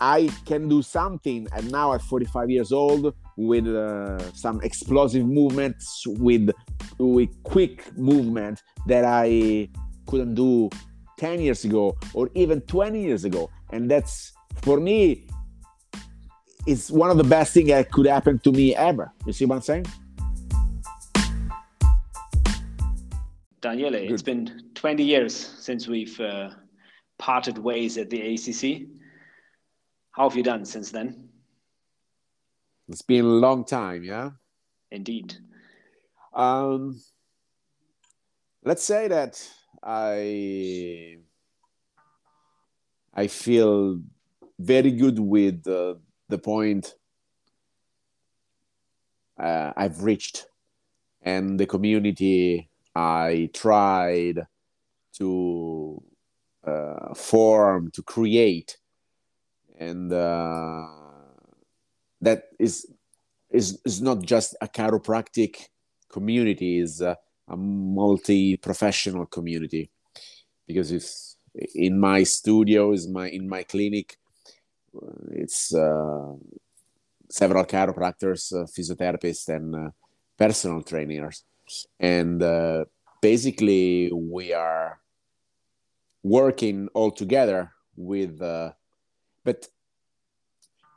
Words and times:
I 0.00 0.30
can 0.44 0.68
do 0.68 0.82
something, 0.82 1.48
and 1.54 1.70
now 1.70 1.94
at 1.94 2.02
45 2.02 2.50
years 2.50 2.72
old, 2.72 3.14
with 3.36 3.66
uh, 3.66 4.32
some 4.32 4.60
explosive 4.62 5.26
movements, 5.26 6.04
with 6.06 6.50
with 6.98 7.30
quick 7.42 7.96
movement 7.96 8.62
that 8.86 9.04
I 9.04 9.68
couldn't 10.06 10.34
do 10.34 10.70
10 11.18 11.40
years 11.40 11.64
ago 11.64 11.96
or 12.14 12.30
even 12.34 12.60
20 12.62 13.02
years 13.02 13.24
ago, 13.24 13.50
and 13.70 13.90
that's 13.90 14.32
for 14.62 14.80
me 14.80 15.26
it's 16.66 16.90
one 16.90 17.10
of 17.10 17.16
the 17.16 17.24
best 17.24 17.54
things 17.54 17.68
that 17.68 17.90
could 17.92 18.06
happen 18.06 18.38
to 18.40 18.50
me 18.50 18.74
ever. 18.74 19.12
You 19.24 19.32
see 19.32 19.44
what 19.44 19.56
I'm 19.56 19.62
saying? 19.62 19.86
Daniele, 23.60 23.92
Good. 23.92 24.12
it's 24.12 24.22
been 24.22 24.62
20 24.74 25.02
years 25.02 25.34
since 25.34 25.88
we've 25.88 26.18
uh, 26.20 26.50
parted 27.18 27.58
ways 27.58 27.98
at 27.98 28.10
the 28.10 28.34
ACC. 28.34 28.88
How 30.16 30.30
have 30.30 30.36
you 30.36 30.42
done 30.42 30.64
since 30.64 30.90
then? 30.90 31.28
It's 32.88 33.02
been 33.02 33.26
a 33.26 33.28
long 33.28 33.66
time, 33.66 34.02
yeah? 34.02 34.30
Indeed. 34.90 35.34
Um, 36.32 37.02
let's 38.64 38.82
say 38.82 39.08
that 39.08 39.46
I 39.82 41.18
I 43.12 43.26
feel 43.26 44.00
very 44.58 44.90
good 44.90 45.18
with 45.18 45.66
uh, 45.66 45.96
the 46.30 46.38
point 46.38 46.94
uh, 49.38 49.74
I've 49.76 50.02
reached 50.02 50.46
and 51.20 51.60
the 51.60 51.66
community 51.66 52.70
I 52.94 53.50
tried 53.52 54.46
to 55.18 56.02
uh, 56.66 57.12
form, 57.14 57.90
to 57.90 58.02
create, 58.02 58.78
and 59.76 60.12
uh, 60.12 60.86
that 62.20 62.44
is 62.58 62.86
is 63.50 63.80
is 63.84 64.00
not 64.00 64.22
just 64.22 64.56
a 64.60 64.68
chiropractic 64.68 65.66
community; 66.10 66.78
is 66.78 67.00
a, 67.00 67.16
a 67.48 67.56
multi-professional 67.56 69.26
community 69.26 69.90
because 70.66 70.92
it's 70.92 71.36
in 71.74 71.98
my 71.98 72.22
studio, 72.22 72.92
is 72.92 73.08
my 73.08 73.28
in 73.28 73.48
my 73.48 73.62
clinic. 73.62 74.16
It's 75.30 75.74
uh, 75.74 76.32
several 77.28 77.64
chiropractors, 77.64 78.52
uh, 78.52 78.64
physiotherapists, 78.64 79.48
and 79.48 79.74
uh, 79.74 79.90
personal 80.38 80.82
trainers 80.82 81.44
and 81.98 82.42
uh, 82.42 82.84
basically 83.20 84.10
we 84.12 84.52
are 84.52 85.00
working 86.22 86.88
all 86.94 87.10
together 87.10 87.72
with 87.96 88.40
uh, 88.42 88.72
but 89.46 89.68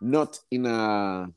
not 0.02 0.40
in 0.50 0.66
a 0.66 1.30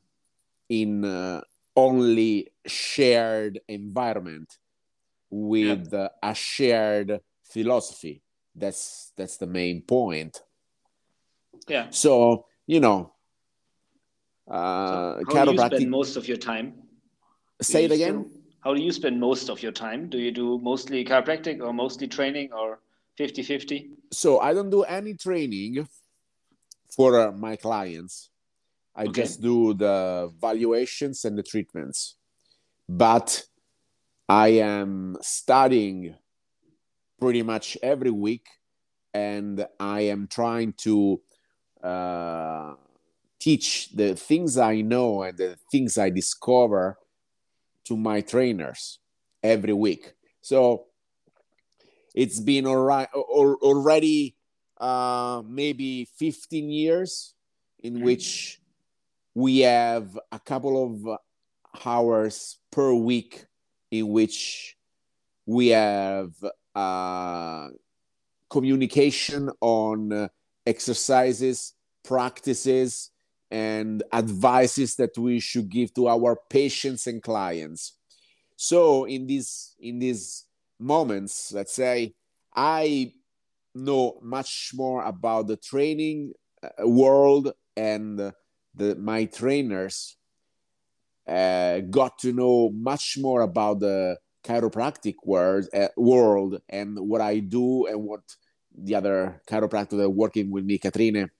in 0.68 1.04
a 1.04 1.42
only 1.76 2.48
shared 2.66 3.60
environment 3.68 4.58
with 5.30 5.92
yeah. 5.92 6.08
a 6.22 6.34
shared 6.34 7.20
philosophy 7.44 8.22
that's 8.54 9.12
that's 9.16 9.36
the 9.36 9.46
main 9.46 9.82
point 9.82 10.42
yeah 11.68 11.86
so 11.90 12.46
you 12.66 12.80
know 12.80 13.12
uh 14.50 15.20
so 15.24 15.36
how 15.36 15.44
do 15.44 15.52
you 15.52 15.58
spend 15.58 15.90
most 15.90 16.16
of 16.16 16.26
your 16.28 16.36
time 16.36 16.74
say 17.60 17.84
it 17.84 17.92
again 17.92 18.24
still 18.24 18.42
how 18.62 18.74
do 18.74 18.80
you 18.80 18.92
spend 18.92 19.18
most 19.18 19.50
of 19.50 19.60
your 19.60 19.72
time? 19.72 20.08
Do 20.08 20.18
you 20.18 20.30
do 20.30 20.58
mostly 20.58 21.04
chiropractic 21.04 21.60
or 21.60 21.72
mostly 21.72 22.06
training 22.06 22.52
or 22.52 22.78
50 23.18 23.42
50? 23.42 23.90
So 24.12 24.38
I 24.38 24.54
don't 24.54 24.70
do 24.70 24.84
any 24.84 25.14
training 25.14 25.88
for 26.94 27.18
uh, 27.20 27.32
my 27.32 27.56
clients. 27.56 28.30
I 28.94 29.04
okay. 29.04 29.22
just 29.22 29.40
do 29.40 29.74
the 29.74 30.32
valuations 30.40 31.24
and 31.24 31.36
the 31.38 31.42
treatments. 31.42 32.16
But 32.88 33.44
I 34.28 34.48
am 34.48 35.16
studying 35.20 36.14
pretty 37.18 37.42
much 37.42 37.78
every 37.82 38.10
week 38.10 38.46
and 39.14 39.66
I 39.78 40.02
am 40.02 40.26
trying 40.26 40.74
to 40.78 41.20
uh, 41.82 42.74
teach 43.38 43.90
the 43.94 44.14
things 44.14 44.58
I 44.58 44.80
know 44.82 45.22
and 45.22 45.36
the 45.36 45.56
things 45.70 45.98
I 45.98 46.10
discover 46.10 46.98
to 47.84 47.96
my 47.96 48.20
trainers 48.20 48.98
every 49.42 49.72
week. 49.72 50.14
So 50.40 50.86
it's 52.14 52.40
been 52.40 52.66
all 52.66 52.82
right, 52.82 53.08
already 53.14 54.36
uh, 54.82 55.42
maybe 55.48 56.08
15 56.16 56.68
years 56.68 57.34
in 57.78 57.94
mm-hmm. 57.94 58.04
which 58.04 58.60
we 59.34 59.60
have 59.60 60.18
a 60.30 60.38
couple 60.38 60.84
of 60.84 61.18
hours 61.86 62.58
per 62.70 62.92
week 62.92 63.46
in 63.90 64.08
which 64.08 64.76
we 65.46 65.68
have 65.68 66.32
uh, 66.74 67.68
communication 68.50 69.48
on 69.60 70.28
exercises, 70.66 71.74
practices, 72.02 73.10
and 73.50 74.02
advices 74.12 74.96
that 74.96 75.16
we 75.16 75.38
should 75.38 75.68
give 75.68 75.92
to 75.94 76.08
our 76.08 76.36
patients 76.48 77.06
and 77.06 77.22
clients 77.22 77.98
so 78.56 79.04
in 79.04 79.26
these 79.26 79.76
in 79.80 79.98
these 79.98 80.46
moments 80.78 81.52
let's 81.52 81.74
say 81.74 82.14
i 82.54 83.12
know 83.74 84.18
much 84.22 84.72
more 84.74 85.04
about 85.04 85.46
the 85.46 85.56
training 85.56 86.32
uh, 86.62 86.86
world 86.86 87.52
and 87.76 88.32
the 88.74 88.94
my 88.96 89.24
trainers 89.26 90.16
uh, 91.28 91.80
got 91.80 92.18
to 92.18 92.32
know 92.32 92.70
much 92.70 93.16
more 93.20 93.42
about 93.42 93.80
the 93.80 94.16
chiropractic 94.44 95.14
world, 95.24 95.68
uh, 95.72 95.88
world 95.96 96.60
and 96.68 96.98
what 96.98 97.20
I 97.20 97.38
do 97.38 97.86
and 97.86 98.02
what 98.02 98.20
the 98.76 98.94
other 98.94 99.40
chiropractor 99.48 99.98
that 99.98 100.10
working 100.10 100.50
with 100.50 100.64
me, 100.64 100.78
Katrine, 100.78 101.30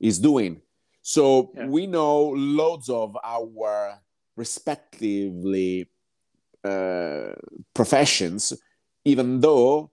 is 0.00 0.18
doing. 0.18 0.60
So 1.02 1.52
yeah. 1.54 1.66
we 1.66 1.86
know 1.86 2.28
loads 2.28 2.88
of 2.88 3.16
our 3.24 4.00
respectively 4.36 5.88
uh, 6.64 7.32
professions, 7.74 8.52
even 9.04 9.40
though 9.40 9.91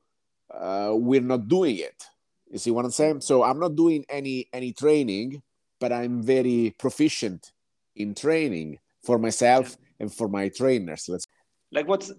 uh, 0.53 0.91
we're 0.93 1.21
not 1.21 1.47
doing 1.47 1.77
it. 1.77 2.05
You 2.51 2.57
see 2.57 2.71
what 2.71 2.85
I'm 2.85 2.91
saying? 2.91 3.21
So 3.21 3.43
I'm 3.43 3.59
not 3.59 3.75
doing 3.75 4.05
any 4.09 4.47
any 4.53 4.73
training, 4.73 5.41
but 5.79 5.91
I'm 5.91 6.23
very 6.23 6.75
proficient 6.77 7.51
in 7.95 8.15
training 8.15 8.79
for 9.03 9.19
myself 9.19 9.77
and 9.99 10.11
for 10.13 10.27
my 10.27 10.49
trainers. 10.49 11.07
Let's 11.07 11.27
like 11.71 11.87
what's 11.87 12.11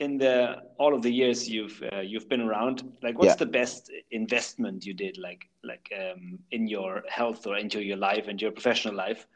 in 0.00 0.18
the 0.18 0.56
all 0.78 0.94
of 0.94 1.02
the 1.02 1.10
years 1.10 1.48
you've 1.48 1.82
uh, 1.92 2.00
you've 2.00 2.28
been 2.28 2.40
around 2.40 2.92
like 3.02 3.16
what's 3.18 3.32
yeah. 3.32 3.36
the 3.36 3.46
best 3.46 3.90
investment 4.10 4.84
you 4.84 4.94
did 4.94 5.16
like 5.18 5.48
like 5.62 5.92
um, 6.00 6.38
in 6.50 6.66
your 6.66 7.02
health 7.08 7.46
or 7.46 7.56
into 7.56 7.82
your 7.82 7.96
life 7.96 8.26
and 8.26 8.40
your 8.42 8.50
professional 8.50 8.94
life 8.94 9.26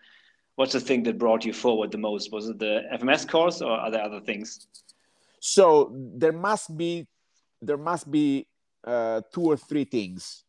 what's 0.57 0.73
the 0.73 0.81
thing 0.81 1.03
that 1.05 1.19
brought 1.19 1.45
you 1.45 1.53
forward 1.53 1.93
the 1.93 1.99
most 1.99 2.33
was 2.33 2.49
it 2.49 2.59
the 2.59 2.83
fms 2.95 3.29
course 3.29 3.63
or 3.63 3.71
are 3.71 3.91
there 3.91 4.03
other 4.03 4.21
things 4.21 4.67
so 5.41 5.93
there 5.95 6.33
must 6.33 6.77
be 6.77 7.07
there 7.61 7.77
must 7.77 8.11
be 8.11 8.47
uh, 8.85 9.21
two 9.33 9.43
or 9.43 9.57
three 9.57 9.85
things 9.85 10.45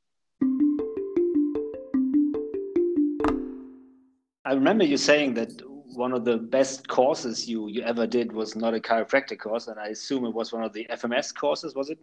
i 4.46 4.54
remember 4.54 4.84
you 4.84 4.98
saying 4.98 5.34
that 5.34 5.52
one 6.00 6.14
of 6.14 6.24
the 6.24 6.38
best 6.38 6.88
courses 6.88 7.48
you 7.48 7.68
you 7.68 7.82
ever 7.82 8.08
did 8.08 8.32
was 8.32 8.56
not 8.56 8.74
a 8.74 8.80
chiropractic 8.80 9.40
course, 9.40 9.68
and 9.68 9.80
I 9.80 9.88
assume 9.88 10.26
it 10.26 10.34
was 10.34 10.52
one 10.54 10.64
of 10.64 10.74
the 10.74 10.88
FMS 10.90 11.36
courses, 11.36 11.76
was 11.76 11.90
it? 11.90 12.00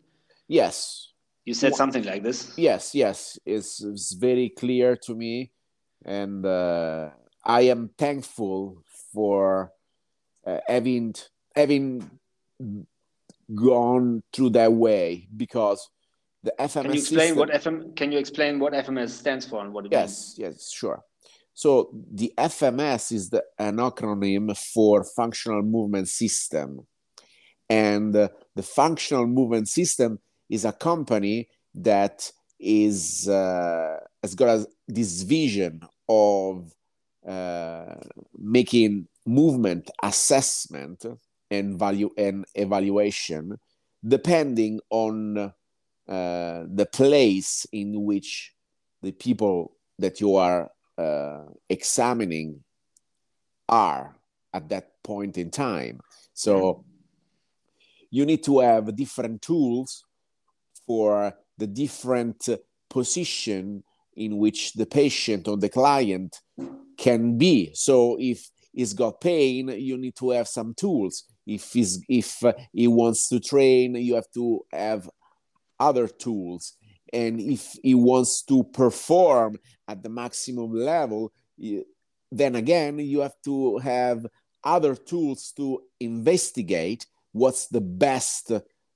Yes. 0.49 1.12
You 1.44 1.55
said 1.55 1.70
well, 1.73 1.79
something 1.79 2.05
like 2.05 2.23
this. 2.23 2.53
Yes, 2.56 2.94
yes, 2.94 3.38
it's, 3.47 3.82
it's 3.82 4.12
very 4.12 4.49
clear 4.50 4.97
to 5.06 5.14
me, 5.14 5.53
and 6.05 6.44
uh, 6.44 7.11
I 7.44 7.62
am 7.62 7.91
thankful 7.97 8.82
for 9.12 9.73
uh, 10.47 10.58
having 10.67 11.14
having 11.55 12.11
gone 13.54 14.22
through 14.32 14.50
that 14.50 14.72
way 14.72 15.28
because 15.37 15.88
the 16.43 16.54
FMS. 16.58 16.72
Can 16.72 16.84
you 16.84 16.98
explain 16.98 17.20
system, 17.20 17.38
what 17.38 17.50
FM? 17.50 17.96
Can 17.96 18.12
you 18.12 18.19
explain 18.19 18.58
what 18.58 18.72
FMS 18.72 19.10
stands 19.10 19.46
for 19.46 19.62
and 19.62 19.72
what 19.72 19.87
it 19.87 19.93
yes, 19.93 20.00
means? 20.00 20.34
Yes, 20.38 20.52
yes, 20.52 20.72
sure. 20.72 21.02
So 21.54 21.90
the 22.12 22.32
FMS 22.37 23.12
is 23.12 23.31
the, 23.31 23.43
an 23.58 23.76
acronym 23.76 24.56
for 24.75 25.04
Functional 25.04 25.62
Movement 25.62 26.06
System. 26.08 26.87
And 27.69 28.14
uh, 28.14 28.28
the 28.54 28.62
Functional 28.62 29.26
Movement 29.26 29.69
System 29.69 30.20
is 30.50 30.64
a 30.64 30.72
company 30.72 31.48
that 31.75 32.31
is 32.60 33.28
uh, 33.28 33.96
has 34.22 34.34
got 34.34 34.58
a, 34.58 34.66
this 34.87 35.22
vision 35.22 35.81
of 36.08 36.72
uh, 37.26 37.94
making 38.38 39.08
movement 39.26 39.90
assessment 40.02 41.04
and 41.50 41.78
value 41.78 42.10
and 42.16 42.44
evaluation 42.54 43.58
depending 44.06 44.81
on 44.90 45.38
uh, 45.38 46.64
the 46.69 46.88
place 46.93 47.66
in 47.72 48.04
which 48.04 48.52
the 49.02 49.12
people 49.12 49.76
that 49.98 50.20
you 50.20 50.37
are 50.37 50.70
uh, 50.98 51.44
examining 51.69 52.62
are 53.69 54.16
at 54.52 54.69
that 54.69 55.02
point 55.02 55.37
in 55.38 55.50
time. 55.50 56.00
So 56.34 56.84
you 58.10 58.25
need 58.25 58.44
to 58.44 58.60
have 58.60 58.94
different 58.94 59.43
tools 59.43 60.04
for 60.87 61.32
the 61.58 61.66
different 61.66 62.48
position 62.88 63.82
in 64.16 64.38
which 64.38 64.72
the 64.75 64.87
patient 64.87 65.48
or 65.48 65.56
the 65.56 65.69
client 65.69 66.40
can 66.96 67.37
be. 67.37 67.70
So 67.75 68.16
if 68.19 68.48
he's 68.72 68.94
got 68.94 69.20
pain, 69.20 69.69
you 69.69 69.98
need 69.98 70.16
to 70.16 70.31
have 70.31 70.48
some 70.48 70.75
tools. 70.75 71.25
If 71.46 71.72
he's 71.72 72.02
if 72.08 72.43
he 72.72 72.88
wants 72.88 73.28
to 73.28 73.40
train, 73.40 73.94
you 73.94 74.14
have 74.14 74.31
to 74.34 74.60
have 74.72 75.08
other 75.78 76.08
tools. 76.08 76.76
And 77.12 77.40
if 77.40 77.76
he 77.82 77.94
wants 77.94 78.43
to 78.44 78.64
perform 78.64 79.58
at 79.87 80.02
the 80.02 80.08
maximum 80.08 80.72
level, 80.72 81.32
then 82.32 82.56
again, 82.56 82.98
you 82.98 83.20
have 83.20 83.34
to 83.44 83.78
have 83.78 84.26
other 84.64 84.96
tools 84.96 85.52
to 85.56 85.82
investigate 86.00 87.06
what's 87.32 87.69
the 87.69 87.81
best 87.81 88.50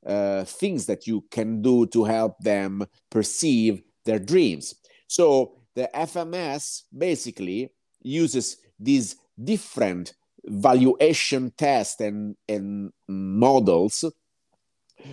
uh, 0.06 0.44
things 0.44 0.86
that 0.86 1.06
you 1.06 1.24
can 1.30 1.62
do 1.62 1.86
to 1.86 2.04
help 2.04 2.38
them 2.40 2.84
perceive 3.10 3.82
their 4.04 4.18
dreams. 4.18 4.74
So 5.06 5.60
the 5.74 5.88
FMS 5.94 6.82
basically 6.96 7.70
uses 8.02 8.56
these 8.78 9.16
different 9.42 10.14
valuation 10.44 11.52
tests 11.56 12.00
and, 12.00 12.36
and 12.48 12.92
models 13.08 14.04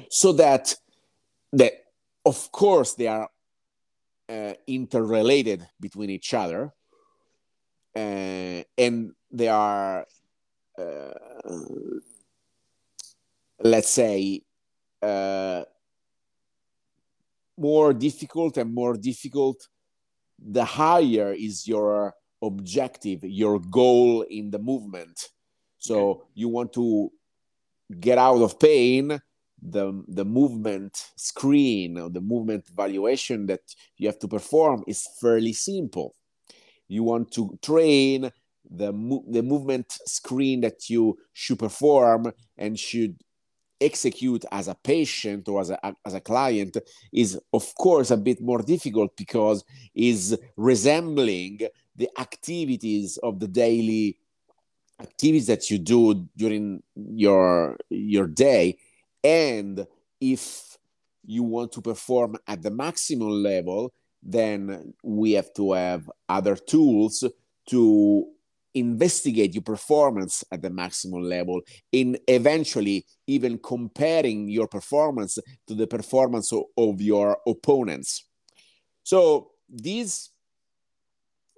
so 0.09 0.31
that 0.33 0.75
that 1.53 1.73
of 2.25 2.51
course 2.51 2.93
they 2.93 3.07
are 3.07 3.29
uh, 4.29 4.53
interrelated 4.67 5.65
between 5.79 6.09
each 6.09 6.33
other 6.33 6.73
uh, 7.95 8.61
and 8.77 9.13
they 9.31 9.47
are 9.47 10.05
uh, 10.77 11.13
let's 13.59 13.89
say 13.89 14.41
uh, 15.01 15.63
more 17.57 17.93
difficult 17.93 18.57
and 18.57 18.73
more 18.73 18.95
difficult 18.95 19.67
the 20.37 20.63
higher 20.63 21.33
is 21.33 21.67
your 21.67 22.13
objective 22.41 23.23
your 23.23 23.59
goal 23.59 24.21
in 24.23 24.51
the 24.51 24.59
movement 24.59 25.29
so 25.77 26.09
okay. 26.09 26.23
you 26.35 26.47
want 26.49 26.71
to 26.73 27.11
get 27.99 28.17
out 28.17 28.41
of 28.41 28.59
pain 28.59 29.19
the 29.61 30.03
the 30.07 30.25
movement 30.25 30.95
screen 31.15 31.97
or 31.97 32.09
the 32.09 32.21
movement 32.21 32.63
valuation 32.75 33.47
that 33.47 33.61
you 33.97 34.07
have 34.07 34.19
to 34.19 34.27
perform 34.27 34.83
is 34.87 35.07
fairly 35.19 35.53
simple 35.53 36.13
you 36.87 37.03
want 37.03 37.31
to 37.31 37.57
train 37.61 38.31
the 38.69 38.91
the 39.29 39.41
movement 39.41 39.91
screen 40.05 40.61
that 40.61 40.89
you 40.89 41.17
should 41.33 41.57
perform 41.57 42.31
and 42.57 42.77
should 42.77 43.15
execute 43.79 44.43
as 44.51 44.67
a 44.67 44.75
patient 44.75 45.47
or 45.47 45.61
as 45.61 45.69
a, 45.69 45.95
as 46.05 46.13
a 46.13 46.19
client 46.19 46.77
is 47.13 47.39
of 47.53 47.75
course 47.75 48.11
a 48.11 48.17
bit 48.17 48.41
more 48.41 48.61
difficult 48.61 49.15
because 49.15 49.63
is 49.93 50.37
resembling 50.55 51.59
the 51.97 52.09
activities 52.17 53.17
of 53.17 53.39
the 53.39 53.47
daily 53.47 54.17
activities 55.01 55.47
that 55.47 55.69
you 55.69 55.77
do 55.77 56.27
during 56.35 56.81
your 56.95 57.77
your 57.89 58.27
day. 58.27 58.77
And 59.23 59.85
if 60.19 60.77
you 61.25 61.43
want 61.43 61.71
to 61.73 61.81
perform 61.81 62.37
at 62.47 62.61
the 62.61 62.71
maximum 62.71 63.29
level 63.29 63.93
then 64.23 64.93
we 65.03 65.33
have 65.33 65.53
to 65.53 65.73
have 65.73 66.09
other 66.27 66.55
tools 66.55 67.23
to 67.69 68.27
investigate 68.73 69.53
your 69.53 69.63
performance 69.63 70.43
at 70.51 70.61
the 70.61 70.69
maximum 70.69 71.21
level 71.21 71.61
in 71.91 72.17
eventually 72.27 73.05
even 73.25 73.57
comparing 73.57 74.47
your 74.47 74.67
performance 74.67 75.39
to 75.65 75.73
the 75.73 75.87
performance 75.87 76.51
of, 76.51 76.63
of 76.77 77.01
your 77.01 77.37
opponents. 77.47 78.25
So 79.03 79.51
this 79.67 80.29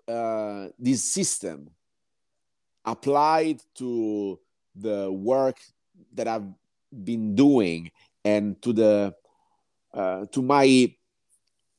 uh, 0.10 0.70
this 0.78 1.04
system 1.04 1.70
applied 2.86 3.62
to 3.76 4.40
the 4.76 5.12
work 5.12 5.58
that 6.14 6.28
i've 6.28 6.48
been 7.04 7.36
doing 7.36 7.92
and 8.26 8.62
to 8.62 8.74
the 8.74 9.14
uh, 9.94 10.26
to 10.32 10.42
my 10.42 10.92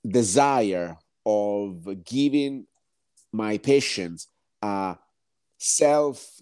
desire 0.06 0.96
of 1.26 2.04
giving 2.04 2.66
my 3.32 3.58
patients 3.58 4.28
a 4.62 4.96
self 5.58 6.40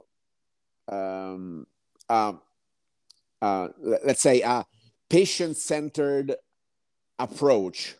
um, 0.88 1.66
uh, 2.08 2.32
uh, 3.40 3.68
let's 3.78 4.22
say 4.22 4.40
a 4.40 4.64
patient-centered 5.08 6.34
approach. 7.18 7.94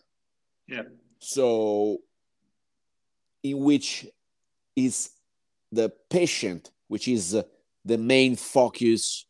Yeah. 0.67 0.83
So 1.19 1.99
in 3.43 3.59
which 3.59 4.07
is 4.77 5.11
the 5.71 5.91
patient 6.11 6.71
which 6.89 7.09
is 7.09 7.37
the 7.85 7.99
main 7.99 8.37
focus 8.37 9.27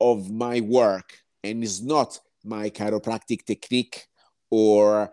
of 0.00 0.30
my 0.30 0.60
work 0.60 1.18
and 1.42 1.62
is 1.62 1.82
not 1.82 2.20
my 2.44 2.70
chiropractic 2.70 3.44
technique 3.44 4.06
or 4.50 5.12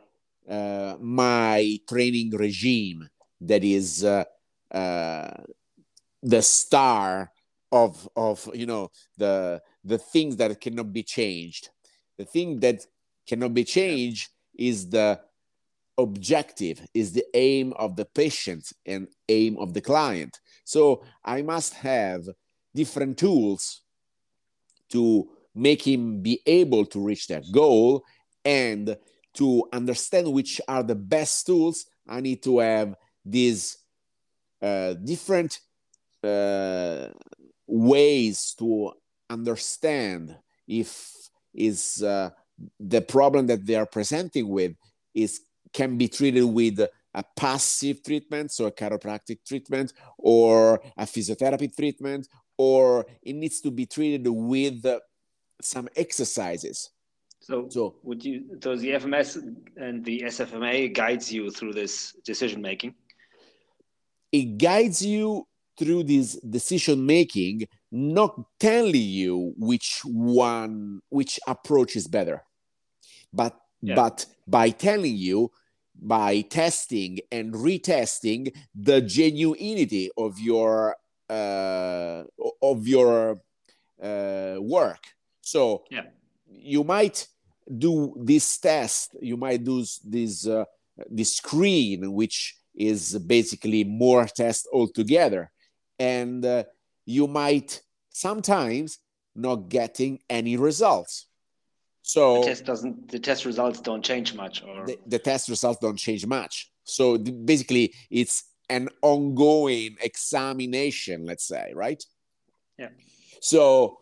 uh, 0.50 0.96
my 1.00 1.78
training 1.88 2.30
regime 2.32 3.08
that 3.40 3.64
is 3.64 4.04
uh, 4.04 4.24
uh, 4.72 5.32
the 6.22 6.42
star 6.42 7.32
of 7.72 8.08
of 8.16 8.50
you 8.54 8.66
know 8.66 8.90
the 9.18 9.62
the 9.84 9.98
things 9.98 10.38
that 10.38 10.60
cannot 10.62 10.94
be 10.94 11.04
changed. 11.04 11.70
The 12.18 12.26
thing 12.26 12.60
that 12.60 12.86
cannot 13.28 13.54
be 13.54 13.64
changed 13.64 14.30
is 14.58 14.90
the 14.90 15.20
objective 15.98 16.86
is 16.94 17.12
the 17.12 17.26
aim 17.34 17.74
of 17.74 17.96
the 17.96 18.06
patient 18.06 18.72
and 18.86 19.08
aim 19.30 19.58
of 19.58 19.74
the 19.74 19.82
client. 19.82 20.40
So 20.66 21.04
i 21.24 21.42
must 21.42 21.74
have 21.76 22.24
different 22.74 23.18
tools 23.18 23.82
to 24.90 25.30
make 25.54 25.86
him 25.86 26.22
be 26.22 26.42
able 26.46 26.86
to 26.88 27.00
reach 27.00 27.28
that 27.28 27.44
goal 27.52 28.04
and 28.44 28.98
to 29.36 29.68
understand 29.72 30.32
which 30.32 30.60
are 30.68 30.84
the 30.84 30.96
best 30.96 31.46
tools. 31.46 31.86
I 32.08 32.22
need 32.22 32.44
to 32.44 32.60
have 32.60 32.96
these 33.26 33.78
uh, 34.62 34.94
different 34.94 35.60
uh, 36.24 37.08
ways 37.68 38.56
to 38.60 38.94
understand 39.30 40.36
if 40.68 41.12
is 41.54 42.02
uh, 42.02 42.30
the 42.80 43.02
problem 43.02 43.48
that 43.48 43.66
they 43.66 43.76
are 43.76 43.86
presenting 43.86 44.48
with 44.48 44.74
is 45.14 45.42
can 45.74 45.98
be 45.98 46.08
treated 46.08 46.44
with 46.44 46.80
a 46.80 47.24
passive 47.36 48.04
treatment, 48.04 48.52
so 48.52 48.66
a 48.66 48.72
chiropractic 48.72 49.40
treatment, 49.46 49.94
or 50.18 50.82
a 50.98 51.06
physiotherapy 51.06 51.76
treatment, 51.76 52.28
or 52.58 53.06
it 53.22 53.34
needs 53.34 53.62
to 53.62 53.72
be 53.72 53.86
treated 53.86 54.28
with 54.28 54.86
some 55.62 55.88
exercises. 55.96 56.90
So, 57.40 57.68
so 57.70 57.96
would 58.04 58.24
you? 58.24 58.58
So 58.64 58.76
the 58.76 58.92
FMS 58.92 59.56
and 59.76 60.04
the 60.06 60.22
SFMA 60.22 60.94
guides 60.94 61.32
you 61.32 61.52
through 61.52 61.74
this 61.74 62.14
decision 62.26 62.62
making. 62.62 62.96
It 64.32 64.58
guides 64.58 65.06
you 65.06 65.46
through 65.78 66.04
this 66.04 66.36
decision 66.40 67.06
making, 67.06 67.68
not 67.92 68.40
telling 68.60 68.96
you 68.96 69.54
which 69.58 70.02
one, 70.06 71.02
which 71.10 71.40
approach 71.46 71.96
is 71.96 72.08
better, 72.08 72.44
but 73.34 73.60
yeah. 73.82 73.96
but 73.96 74.26
by 74.48 74.70
telling 74.70 75.16
you 75.16 75.52
by 76.04 76.42
testing 76.42 77.20
and 77.32 77.54
retesting 77.54 78.54
the 78.76 79.02
genuinity 79.02 80.10
of 80.18 80.38
your 80.38 80.98
uh, 81.30 82.24
of 82.62 82.86
your 82.88 83.42
uh, 84.02 84.56
work. 84.60 85.04
So 85.42 85.86
yeah. 85.90 86.04
you 86.46 86.84
might 86.84 87.28
do 87.78 88.14
this 88.20 88.58
test. 88.58 89.16
You 89.22 89.38
might 89.38 89.64
do 89.64 89.86
this 90.04 90.46
uh, 90.46 90.66
this 91.10 91.38
screen, 91.38 92.14
which 92.14 92.58
is 92.76 93.18
basically 93.20 93.84
more 93.84 94.26
tests 94.26 94.68
altogether, 94.74 95.52
and 95.98 96.46
uh, 96.46 96.64
you 97.06 97.28
might 97.28 97.82
sometimes 98.10 99.00
not 99.36 99.70
getting 99.70 100.20
any 100.30 100.58
results. 100.58 101.28
So 102.04 102.42
the 102.42 102.48
test 102.48 102.66
doesn't. 102.66 103.10
The 103.10 103.20
test 103.20 103.46
results 103.46 103.80
don't 103.80 104.04
change 104.04 104.36
much, 104.36 104.62
or 104.62 104.86
the, 104.86 105.00
the 105.08 105.20
test 105.20 105.48
results 105.48 105.80
don't 105.80 105.98
change 105.98 106.26
much. 106.26 106.70
So 106.84 107.18
basically, 107.18 107.94
it's 108.12 108.44
an 108.70 108.90
ongoing 109.02 109.96
examination. 110.02 111.26
Let's 111.26 111.48
say, 111.48 111.72
right? 111.74 112.04
Yeah. 112.78 112.90
So 113.40 114.00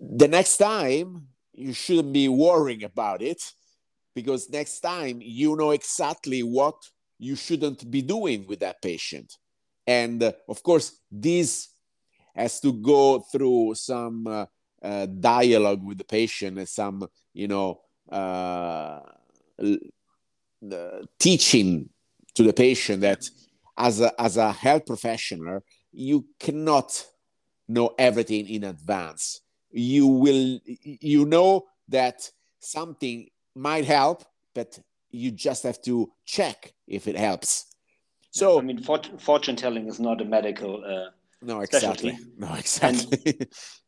the 0.00 0.28
next 0.28 0.56
time 0.56 1.26
you 1.52 1.72
shouldn't 1.72 2.12
be 2.12 2.28
worrying 2.28 2.84
about 2.84 3.22
it 3.22 3.42
because 4.14 4.48
next 4.48 4.80
time 4.80 5.18
you 5.20 5.56
know 5.56 5.72
exactly 5.72 6.42
what 6.44 6.76
you 7.18 7.34
shouldn't 7.34 7.90
be 7.90 8.02
doing 8.02 8.46
with 8.46 8.60
that 8.60 8.80
patient. 8.82 9.36
And 9.84 10.22
uh, 10.22 10.32
of 10.48 10.62
course, 10.62 11.00
this 11.10 11.68
has 12.36 12.60
to 12.60 12.72
go 12.72 13.18
through 13.18 13.74
some 13.74 14.26
uh, 14.26 14.46
uh, 14.82 15.06
dialogue 15.06 15.82
with 15.84 15.98
the 15.98 16.04
patient 16.04 16.58
and 16.58 16.68
some, 16.68 17.06
you 17.32 17.48
know, 17.48 17.80
uh, 18.10 19.00
teaching 21.18 21.88
to 22.34 22.42
the 22.42 22.52
patient 22.52 23.00
that 23.02 23.22
as 23.76 24.00
a, 24.00 24.20
as 24.20 24.36
a 24.36 24.52
health 24.52 24.86
professional, 24.86 25.60
you 25.92 26.26
cannot 26.38 27.06
know 27.68 27.94
everything 27.98 28.48
in 28.48 28.64
advance. 28.64 29.40
You 29.70 30.06
will, 30.06 30.60
you 30.66 31.24
know 31.24 31.66
that 31.88 32.30
something 32.58 33.28
might 33.54 33.84
help, 33.84 34.24
but 34.54 34.78
you 35.10 35.30
just 35.30 35.62
have 35.64 35.80
to 35.82 36.10
check 36.24 36.72
if 36.86 37.06
it 37.06 37.16
helps. 37.16 37.66
So 38.30 38.58
I 38.58 38.62
mean, 38.62 38.82
fort- 38.82 39.20
fortune 39.20 39.56
telling 39.56 39.88
is 39.88 40.00
not 40.00 40.20
a 40.20 40.24
medical. 40.24 40.82
Uh, 40.84 41.10
no, 41.42 41.60
exactly. 41.60 42.12
Specialty. 42.12 42.32
No, 42.38 42.54
exactly. 42.54 43.48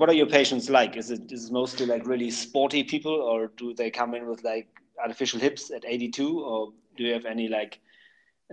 what 0.00 0.08
are 0.08 0.14
your 0.14 0.26
patients 0.26 0.70
like? 0.70 0.96
Is 0.96 1.10
it 1.10 1.30
is 1.30 1.48
it 1.48 1.52
mostly 1.52 1.84
like 1.84 2.06
really 2.06 2.30
sporty 2.30 2.82
people, 2.82 3.12
or 3.12 3.48
do 3.58 3.74
they 3.74 3.90
come 3.90 4.14
in 4.14 4.26
with 4.26 4.42
like 4.42 4.66
artificial 4.98 5.38
hips 5.38 5.70
at 5.70 5.84
82, 5.84 6.40
or 6.40 6.72
do 6.96 7.04
you 7.04 7.12
have 7.12 7.26
any 7.26 7.48
like 7.48 7.80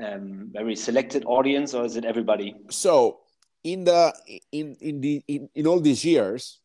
um, 0.03 0.49
very 0.51 0.75
selected 0.75 1.23
audience, 1.25 1.73
or 1.73 1.85
is 1.85 1.95
it 1.95 2.03
everybody? 2.03 2.53
So 2.69 3.21
in 3.63 3.85
the 3.85 4.13
in 4.51 4.75
in 4.81 4.99
the 4.99 5.23
in, 5.25 5.49
in 5.55 5.67
all 5.67 5.79
these 5.79 6.03
years, 6.03 6.59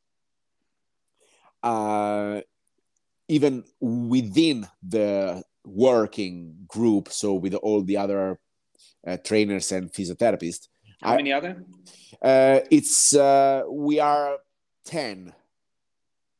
uh, 1.62 2.40
even 3.28 3.62
within 3.80 4.66
the 4.82 5.44
working 5.64 6.56
group, 6.66 7.12
so 7.12 7.34
with 7.34 7.54
all 7.54 7.84
the 7.84 7.98
other 7.98 8.40
uh, 9.06 9.16
trainers 9.18 9.70
and 9.70 9.92
physiotherapists. 9.92 10.66
How 11.00 11.12
I, 11.12 11.16
many 11.18 11.32
other? 11.32 11.62
Uh, 12.20 12.60
it's 12.68 13.14
uh, 13.14 13.62
we 13.70 14.00
are 14.00 14.38
ten. 14.84 15.32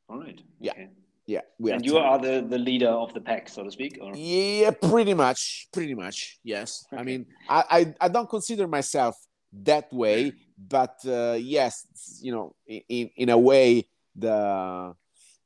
All 0.09 0.21
right. 0.21 0.41
Yeah. 0.61 0.73
Okay. 0.73 0.89
Yeah, 1.25 1.43
we 1.59 1.71
and 1.71 1.85
you 1.85 1.93
10. 1.93 2.03
are 2.03 2.19
the, 2.19 2.47
the 2.49 2.59
leader 2.59 2.89
of 2.89 3.15
the 3.15 3.21
pack, 3.21 3.49
so 3.49 3.63
to 3.63 3.71
speak. 3.71 3.99
Or? 4.03 4.13
Yeah, 4.15 4.73
pretty 4.73 5.15
much, 5.15 5.69
pretty 5.73 5.95
much. 5.95 6.41
Yes. 6.43 6.85
Okay. 6.93 7.01
I 7.01 7.05
mean, 7.05 7.27
I, 7.49 7.65
I, 7.71 7.95
I 8.01 8.09
don't 8.09 8.29
consider 8.29 8.67
myself 8.67 9.17
that 9.63 9.93
way, 9.93 10.33
but 10.59 10.99
uh, 11.07 11.37
yes, 11.39 11.87
you 12.21 12.33
know, 12.33 12.55
in 12.67 13.11
in 13.17 13.29
a 13.29 13.39
way, 13.39 13.87
the 14.17 14.95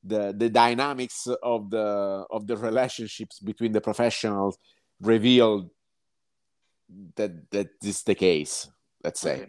the 0.02 0.34
the 0.36 0.48
dynamics 0.48 1.28
of 1.42 1.70
the 1.70 2.24
of 2.30 2.46
the 2.46 2.56
relationships 2.56 3.38
between 3.40 3.72
the 3.72 3.80
professionals 3.80 4.56
reveal 5.00 5.70
that 7.16 7.50
that 7.50 7.68
is 7.82 8.02
the 8.02 8.14
case 8.14 8.68
let's 9.06 9.20
say. 9.20 9.46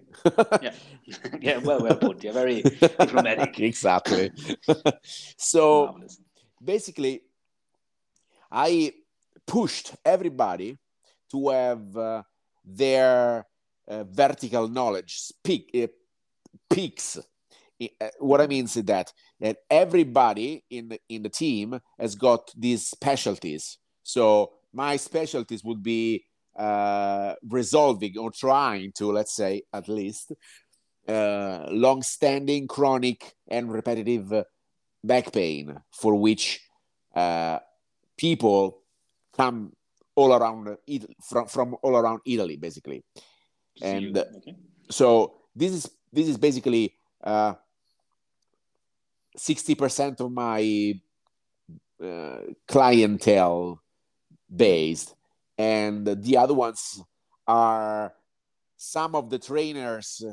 yeah. 0.62 0.74
Yeah. 1.48 1.58
Well 1.68 1.82
well 1.86 1.98
put. 1.98 2.24
Yeah 2.24 2.34
very 2.44 2.62
diplomatic. 3.04 3.60
Exactly. 3.72 4.32
So 5.38 5.62
Marvelous. 5.88 6.22
basically 6.74 7.14
i 8.52 8.94
pushed 9.46 9.88
everybody 10.06 10.70
to 11.32 11.50
have 11.50 11.86
uh, 11.98 12.22
their 12.84 13.46
uh, 13.88 14.04
vertical 14.24 14.68
knowledge 14.68 15.12
speak 15.32 15.64
uh, 15.84 15.88
peaks. 16.70 17.18
Uh, 17.82 18.10
what 18.20 18.42
I 18.42 18.48
mean 18.48 18.66
is 18.66 18.74
that 18.74 19.08
that 19.40 19.58
everybody 19.70 20.64
in 20.70 20.90
the, 20.90 21.00
in 21.10 21.24
the 21.24 21.34
team 21.44 21.80
has 22.00 22.16
got 22.16 22.42
these 22.66 22.88
specialties. 22.88 23.78
So 24.04 24.24
my 24.74 24.98
specialties 24.98 25.64
would 25.64 25.82
be 25.84 26.26
uh, 26.58 27.36
resolving 27.48 28.18
or 28.18 28.32
trying 28.32 28.92
to, 28.94 29.12
let's 29.12 29.36
say, 29.36 29.62
at 29.72 29.88
least, 29.88 30.34
uh, 31.08 31.68
long-standing, 31.70 32.68
chronic, 32.68 33.34
and 33.48 33.72
repetitive 33.72 34.44
back 35.04 35.32
pain, 35.32 35.80
for 35.92 36.16
which 36.16 36.62
uh, 37.16 37.60
people 38.18 38.82
come 39.36 39.72
all 40.16 40.34
around 40.34 40.78
from 41.24 41.48
from 41.48 41.76
all 41.84 41.96
around 41.96 42.22
Italy, 42.26 42.58
basically. 42.58 43.04
And 43.82 44.18
okay. 44.18 44.56
so 44.90 45.36
this 45.56 45.72
is 45.72 45.90
this 46.12 46.28
is 46.28 46.38
basically 46.38 46.96
uh, 47.24 47.54
60% 49.38 50.20
of 50.20 50.32
my 50.32 51.00
uh, 52.04 52.38
clientele 52.68 53.82
based 54.54 55.17
and 55.58 56.06
the 56.24 56.38
other 56.38 56.54
ones 56.54 57.02
are 57.48 58.14
some 58.76 59.16
of 59.16 59.30
the 59.30 59.40
trainers 59.40 60.24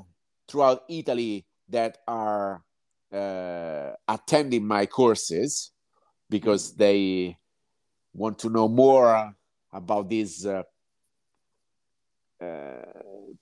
throughout 0.49 0.83
italy 0.88 1.47
that 1.69 1.99
are 2.07 2.62
uh, 3.12 3.93
attending 4.09 4.66
my 4.66 4.87
courses 4.87 5.71
because 6.28 6.75
they 6.75 7.37
want 8.12 8.38
to 8.38 8.50
know 8.50 8.69
more 8.69 9.35
about 9.73 10.09
this 10.11 10.45
uh, 10.45 10.62
uh 12.40 12.83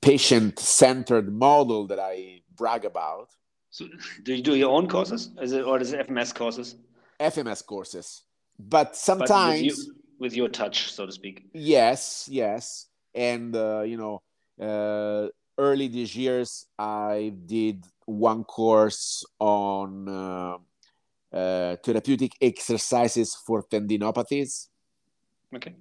patient-centered 0.01 1.33
model 1.33 1.87
that 1.87 1.99
i 1.99 2.43
brag 2.57 2.85
about. 2.85 3.29
So, 3.71 3.87
do 4.23 4.35
you 4.35 4.43
do 4.43 4.55
your 4.55 4.71
own 4.71 4.87
courses, 4.89 5.31
is 5.41 5.53
it, 5.53 5.65
or 5.65 5.81
is 5.81 5.93
it 5.93 6.07
FMS 6.09 6.35
courses? 6.35 6.77
FMS 7.19 7.65
courses, 7.65 8.23
but 8.59 8.97
sometimes 8.97 9.91
with, 10.23 10.35
your 10.35 10.49
touch, 10.49 10.93
so 10.93 11.05
to 11.05 11.13
speak. 11.13 11.45
Yes, 11.53 12.29
yes, 12.31 12.87
and 13.15 13.55
uh, 13.55 13.83
you 13.83 13.99
know, 13.99 14.23
uh, 14.61 15.29
early 15.59 15.89
these 15.89 16.15
years, 16.15 16.67
I 16.79 17.35
did 17.47 17.85
one 18.07 18.45
course 18.45 19.25
on 19.39 20.09
uh, 20.09 20.57
uh 21.33 21.77
therapeutic 21.85 22.33
exercises 22.41 23.35
for 23.35 23.65
tendinopathies. 23.65 24.69
Okay. 25.55 25.75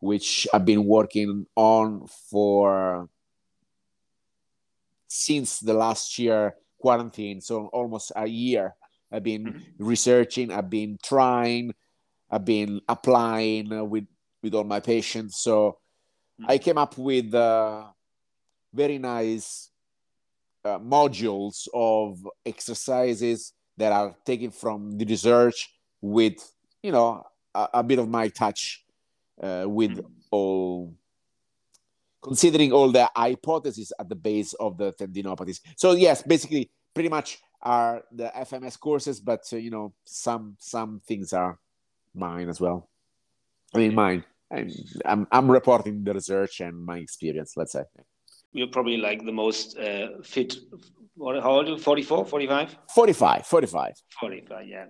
Which 0.00 0.46
I've 0.52 0.64
been 0.64 0.84
working 0.84 1.46
on 1.56 2.06
for 2.30 3.08
since 5.08 5.60
the 5.60 5.74
last 5.74 6.18
year 6.18 6.54
quarantine, 6.78 7.40
so 7.40 7.66
almost 7.72 8.12
a 8.14 8.26
year. 8.26 8.74
I've 9.10 9.22
been 9.22 9.44
mm-hmm. 9.44 9.84
researching, 9.84 10.52
I've 10.52 10.68
been 10.68 10.98
trying, 11.02 11.72
I've 12.30 12.44
been 12.44 12.80
applying 12.88 13.72
uh, 13.72 13.84
with 13.84 14.06
with 14.42 14.54
all 14.54 14.64
my 14.64 14.80
patients. 14.80 15.38
So 15.38 15.78
mm-hmm. 16.40 16.50
I 16.50 16.58
came 16.58 16.78
up 16.78 16.98
with 16.98 17.34
uh, 17.34 17.84
very 18.72 18.98
nice 18.98 19.70
uh, 20.64 20.78
modules 20.78 21.68
of 21.72 22.26
exercises 22.44 23.52
that 23.76 23.92
are 23.92 24.14
taken 24.24 24.50
from 24.50 24.96
the 24.96 25.04
research 25.04 25.70
with 26.00 26.36
you 26.82 26.92
know 26.92 27.24
a, 27.54 27.68
a 27.74 27.82
bit 27.82 27.98
of 27.98 28.08
my 28.08 28.28
touch 28.28 28.84
uh, 29.42 29.64
with 29.66 29.92
mm-hmm. 29.92 30.06
all 30.30 30.94
considering 32.22 32.72
all 32.72 32.90
the 32.90 33.08
hypotheses 33.14 33.92
at 34.00 34.08
the 34.08 34.14
base 34.14 34.54
of 34.54 34.78
the 34.78 34.92
tendinopathies. 34.94 35.60
So 35.76 35.92
yes, 35.92 36.22
basically, 36.22 36.70
pretty 36.94 37.10
much 37.10 37.38
are 37.60 38.02
the 38.10 38.32
FMS 38.36 38.80
courses, 38.80 39.20
but 39.20 39.42
uh, 39.52 39.56
you 39.56 39.70
know, 39.70 39.92
some 40.04 40.56
some 40.58 41.00
things 41.06 41.32
are 41.32 41.58
mine 42.14 42.48
as 42.48 42.60
well. 42.60 42.88
I 43.74 43.78
mean, 43.78 43.94
mine. 43.94 44.24
I'm, 44.50 44.70
I'm, 45.04 45.26
I'm 45.32 45.50
reporting 45.50 46.04
the 46.04 46.14
research 46.14 46.60
and 46.60 46.84
my 46.84 46.98
experience. 46.98 47.54
Let's 47.56 47.72
say 47.72 47.84
you're 48.54 48.68
probably 48.68 48.96
like 48.96 49.24
the 49.24 49.32
most 49.32 49.76
uh, 49.76 50.22
fit. 50.22 50.54
What, 51.16 51.42
how 51.42 51.50
old 51.50 51.66
are 51.66 51.72
you? 51.72 51.78
44, 51.78 52.24
45? 52.24 52.76
45, 52.94 53.46
45. 53.46 53.92
45, 54.20 54.66
yeah. 54.66 54.86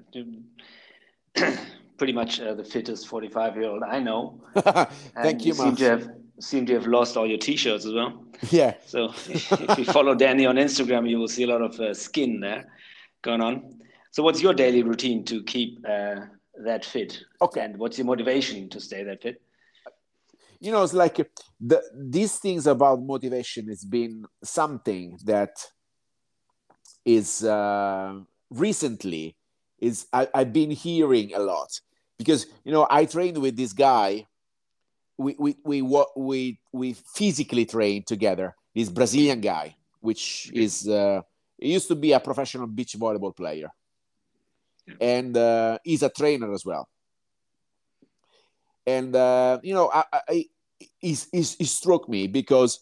Pretty 1.97 2.13
much 2.13 2.41
uh, 2.41 2.55
the 2.55 2.65
fittest 2.65 3.09
45 3.09 3.57
year 3.57 3.65
old 3.65 3.83
I 3.83 3.99
know. 3.99 4.41
Thank 4.55 5.45
you, 5.45 5.49
you 5.49 5.55
seem 5.55 5.77
to 5.77 5.85
have 5.85 6.11
seem 6.41 6.67
to 6.67 6.75
have 6.75 6.87
lost 6.87 7.17
all 7.17 7.27
your 7.27 7.39
t-shirts 7.39 7.85
as 7.87 7.93
well. 7.93 8.21
Yeah. 8.51 8.75
So 8.85 9.13
if 9.29 9.79
you 9.79 9.85
follow 9.85 10.15
Danny 10.15 10.45
on 10.45 10.57
Instagram, 10.57 11.09
you 11.09 11.19
will 11.19 11.29
see 11.29 11.45
a 11.45 11.47
lot 11.47 11.63
of 11.63 11.79
uh, 11.81 11.95
skin 11.95 12.41
there 12.41 12.67
going 13.23 13.41
on. 13.41 13.79
So 14.11 14.23
what's 14.23 14.43
your 14.43 14.53
daily 14.53 14.83
routine 14.83 15.25
to 15.27 15.43
keep 15.45 15.79
uh, 15.89 16.17
that 16.63 16.85
fit? 16.85 17.21
Okay. 17.41 17.61
And 17.61 17.79
what's 17.79 17.99
your 17.99 18.07
motivation 18.07 18.69
to 18.71 18.81
stay 18.81 19.05
that 19.05 19.23
fit? 19.23 19.41
You 20.61 20.73
know, 20.73 20.83
it's 20.83 20.95
like 20.95 21.17
the 21.61 21.83
these 21.95 22.37
things 22.37 22.67
about 22.67 23.03
motivation 23.03 23.69
has 23.69 23.85
been 23.85 24.25
something 24.43 25.19
that 25.25 25.51
is 27.05 27.45
uh, 27.45 28.21
recently 28.51 29.37
is 29.79 30.07
I, 30.13 30.29
I've 30.33 30.53
been 30.53 30.71
hearing 30.71 31.35
a 31.35 31.41
lot 31.41 31.81
because 32.17 32.47
you 32.65 32.73
know 32.73 32.87
I 32.89 33.05
trained 33.05 33.39
with 33.39 33.57
this 33.57 33.73
guy 33.73 34.27
we 35.17 35.37
we 35.39 35.57
we 35.65 35.83
we 36.17 36.61
we 36.73 36.93
physically 36.93 37.67
trained 37.67 38.07
together. 38.07 38.55
This 38.75 38.89
Brazilian 38.89 39.41
guy, 39.41 39.77
which 40.01 40.51
is 40.53 40.89
uh, 40.89 41.23
he 41.59 41.73
used 41.73 41.89
to 41.89 41.95
be 41.95 42.13
a 42.13 42.21
professional 42.21 42.67
beach 42.67 42.97
volleyball 42.99 43.35
player, 43.35 43.69
and 45.01 45.37
uh, 45.37 45.79
he's 45.85 46.03
a 46.03 46.09
trainer 46.09 46.53
as 46.53 46.65
well. 46.65 46.89
and 48.87 49.15
uh, 49.17 49.59
you 49.63 49.75
know, 49.75 49.91
I, 49.93 50.05
I 50.13 50.47
it 51.01 51.67
struck 51.67 52.09
me 52.09 52.27
because 52.27 52.81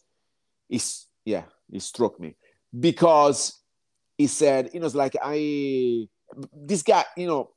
it's 0.68 1.06
yeah, 1.24 1.44
it 1.70 1.82
struck 1.82 2.18
me 2.18 2.36
because 2.78 3.60
he 4.18 4.26
said, 4.26 4.70
you 4.72 4.80
know, 4.80 4.86
it's 4.86 4.94
like 4.94 5.16
I 5.22 6.08
this 6.54 6.82
guy, 6.82 7.04
you 7.16 7.26
know, 7.26 7.50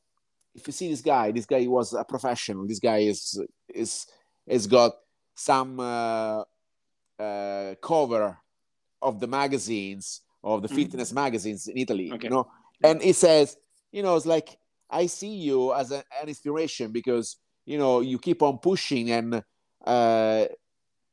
if 0.54 0.68
you 0.68 0.74
see 0.74 0.90
this 0.90 1.02
guy, 1.02 1.32
this 1.32 1.46
guy 1.46 1.66
was 1.68 1.94
a 1.94 2.04
professional. 2.04 2.68
This 2.68 2.80
guy 2.80 2.98
is 2.98 3.40
is 3.74 4.06
has 4.50 4.68
got 4.68 4.94
some 5.34 5.80
uh, 5.80 6.44
uh, 7.20 7.76
cover 7.82 8.38
of 9.02 9.20
the 9.20 9.28
magazines 9.28 10.22
of 10.44 10.62
the 10.62 10.68
mm-hmm. 10.68 10.78
fitness 10.78 11.12
magazines 11.12 11.68
in 11.68 11.78
Italy. 11.78 12.12
Okay. 12.14 12.28
You 12.28 12.30
know, 12.30 12.48
and 12.84 13.02
he 13.02 13.14
says, 13.14 13.58
you 13.96 14.04
know, 14.04 14.18
it's 14.18 14.26
like 14.26 14.58
I 14.90 15.06
see 15.06 15.36
you 15.36 15.74
as 15.74 15.92
a, 15.92 16.04
an 16.22 16.28
inspiration 16.28 16.92
because 16.92 17.38
you 17.66 17.78
know 17.78 18.02
you 18.02 18.20
keep 18.20 18.44
on 18.44 18.58
pushing, 18.58 19.10
and 19.10 19.42
uh, 19.86 20.46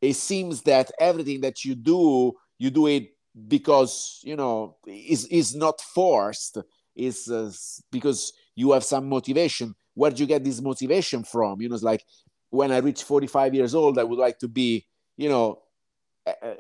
it 0.01 0.15
seems 0.15 0.63
that 0.63 0.91
everything 0.99 1.43
that 1.43 1.65
you 1.65 1.77
do, 1.77 2.33
you 2.59 2.71
do 2.71 2.89
it 2.89 3.11
because 3.47 4.21
you 4.25 4.35
know 4.35 4.79
is 4.85 5.27
is 5.27 5.55
not 5.55 5.81
forced. 5.81 6.59
Is 6.97 7.31
uh, 7.31 7.53
because 7.93 8.33
you 8.57 8.73
have 8.73 8.83
some 8.83 9.09
motivation. 9.09 9.77
Where 9.95 10.11
do 10.11 10.21
you 10.21 10.27
get 10.27 10.43
this 10.43 10.61
motivation 10.61 11.23
from? 11.23 11.61
You 11.61 11.69
know, 11.69 11.77
it's 11.77 11.85
like 11.85 12.05
when 12.51 12.73
I 12.73 12.79
reach 12.79 13.05
45 13.05 13.55
years 13.55 13.77
old, 13.77 13.97
I 13.97 14.05
would 14.05 14.19
like 14.19 14.39
to 14.41 14.49
be, 14.49 14.87
you 15.17 15.29
know, 15.29 15.63
uh, 16.27 16.55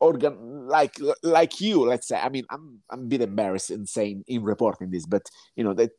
organ 0.00 0.66
like 0.66 0.96
like 1.22 1.60
you. 1.60 1.84
Let's 1.84 2.08
say. 2.08 2.18
I 2.18 2.28
mean, 2.28 2.44
I'm 2.50 2.80
I'm 2.90 3.00
a 3.00 3.06
bit 3.06 3.22
embarrassed 3.22 3.70
in 3.70 3.86
saying 3.86 4.24
in 4.26 4.42
reporting 4.42 4.90
this, 4.90 5.06
but 5.06 5.22
you 5.56 5.64
know 5.64 5.74
that 5.74 5.90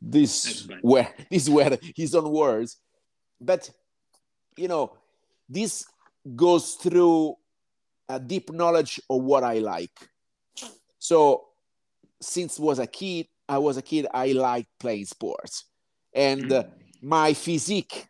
this 0.00 0.66
where 0.82 1.14
this 1.30 1.48
where 1.48 1.78
his 1.94 2.14
own 2.14 2.30
words, 2.30 2.78
but 3.40 3.70
you 4.56 4.68
know, 4.68 4.96
this 5.48 5.86
goes 6.36 6.74
through 6.74 7.36
a 8.08 8.18
deep 8.18 8.52
knowledge 8.52 9.00
of 9.08 9.22
what 9.22 9.44
I 9.44 9.58
like. 9.58 9.96
So 10.98 11.46
since 12.20 12.58
was 12.58 12.78
a 12.78 12.86
kid, 12.86 13.26
I 13.48 13.58
was 13.58 13.76
a 13.76 13.82
kid, 13.82 14.06
I 14.12 14.32
liked 14.32 14.68
playing 14.78 15.06
sports, 15.06 15.64
and 16.12 16.52
uh, 16.52 16.64
my 17.00 17.32
physique 17.34 18.06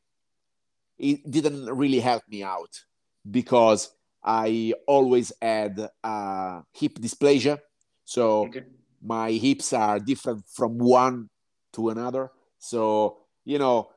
it 1.01 1.29
didn't 1.29 1.67
really 1.67 2.01
help 2.01 2.23
me 2.29 2.43
out 2.43 2.85
because 3.29 3.91
I 4.23 4.75
always 4.87 5.33
had 5.41 5.89
uh, 6.05 6.61
hip 6.73 6.99
dysplasia. 6.99 7.59
So 8.05 8.47
okay. 8.47 8.65
my 9.03 9.33
hips 9.33 9.73
are 9.73 9.99
different 9.99 10.45
from 10.47 10.79
one 10.79 11.29
to 11.73 11.91
another. 11.91 12.31
So 12.59 13.19
you 13.45 13.59
know 13.59 13.91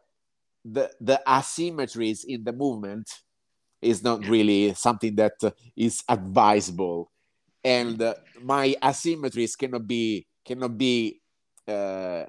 the 0.64 0.92
the 1.02 1.22
asymmetries 1.28 2.24
in 2.26 2.44
the 2.44 2.54
movement 2.54 3.10
is 3.82 4.02
not 4.04 4.26
really 4.28 4.74
something 4.74 5.16
that 5.16 5.34
is 5.76 6.04
advisable 6.08 7.12
and 7.64 8.02
uh, 8.02 8.14
my 8.42 8.76
asymmetries 8.82 9.58
cannot 9.58 9.86
be 9.86 10.26
cannot 10.46 10.78
be 10.78 11.22
uh, 11.68 12.26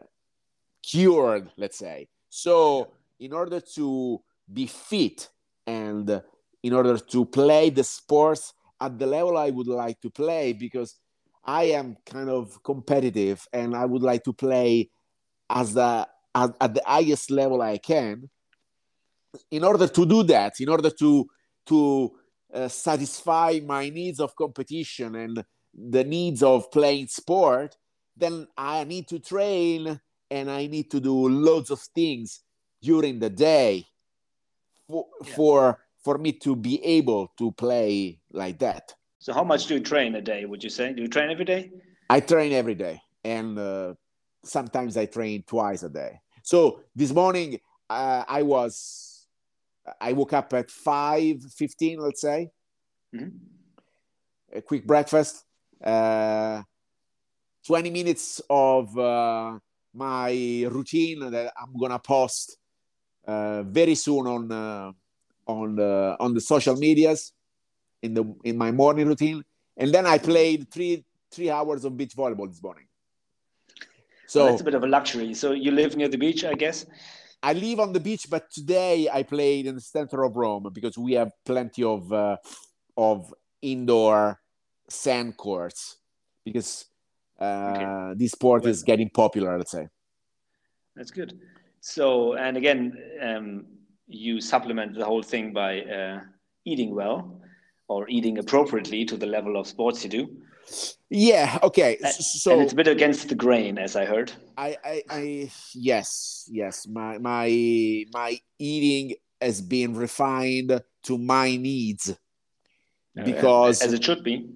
cured 0.82 1.50
let's 1.56 1.78
say 1.78 2.08
so 2.28 2.88
in 3.20 3.32
order 3.32 3.60
to 3.60 4.20
be 4.52 4.66
fit 4.66 5.28
and 5.66 6.22
in 6.64 6.72
order 6.72 6.98
to 6.98 7.24
play 7.24 7.70
the 7.70 7.84
sports 7.84 8.52
at 8.80 8.98
the 8.98 9.06
level 9.06 9.36
i 9.36 9.50
would 9.50 9.68
like 9.68 10.00
to 10.00 10.10
play 10.10 10.52
because 10.52 10.96
i 11.44 11.64
am 11.64 11.96
kind 12.04 12.28
of 12.28 12.60
competitive 12.62 13.46
and 13.52 13.76
i 13.76 13.84
would 13.84 14.02
like 14.02 14.24
to 14.24 14.32
play 14.32 14.90
as 15.48 15.74
the 15.74 16.06
at, 16.34 16.50
at 16.60 16.74
the 16.74 16.82
highest 16.84 17.30
level 17.30 17.62
i 17.62 17.78
can 17.78 18.28
in 19.50 19.62
order 19.62 19.86
to 19.86 20.04
do 20.04 20.22
that 20.24 20.52
in 20.60 20.68
order 20.68 20.90
to 20.90 21.26
to 21.66 22.12
uh, 22.52 22.68
satisfy 22.68 23.60
my 23.64 23.88
needs 23.88 24.20
of 24.20 24.36
competition 24.36 25.14
and 25.16 25.44
the 25.76 26.04
needs 26.04 26.42
of 26.42 26.70
playing 26.70 27.08
sport, 27.08 27.76
then 28.16 28.46
I 28.56 28.84
need 28.84 29.08
to 29.08 29.18
train 29.18 30.00
and 30.30 30.50
I 30.50 30.66
need 30.66 30.90
to 30.92 31.00
do 31.00 31.28
loads 31.28 31.70
of 31.70 31.80
things 31.80 32.42
during 32.80 33.18
the 33.18 33.30
day 33.30 33.86
for, 34.86 35.06
yeah. 35.24 35.34
for 35.34 35.78
for 36.04 36.18
me 36.18 36.32
to 36.32 36.54
be 36.54 36.84
able 36.84 37.32
to 37.38 37.50
play 37.52 38.20
like 38.30 38.58
that. 38.60 38.94
So, 39.18 39.32
how 39.32 39.42
much 39.42 39.66
do 39.66 39.74
you 39.74 39.80
train 39.80 40.14
a 40.14 40.20
day? 40.20 40.44
Would 40.44 40.62
you 40.62 40.70
say? 40.70 40.92
Do 40.92 41.02
you 41.02 41.08
train 41.08 41.30
every 41.30 41.46
day? 41.46 41.72
I 42.10 42.20
train 42.20 42.52
every 42.52 42.74
day, 42.74 43.00
and 43.24 43.58
uh, 43.58 43.94
sometimes 44.44 44.96
I 44.96 45.06
train 45.06 45.42
twice 45.46 45.82
a 45.82 45.88
day. 45.88 46.20
So 46.42 46.80
this 46.94 47.10
morning 47.12 47.58
uh, 47.88 48.24
I 48.28 48.42
was 48.42 49.26
I 50.00 50.12
woke 50.12 50.32
up 50.34 50.52
at 50.52 50.68
5.15, 50.68 51.98
let's 51.98 52.20
say. 52.20 52.50
Mm-hmm. 53.14 53.28
A 54.56 54.62
quick 54.62 54.86
breakfast. 54.86 55.44
Uh, 55.82 56.62
20 57.66 57.90
minutes 57.90 58.42
of 58.48 58.96
uh, 58.98 59.58
my 59.94 60.30
routine 60.70 61.30
that 61.30 61.52
I'm 61.60 61.78
gonna 61.78 61.98
post 61.98 62.58
uh, 63.26 63.62
very 63.62 63.94
soon 63.94 64.26
on 64.26 64.52
uh, 64.52 64.92
on 65.46 65.76
the 65.76 66.16
on 66.20 66.34
the 66.34 66.40
social 66.40 66.76
medias 66.76 67.32
in 68.02 68.14
the 68.14 68.24
in 68.44 68.56
my 68.56 68.70
morning 68.70 69.06
routine, 69.06 69.44
and 69.76 69.92
then 69.92 70.06
I 70.06 70.18
played 70.18 70.70
three 70.70 71.04
three 71.30 71.50
hours 71.50 71.84
of 71.84 71.96
beach 71.96 72.14
volleyball 72.16 72.48
this 72.48 72.62
morning. 72.62 72.86
So 74.26 74.40
well, 74.40 74.52
that's 74.52 74.62
a 74.62 74.64
bit 74.64 74.74
of 74.74 74.84
a 74.84 74.86
luxury. 74.86 75.34
So 75.34 75.52
you 75.52 75.70
live 75.70 75.96
near 75.96 76.08
the 76.08 76.18
beach, 76.18 76.44
I 76.44 76.54
guess. 76.54 76.86
I 77.42 77.52
live 77.52 77.78
on 77.78 77.92
the 77.92 78.00
beach, 78.00 78.26
but 78.30 78.50
today 78.50 79.08
I 79.12 79.22
played 79.22 79.66
in 79.66 79.74
the 79.74 79.80
center 79.80 80.24
of 80.24 80.34
Rome 80.34 80.70
because 80.72 80.96
we 80.96 81.12
have 81.12 81.30
plenty 81.44 81.84
of 81.84 82.10
uh, 82.12 82.36
of 82.96 83.34
indoor 83.60 84.40
sand 84.88 85.36
courts 85.36 85.98
because 86.44 86.86
uh, 87.40 87.74
okay. 87.74 88.18
this 88.18 88.32
sport 88.32 88.62
well, 88.62 88.70
is 88.70 88.82
getting 88.82 89.10
popular. 89.10 89.58
Let's 89.58 89.72
say. 89.72 89.88
That's 90.96 91.10
good. 91.10 91.38
So, 91.80 92.34
and 92.34 92.56
again, 92.56 92.96
um, 93.20 93.66
you 94.06 94.40
supplement 94.40 94.94
the 94.94 95.04
whole 95.04 95.22
thing 95.22 95.52
by 95.52 95.80
uh, 95.82 96.20
eating 96.64 96.94
well 96.94 97.40
or 97.88 98.08
eating 98.08 98.38
appropriately 98.38 99.04
to 99.04 99.16
the 99.16 99.26
level 99.26 99.56
of 99.56 99.66
sports 99.66 100.04
you 100.04 100.10
do. 100.10 100.36
Yeah. 101.10 101.58
Okay. 101.62 101.98
So 101.98 102.52
and 102.52 102.62
it's 102.62 102.72
a 102.72 102.76
bit 102.76 102.88
against 102.88 103.28
the 103.28 103.34
grain, 103.34 103.76
as 103.78 103.96
I 103.96 104.06
heard. 104.06 104.32
I, 104.56 104.76
I, 104.84 105.02
I 105.10 105.50
yes, 105.74 106.48
yes. 106.50 106.86
My, 106.86 107.18
my, 107.18 108.06
my 108.12 108.38
eating 108.58 109.16
has 109.40 109.60
been 109.60 109.94
refined 109.94 110.80
to 111.02 111.18
my 111.18 111.56
needs 111.56 112.10
uh, 112.10 113.24
because, 113.24 113.82
as 113.82 113.92
it 113.92 114.02
should 114.02 114.24
be. 114.24 114.48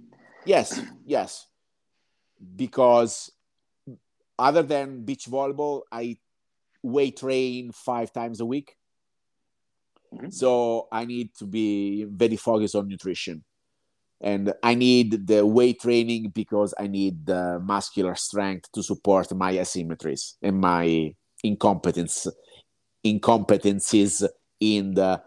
Yes, 0.47 0.81
yes. 1.05 1.47
Because 2.57 3.31
other 4.39 4.63
than 4.63 5.05
beach 5.05 5.27
volleyball, 5.27 5.83
I 5.93 6.17
weight 6.83 7.19
train 7.19 7.73
five 7.73 8.13
times 8.13 8.41
a 8.41 8.47
week. 8.47 8.78
Mm-hmm. 10.15 10.31
So 10.31 10.89
I 10.91 11.05
need 11.05 11.35
to 11.37 11.47
be 11.47 12.05
very 12.05 12.37
focused 12.37 12.75
on 12.75 12.89
nutrition 12.89 13.45
and 14.21 14.53
I 14.63 14.75
need 14.75 15.27
the 15.27 15.47
weight 15.47 15.81
training 15.81 16.31
because 16.31 16.75
I 16.79 16.89
need 16.89 17.27
the 17.27 17.61
muscular 17.63 18.15
strength 18.15 18.71
to 18.73 18.83
support 18.83 19.33
my 19.35 19.55
asymmetries 19.55 20.35
and 20.43 20.61
my 20.61 21.15
incompetence 21.45 22.27
incompetencies 23.07 24.27
in 24.59 24.95
the 24.95 25.23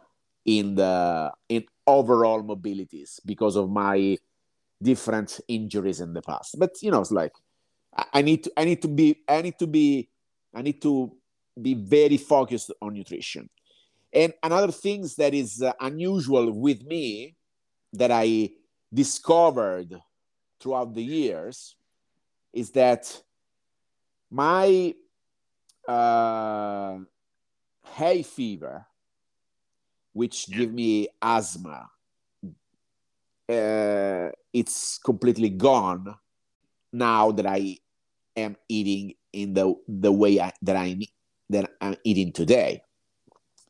in 0.46 0.76
the 0.76 1.32
in 1.48 1.66
overall 1.88 2.44
mobilities 2.44 3.20
because 3.26 3.56
of 3.56 3.70
my 3.70 4.18
different 4.82 5.40
injuries 5.48 6.02
in 6.02 6.14
the 6.14 6.22
past. 6.22 6.58
But 6.60 6.72
you 6.82 6.92
know, 6.92 7.02
it's 7.02 7.12
like 7.12 7.32
I 8.14 8.22
need 8.22 8.44
to 8.44 8.52
I 8.58 8.66
need 8.66 8.82
to 8.82 8.88
be 8.88 9.22
I 9.28 9.42
need 9.42 9.58
to 9.60 9.68
be 9.68 10.10
I 10.54 10.62
need 10.62 10.82
to 10.82 11.16
be 11.62 11.76
very 11.76 12.18
focused 12.18 12.74
on 12.82 12.94
nutrition. 12.94 13.50
And 14.14 14.34
another 14.44 14.72
thing 14.72 15.08
that 15.18 15.34
is 15.34 15.62
uh, 15.62 15.74
unusual 15.80 16.52
with 16.52 16.84
me 16.84 17.36
that 17.94 18.12
I 18.12 18.52
discovered 18.94 20.00
throughout 20.60 20.94
the 20.94 21.04
years 21.04 21.76
is 22.54 22.72
that 22.72 23.22
my 24.30 24.94
uh, 25.88 26.98
hay 27.96 28.22
fever, 28.24 28.86
which 30.14 30.50
give 30.50 30.74
me 30.74 31.08
asthma, 31.22 31.90
uh, 33.50 34.30
it's 34.54 34.98
completely 34.98 35.50
gone 35.50 36.16
now 36.92 37.32
that 37.32 37.46
I 37.46 37.78
am 38.36 38.56
eating 38.68 39.14
in 39.34 39.54
the 39.54 39.74
the 39.88 40.12
way 40.12 40.40
I, 40.40 40.52
that 40.62 40.76
I 40.76 40.98
that 41.50 41.72
I'm 41.80 41.96
eating 42.04 42.32
today. 42.32 42.82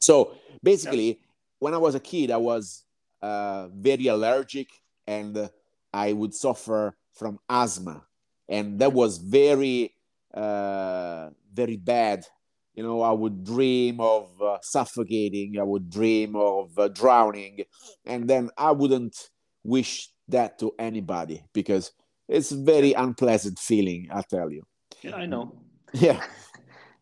So 0.02 0.36
basically, 0.62 1.08
yeah. 1.08 1.16
when 1.60 1.74
I 1.74 1.78
was 1.78 1.96
a 1.96 2.00
kid, 2.00 2.32
I 2.32 2.38
was 2.38 2.84
uh, 3.22 3.68
very 3.70 4.08
allergic 4.08 4.68
and 5.08 5.50
I 5.94 6.14
would 6.14 6.34
suffer 6.34 6.96
from 7.14 7.40
asthma, 7.50 8.06
and 8.48 8.80
that 8.80 8.94
was 8.94 9.18
very, 9.18 9.94
uh, 10.34 11.30
very 11.54 11.78
bad. 11.78 12.26
you 12.74 12.84
know 12.84 13.02
i 13.02 13.12
would 13.12 13.44
dream 13.44 14.00
of 14.00 14.30
uh, 14.42 14.58
suffocating. 14.62 15.60
I 15.60 15.64
would 15.64 15.90
dream 15.90 16.36
of 16.36 16.78
uh, 16.78 16.88
drowning. 16.88 17.66
And 18.06 18.30
then 18.30 18.50
i 18.58 18.72
wouldn't 18.72 19.18
wish 19.64 20.10
that 20.30 20.58
to 20.60 20.72
anybody 20.80 21.44
because 21.54 21.92
it's 22.28 22.52
very 22.52 22.94
unpleasant 22.94 23.60
feeling 23.60 24.08
i 24.12 24.22
tell 24.22 24.50
you. 24.52 24.64
Yeah 25.02 25.16
i 25.16 25.26
know. 25.26 25.46
Yeah 25.94 26.24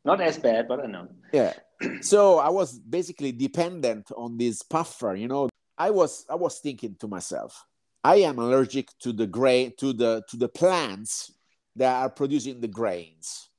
not 0.10 0.22
as 0.22 0.38
bad 0.38 0.68
but 0.68 0.80
i 0.84 0.88
know. 0.88 1.08
Yeah. 1.32 1.54
So 2.02 2.40
i 2.40 2.50
was 2.60 2.70
basically 2.98 3.32
dependent 3.32 4.06
on 4.24 4.38
this 4.38 4.62
puffer 4.64 5.16
you 5.16 5.28
know. 5.28 5.50
I 5.78 5.92
was 5.92 6.26
i 6.30 6.36
was 6.36 6.60
thinking 6.60 6.96
to 7.02 7.08
myself 7.08 7.52
i 8.04 8.16
am 8.30 8.38
allergic 8.46 8.88
to 9.04 9.10
the 9.14 9.28
grain 9.38 9.66
to 9.82 9.94
the 10.02 10.12
to 10.30 10.36
the 10.44 10.50
plants 10.50 11.32
that 11.76 11.94
are 12.04 12.10
producing 12.10 12.60
the 12.60 12.68
grains. 12.80 13.50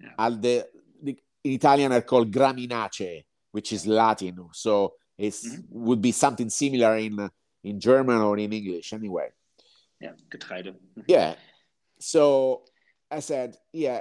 Yeah. 0.00 0.30
the, 0.30 0.54
the 1.02 1.12
in 1.44 1.52
italian 1.60 1.92
are 1.92 2.06
called 2.10 2.32
graminaceae 2.32 3.24
which 3.52 3.72
is 3.72 3.86
latin. 3.86 4.36
So 4.52 4.94
it 5.16 5.32
mm-hmm. 5.32 5.60
would 5.86 6.02
be 6.08 6.12
something 6.12 6.50
similar 6.50 6.92
in 7.06 7.14
in 7.68 7.80
german 7.88 8.20
or 8.26 8.34
in 8.38 8.52
english 8.52 8.92
anyway. 8.92 9.28
Yeah 10.00 10.14
getreide. 10.32 10.74
Yeah. 11.06 11.34
So 12.00 12.20
i 13.18 13.20
said 13.20 13.56
yeah 13.72 14.00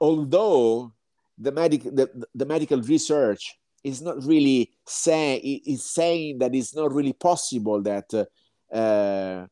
although 0.00 0.92
the 1.38 1.52
medical 1.52 1.90
the, 1.90 2.26
the 2.34 2.46
medical 2.46 2.80
research 2.82 3.56
is 3.82 4.02
not 4.02 4.22
really 4.24 4.70
saying 4.86 5.40
is 5.66 5.84
saying 5.84 6.38
that 6.38 6.54
it's 6.54 6.74
not 6.74 6.92
really 6.92 7.12
possible 7.14 7.80
that 7.82 8.12
uh, 8.12 8.74
uh, 8.74 9.46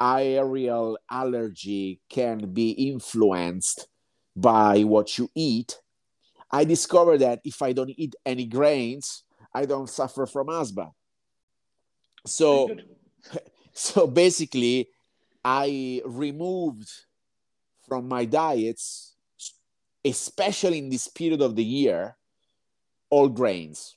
aerial 0.00 0.98
allergy 1.10 2.00
can 2.08 2.52
be 2.52 2.70
influenced 2.70 3.88
by 4.34 4.82
what 4.82 5.18
you 5.18 5.28
eat. 5.34 5.80
I 6.50 6.64
discovered 6.64 7.18
that 7.18 7.40
if 7.44 7.62
i 7.62 7.72
don't 7.72 7.92
eat 7.96 8.14
any 8.26 8.46
grains 8.46 9.24
i 9.54 9.64
don't 9.64 9.88
suffer 9.88 10.26
from 10.26 10.48
asthma. 10.48 10.90
So 12.26 12.70
so 13.72 14.06
basically 14.06 14.88
i 15.44 16.02
removed 16.04 16.88
from 17.88 18.06
my 18.06 18.24
diets 18.24 19.11
especially 20.04 20.78
in 20.78 20.88
this 20.88 21.08
period 21.08 21.40
of 21.40 21.56
the 21.56 21.64
year, 21.64 22.16
all 23.10 23.28
grains. 23.28 23.96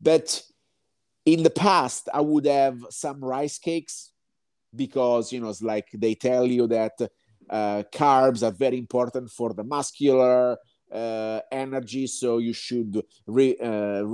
But 0.00 0.42
in 1.24 1.42
the 1.42 1.50
past, 1.50 2.08
I 2.12 2.20
would 2.20 2.46
have 2.46 2.78
some 2.90 3.24
rice 3.24 3.58
cakes 3.58 4.12
because, 4.74 5.32
you 5.32 5.40
know, 5.40 5.48
it's 5.48 5.62
like 5.62 5.88
they 5.92 6.14
tell 6.14 6.46
you 6.46 6.66
that 6.68 6.92
uh, 7.48 7.82
carbs 7.92 8.42
are 8.46 8.52
very 8.52 8.78
important 8.78 9.30
for 9.30 9.52
the 9.52 9.64
muscular 9.64 10.58
uh, 10.92 11.40
energy. 11.50 12.06
So 12.06 12.38
you 12.38 12.52
should 12.52 13.02
re, 13.26 13.56
uh, 13.62 14.04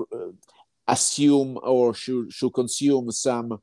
assume 0.86 1.58
or 1.62 1.94
should, 1.94 2.32
should 2.32 2.54
consume 2.54 3.10
some 3.10 3.60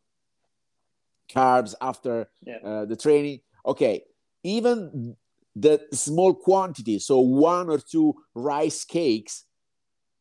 carbs 1.34 1.76
after 1.82 2.30
yeah. 2.42 2.58
Uh, 2.64 2.86
the 2.86 2.96
training. 2.96 3.40
Okay. 3.66 4.04
Even 4.44 5.16
the 5.56 5.82
small 5.94 6.34
quantity, 6.34 7.00
so 7.00 7.20
one 7.20 7.70
or 7.70 7.80
two 7.80 8.16
rice 8.36 8.86
cakes, 8.86 9.46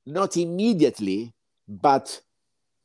not 0.06 0.36
immediately, 0.36 1.34
but 1.68 2.20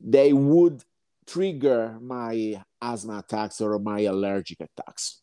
they 0.00 0.32
would 0.32 0.84
trigger 1.26 1.98
my 2.00 2.62
asthma 2.82 3.18
attacks 3.18 3.60
or 3.60 3.78
my 3.78 4.00
allergic 4.00 4.60
attacks. 4.60 5.22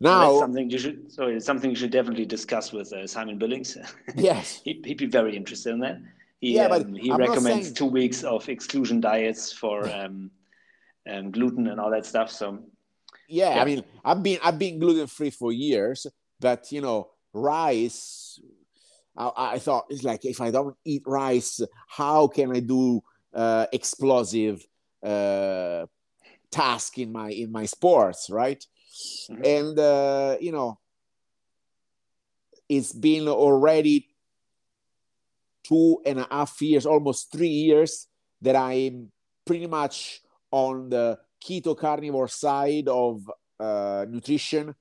Now, 0.00 0.38
something 0.40 0.70
you 0.70 0.78
should. 0.78 1.12
Sorry, 1.12 1.36
it's 1.36 1.44
something 1.44 1.70
you 1.70 1.76
should 1.76 1.90
definitely 1.90 2.24
discuss 2.24 2.72
with 2.72 2.90
uh, 2.92 3.06
Simon 3.06 3.38
Billings. 3.38 3.76
Yes, 4.16 4.62
he'd, 4.64 4.84
he'd, 4.84 4.96
be 4.96 5.06
very 5.06 5.36
interested 5.36 5.74
in 5.74 5.80
that. 5.80 6.00
He, 6.40 6.54
yeah, 6.54 6.68
but 6.68 6.86
um, 6.86 6.94
he 6.94 7.12
I'm 7.12 7.18
recommends 7.18 7.66
saying... 7.66 7.74
two 7.74 7.84
weeks 7.86 8.24
of 8.24 8.48
exclusion 8.48 9.00
diets 9.00 9.52
for 9.52 9.86
um, 9.94 10.30
um, 11.08 11.30
gluten 11.30 11.66
and 11.66 11.78
all 11.78 11.90
that 11.90 12.06
stuff. 12.06 12.30
So, 12.30 12.60
yeah, 13.28 13.56
yeah, 13.56 13.62
I 13.62 13.64
mean, 13.66 13.84
I've 14.02 14.22
been 14.22 14.38
I've 14.42 14.58
been 14.58 14.78
gluten 14.78 15.06
free 15.06 15.30
for 15.30 15.52
years, 15.52 16.06
but 16.40 16.72
you 16.72 16.80
know, 16.80 17.10
rice. 17.32 18.40
I, 19.16 19.32
I, 19.36 19.58
thought 19.58 19.86
it's 19.90 20.04
like 20.04 20.24
if 20.24 20.40
I 20.40 20.50
don't 20.50 20.76
eat 20.84 21.02
rice, 21.06 21.60
how 21.88 22.28
can 22.28 22.54
I 22.54 22.60
do 22.60 23.02
uh, 23.34 23.66
explosive 23.72 24.64
uh, 25.02 25.86
task 26.50 26.98
in 26.98 27.12
my 27.12 27.30
in 27.30 27.52
my 27.52 27.66
sports, 27.66 28.30
right? 28.30 28.64
Mm-hmm. 29.30 29.44
And 29.44 29.78
uh, 29.78 30.36
you 30.40 30.52
know, 30.52 30.78
it's 32.68 32.92
been 32.92 33.28
already 33.28 34.08
two 35.64 36.00
and 36.06 36.20
a 36.20 36.26
half 36.30 36.60
years, 36.62 36.86
almost 36.86 37.32
three 37.32 37.48
years, 37.48 38.06
that 38.42 38.56
I'm 38.56 39.10
pretty 39.44 39.66
much 39.66 40.20
on 40.50 40.90
the 40.90 41.18
keto 41.44 41.76
carnivore 41.76 42.28
side 42.28 42.88
of 42.88 43.28
uh, 43.58 44.06
nutrition. 44.08 44.74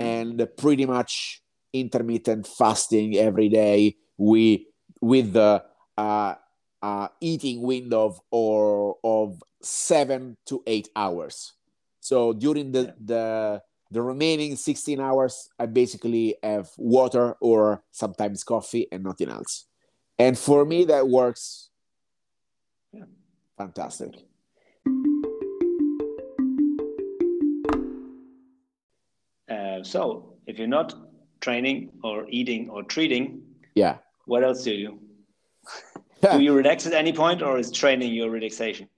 And 0.00 0.48
pretty 0.56 0.86
much 0.86 1.42
intermittent 1.72 2.46
fasting 2.46 3.16
every 3.16 3.48
day 3.48 3.96
with 4.16 4.60
with 5.00 5.32
the 5.32 5.62
uh, 5.96 6.34
uh, 6.82 7.08
eating 7.20 7.62
window 7.62 8.06
of 8.06 8.20
or 8.30 8.96
of 9.04 9.42
seven 9.62 10.36
to 10.46 10.62
eight 10.66 10.88
hours. 10.96 11.52
So 12.00 12.32
during 12.32 12.72
the, 12.72 12.82
yeah. 12.82 12.92
the 13.04 13.62
the 13.90 14.02
remaining 14.02 14.56
16 14.56 15.00
hours, 15.00 15.48
I 15.58 15.66
basically 15.66 16.36
have 16.42 16.68
water 16.76 17.36
or 17.40 17.84
sometimes 17.92 18.42
coffee 18.42 18.88
and 18.90 19.04
nothing 19.04 19.28
else. 19.28 19.66
And 20.18 20.36
for 20.36 20.64
me, 20.64 20.84
that 20.86 21.08
works 21.08 21.70
yeah. 22.92 23.04
fantastic. 23.56 24.25
So 29.86 30.34
if 30.46 30.58
you're 30.58 30.68
not 30.68 30.94
training 31.40 31.90
or 32.02 32.26
eating 32.28 32.68
or 32.70 32.82
treating, 32.82 33.42
yeah, 33.74 33.98
what 34.26 34.42
else 34.42 34.64
do 34.64 34.72
you 34.72 34.88
do? 36.22 36.32
do 36.38 36.42
you 36.42 36.52
relax 36.52 36.86
at 36.86 36.92
any 36.92 37.12
point, 37.12 37.42
or 37.42 37.58
is 37.58 37.70
training 37.70 38.12
your 38.12 38.30
relaxation? 38.30 38.88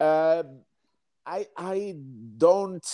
Uh, 0.00 0.42
I 1.26 1.46
I 1.56 1.96
don't 2.36 2.86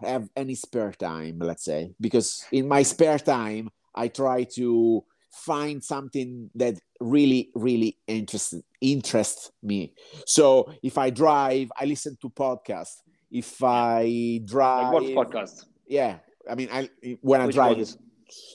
have 0.00 0.28
any 0.36 0.54
spare 0.54 0.92
time, 0.92 1.38
let's 1.40 1.64
say, 1.64 1.92
because 2.00 2.44
in 2.52 2.68
my 2.68 2.82
spare 2.82 3.18
time 3.18 3.70
I 3.94 4.08
try 4.08 4.44
to 4.56 5.04
find 5.30 5.82
something 5.82 6.50
that 6.54 6.74
really 7.00 7.50
really 7.54 7.98
interests 8.06 8.54
interests 8.80 9.50
me. 9.62 9.92
So 10.26 10.72
if 10.82 10.98
I 10.98 11.10
drive, 11.10 11.70
I 11.78 11.84
listen 11.84 12.16
to 12.22 12.30
podcasts. 12.30 13.02
If 13.30 13.62
I 13.62 14.40
drive, 14.44 14.92
like 14.92 15.14
what 15.14 15.30
podcast? 15.30 15.66
Yeah 15.90 16.18
i 16.48 16.54
mean 16.54 16.68
i 16.72 16.88
when 17.20 17.44
Which 17.44 17.56
i 17.56 17.58
drive 17.58 17.76
ones? 17.76 17.98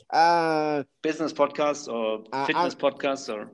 uh 0.10 0.84
business 1.04 1.34
podcast 1.34 1.88
or 1.91 2.24
uh, 2.32 2.45
fitness 2.48 2.74
uh, 2.74 2.78
podcast 2.78 3.30
or 3.30 3.52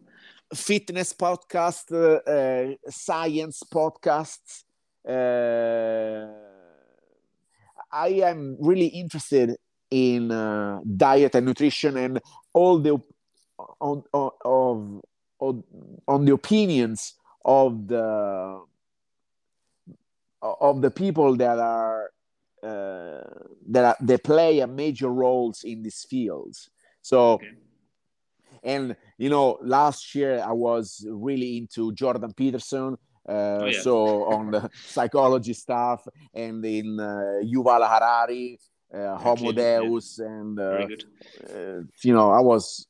fitness 0.55 1.13
podcast 1.13 1.91
uh, 1.91 2.21
uh, 2.29 2.75
science 2.89 3.63
podcasts 3.73 4.63
uh, 5.09 6.27
i 7.91 8.09
am 8.29 8.55
really 8.59 8.87
interested 8.87 9.57
in 9.89 10.31
uh, 10.31 10.79
diet 10.95 11.35
and 11.35 11.45
nutrition 11.45 11.97
and 11.97 12.21
all 12.53 12.79
the 12.79 12.97
on, 13.79 14.03
on, 14.13 14.31
of, 14.45 15.01
on, 15.39 15.63
on 16.07 16.25
the 16.25 16.33
opinions 16.33 17.15
of 17.43 17.87
the 17.87 18.61
of 20.41 20.81
the 20.81 20.91
people 20.91 21.35
that 21.35 21.59
are 21.59 22.11
uh, 22.63 23.21
that 23.69 23.85
are, 23.85 23.97
they 24.01 24.17
play 24.17 24.59
a 24.59 24.67
major 24.67 25.09
roles 25.09 25.63
in 25.63 25.81
these 25.83 26.05
fields. 26.09 26.69
So, 27.01 27.33
okay. 27.33 27.49
and 28.63 28.95
you 29.17 29.29
know, 29.29 29.57
last 29.61 30.13
year 30.13 30.43
I 30.45 30.51
was 30.51 31.05
really 31.09 31.57
into 31.57 31.91
Jordan 31.93 32.33
Peterson. 32.33 32.97
Uh, 33.27 33.31
oh, 33.61 33.65
yeah. 33.65 33.81
so 33.81 34.25
on 34.25 34.51
the 34.51 34.69
psychology 34.85 35.53
stuff 35.53 36.07
and 36.33 36.65
in 36.65 36.99
uh, 36.99 37.39
Yuval 37.43 37.87
Harari, 37.87 38.59
uh, 38.93 39.15
Homo 39.15 39.51
Deus, 39.51 40.19
yeah. 40.19 40.27
and 40.27 40.59
uh, 40.59 40.87
uh, 41.53 41.81
you 42.03 42.13
know, 42.13 42.31
I 42.31 42.39
was 42.39 42.87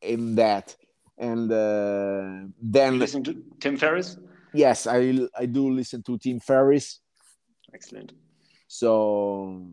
in 0.00 0.34
that. 0.36 0.76
And 1.18 1.52
uh, 1.52 2.48
then 2.60 2.94
you 2.94 2.98
listen 2.98 3.22
to 3.24 3.42
Tim 3.60 3.76
Ferriss. 3.76 4.16
Yes, 4.54 4.86
I 4.86 5.18
I 5.36 5.46
do 5.46 5.70
listen 5.70 6.02
to 6.04 6.18
Tim 6.18 6.40
Ferriss. 6.40 7.00
Excellent. 7.72 8.12
So 8.72 9.66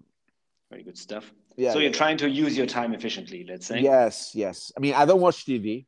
very 0.69 0.83
good 0.83 0.97
stuff. 0.97 1.31
Yeah. 1.55 1.71
So 1.71 1.79
you're 1.79 1.93
trying 2.03 2.17
to 2.17 2.29
use 2.29 2.57
your 2.57 2.65
time 2.65 2.93
efficiently, 2.93 3.45
let's 3.47 3.65
say. 3.65 3.79
Yes, 3.79 4.31
yes. 4.35 4.73
I 4.75 4.81
mean, 4.81 4.93
I 4.93 5.05
don't 5.05 5.21
watch 5.21 5.45
TV. 5.45 5.85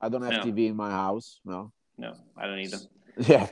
I 0.00 0.08
don't 0.08 0.22
have 0.22 0.44
no. 0.44 0.50
TV 0.50 0.66
in 0.66 0.74
my 0.74 0.90
house. 0.90 1.38
No. 1.44 1.72
No, 1.96 2.14
I 2.36 2.46
don't 2.48 2.58
either. 2.58 2.80
Yeah, 3.28 3.46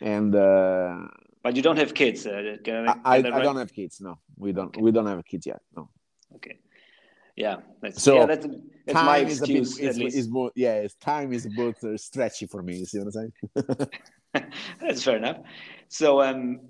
and. 0.00 0.32
uh 0.36 1.08
But 1.42 1.56
you 1.56 1.62
don't 1.62 1.78
have 1.78 1.92
kids. 1.94 2.26
Uh, 2.26 2.58
I, 2.64 2.94
I, 3.04 3.20
right? 3.22 3.32
I, 3.32 3.40
don't 3.42 3.56
have 3.56 3.72
kids. 3.72 4.00
No, 4.00 4.20
we 4.36 4.52
don't. 4.52 4.68
Okay. 4.68 4.82
We 4.82 4.92
don't 4.92 5.06
have 5.06 5.24
kids 5.24 5.44
yet. 5.44 5.60
No. 5.76 5.90
Okay. 6.36 6.58
Yeah, 7.34 7.56
that's, 7.82 8.00
so 8.02 8.14
yeah, 8.14 8.26
that's, 8.26 8.46
that's 8.86 9.04
my 9.12 9.18
excuse. 9.18 9.78
Is, 9.78 9.98
is, 9.98 10.14
is 10.14 10.28
more, 10.28 10.50
yeah, 10.54 10.86
time 11.00 11.32
is 11.32 11.46
both 11.56 11.82
uh, 11.84 11.96
stretchy 11.96 12.46
for 12.46 12.62
me. 12.62 12.76
You 12.78 12.86
see 12.86 12.98
what 13.00 13.08
I'm 13.08 13.16
saying? 13.18 13.32
that's 14.80 15.02
fair 15.02 15.16
enough. 15.16 15.38
So, 15.88 16.20
um, 16.20 16.60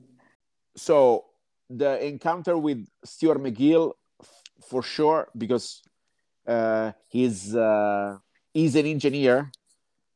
so 0.77 1.28
the 1.71 2.05
encounter 2.05 2.57
with 2.57 2.87
Stuart 3.05 3.39
McGill, 3.39 3.93
for 4.69 4.83
sure, 4.83 5.29
because 5.37 5.83
uh, 6.47 6.93
he's 7.09 7.55
uh, 7.55 8.19
he's 8.53 8.75
an 8.75 8.87
engineer 8.87 9.51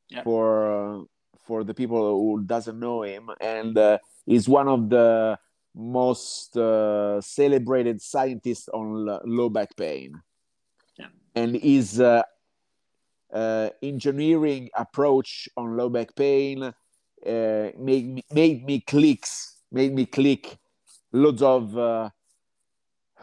yeah. 0.08 0.22
for 0.22 1.00
uh, 1.00 1.04
for 1.46 1.64
the 1.64 1.74
people 1.74 2.18
who 2.18 2.42
doesn't 2.42 2.78
know 2.78 3.02
him, 3.02 3.30
and 3.40 3.76
uh, 3.76 3.98
he's 4.26 4.48
one 4.48 4.68
of 4.68 4.88
the 4.88 5.38
most 5.74 6.56
uh, 6.56 7.20
celebrated 7.20 8.00
scientists 8.00 8.68
on 8.68 9.06
low 9.24 9.48
back 9.48 9.74
pain. 9.76 10.20
Yeah. 10.98 11.06
And 11.34 11.56
his 11.56 12.00
uh, 12.00 12.22
uh, 13.32 13.70
engineering 13.82 14.68
approach 14.76 15.48
on 15.56 15.76
low 15.76 15.88
back 15.88 16.14
pain 16.14 16.62
uh, 16.62 16.72
made 17.78 18.06
me, 18.06 18.24
made 18.30 18.64
me 18.64 18.80
clicks, 18.80 19.56
made 19.70 19.94
me 19.94 20.06
click 20.06 20.58
loads 21.12 21.42
of 21.42 21.76
uh, 21.76 22.10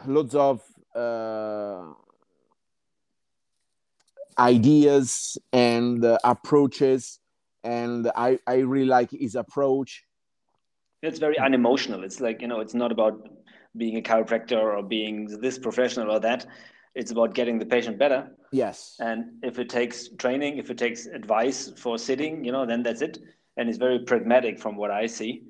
loads 0.06 0.34
of 0.34 0.62
uh, 0.94 1.84
ideas 4.38 5.38
and 5.52 6.04
approaches 6.24 7.20
and 7.64 8.10
I, 8.16 8.38
I 8.46 8.56
really 8.56 8.86
like 8.86 9.10
his 9.10 9.34
approach. 9.34 10.04
It's 11.02 11.18
very 11.18 11.38
unemotional. 11.38 12.04
It's 12.04 12.20
like, 12.20 12.42
you 12.42 12.48
know, 12.48 12.60
it's 12.60 12.74
not 12.74 12.92
about 12.92 13.28
being 13.76 13.96
a 13.96 14.02
chiropractor 14.02 14.60
or 14.60 14.82
being 14.82 15.26
this 15.40 15.58
professional 15.58 16.10
or 16.10 16.20
that. 16.20 16.46
It's 16.94 17.10
about 17.10 17.34
getting 17.34 17.58
the 17.58 17.66
patient 17.66 17.98
better. 17.98 18.30
Yes. 18.52 18.96
And 18.98 19.42
if 19.42 19.58
it 19.58 19.68
takes 19.68 20.08
training, 20.18 20.58
if 20.58 20.70
it 20.70 20.78
takes 20.78 21.06
advice 21.06 21.72
for 21.76 21.96
sitting, 21.98 22.44
you 22.44 22.52
know, 22.52 22.66
then 22.66 22.82
that's 22.82 23.00
it. 23.00 23.18
And 23.56 23.68
it's 23.68 23.78
very 23.78 24.00
pragmatic 24.00 24.58
from 24.58 24.76
what 24.76 24.90
I 24.90 25.06
see. 25.06 25.44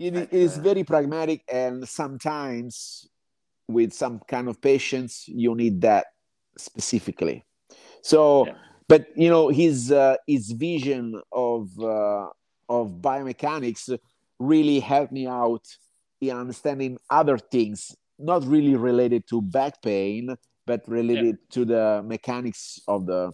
It 0.00 0.14
but, 0.14 0.32
is 0.32 0.56
very 0.56 0.82
pragmatic. 0.82 1.44
And 1.46 1.88
sometimes 1.88 3.06
with 3.68 3.92
some 3.92 4.20
kind 4.26 4.48
of 4.48 4.60
patients, 4.60 5.24
you 5.28 5.54
need 5.54 5.82
that 5.82 6.06
specifically. 6.56 7.44
So, 8.02 8.46
yeah 8.46 8.54
but 8.90 9.06
you 9.14 9.30
know 9.30 9.48
his 9.48 9.92
uh, 9.92 10.16
his 10.26 10.50
vision 10.50 11.22
of 11.30 11.70
uh, 11.78 12.26
of 12.68 13.00
biomechanics 13.00 13.96
really 14.40 14.80
helped 14.80 15.12
me 15.12 15.26
out 15.28 15.64
in 16.20 16.36
understanding 16.36 16.98
other 17.08 17.38
things 17.38 17.96
not 18.18 18.44
really 18.44 18.74
related 18.74 19.26
to 19.28 19.40
back 19.40 19.80
pain 19.80 20.36
but 20.66 20.82
related 20.88 21.38
yeah. 21.38 21.54
to 21.54 21.64
the 21.64 22.02
mechanics 22.04 22.80
of 22.88 23.06
the 23.06 23.32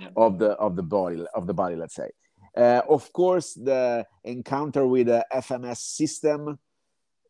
yeah. 0.00 0.08
of 0.16 0.38
the 0.38 0.50
of 0.66 0.74
the 0.74 0.82
body 0.82 1.24
of 1.34 1.46
the 1.46 1.54
body 1.54 1.76
let's 1.76 1.94
say 1.94 2.10
uh, 2.56 2.82
of 2.88 3.12
course 3.12 3.54
the 3.54 4.04
encounter 4.24 4.86
with 4.86 5.06
the 5.06 5.24
fms 5.34 5.78
system 5.78 6.58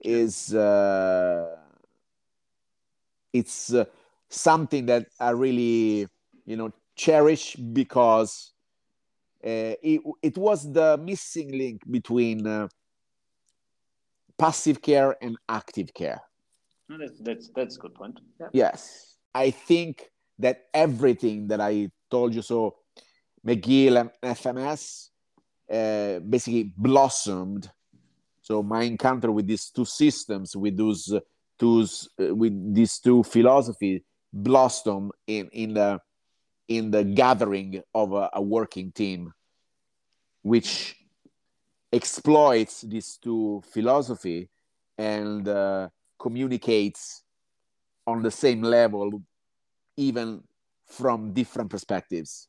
is 0.00 0.54
uh, 0.54 1.56
it's 3.32 3.72
uh, 3.72 3.84
something 4.28 4.86
that 4.86 5.06
i 5.20 5.30
really 5.30 6.06
you 6.44 6.56
know 6.56 6.72
cherish 6.96 7.54
because 7.56 8.52
uh, 9.44 9.74
it, 9.82 10.00
it 10.22 10.38
was 10.38 10.72
the 10.72 10.96
missing 10.98 11.50
link 11.56 11.82
between 11.90 12.46
uh, 12.46 12.68
passive 14.38 14.80
care 14.80 15.16
and 15.20 15.36
active 15.48 15.92
care. 15.92 16.20
That's 16.88 17.18
that's 17.20 17.50
that's 17.54 17.76
a 17.76 17.80
good 17.80 17.94
point. 17.94 18.20
Yeah. 18.38 18.48
yes. 18.52 19.16
I 19.34 19.50
think 19.50 20.12
that 20.38 20.64
everything 20.74 21.48
that 21.48 21.60
i 21.60 21.88
told 22.10 22.34
you 22.34 22.42
so 22.42 22.76
mcgill 23.46 24.00
and 24.00 24.10
fms 24.36 25.08
uh, 25.72 26.18
basically 26.20 26.72
blossomed 26.76 27.70
so 28.42 28.62
my 28.62 28.82
encounter 28.82 29.30
with 29.30 29.46
these 29.46 29.70
two 29.70 29.84
systems 29.84 30.56
with 30.56 30.76
those 30.76 31.12
two 31.58 31.86
uh, 32.20 32.34
with 32.34 32.74
these 32.74 32.98
two 32.98 33.22
philosophies 33.22 34.02
blossomed 34.32 35.12
in 35.26 35.48
in 35.52 35.74
the 35.74 36.00
in 36.68 36.90
the 36.90 37.04
gathering 37.04 37.82
of 37.94 38.12
a, 38.12 38.30
a 38.34 38.42
working 38.42 38.92
team, 38.92 39.32
which 40.42 40.96
exploits 41.92 42.82
these 42.82 43.18
two 43.18 43.62
philosophy 43.70 44.48
and 44.96 45.46
uh, 45.48 45.88
communicates 46.18 47.22
on 48.06 48.22
the 48.22 48.30
same 48.30 48.62
level, 48.62 49.22
even 49.96 50.42
from 50.86 51.32
different 51.32 51.70
perspectives. 51.70 52.48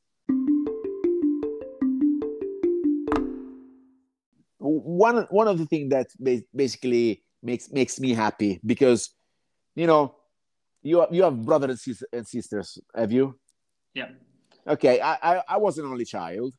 One 4.64 5.28
one 5.30 5.50
of 5.50 5.58
the 5.58 5.66
things 5.66 5.90
that 5.90 6.08
basically 6.56 7.22
makes 7.42 7.70
makes 7.72 8.00
me 8.00 8.14
happy 8.14 8.62
because, 8.66 9.14
you 9.76 9.88
know, 9.88 10.16
you 10.82 11.06
you 11.12 11.24
have 11.24 11.44
brothers 11.44 11.86
and 12.14 12.26
sisters, 12.26 12.80
have 12.96 13.12
you? 13.12 13.38
Yeah. 13.94 14.10
Okay, 14.66 15.02
I, 15.02 15.18
I, 15.22 15.44
I 15.50 15.58
was 15.58 15.78
an 15.78 15.86
only 15.86 16.06
child, 16.06 16.54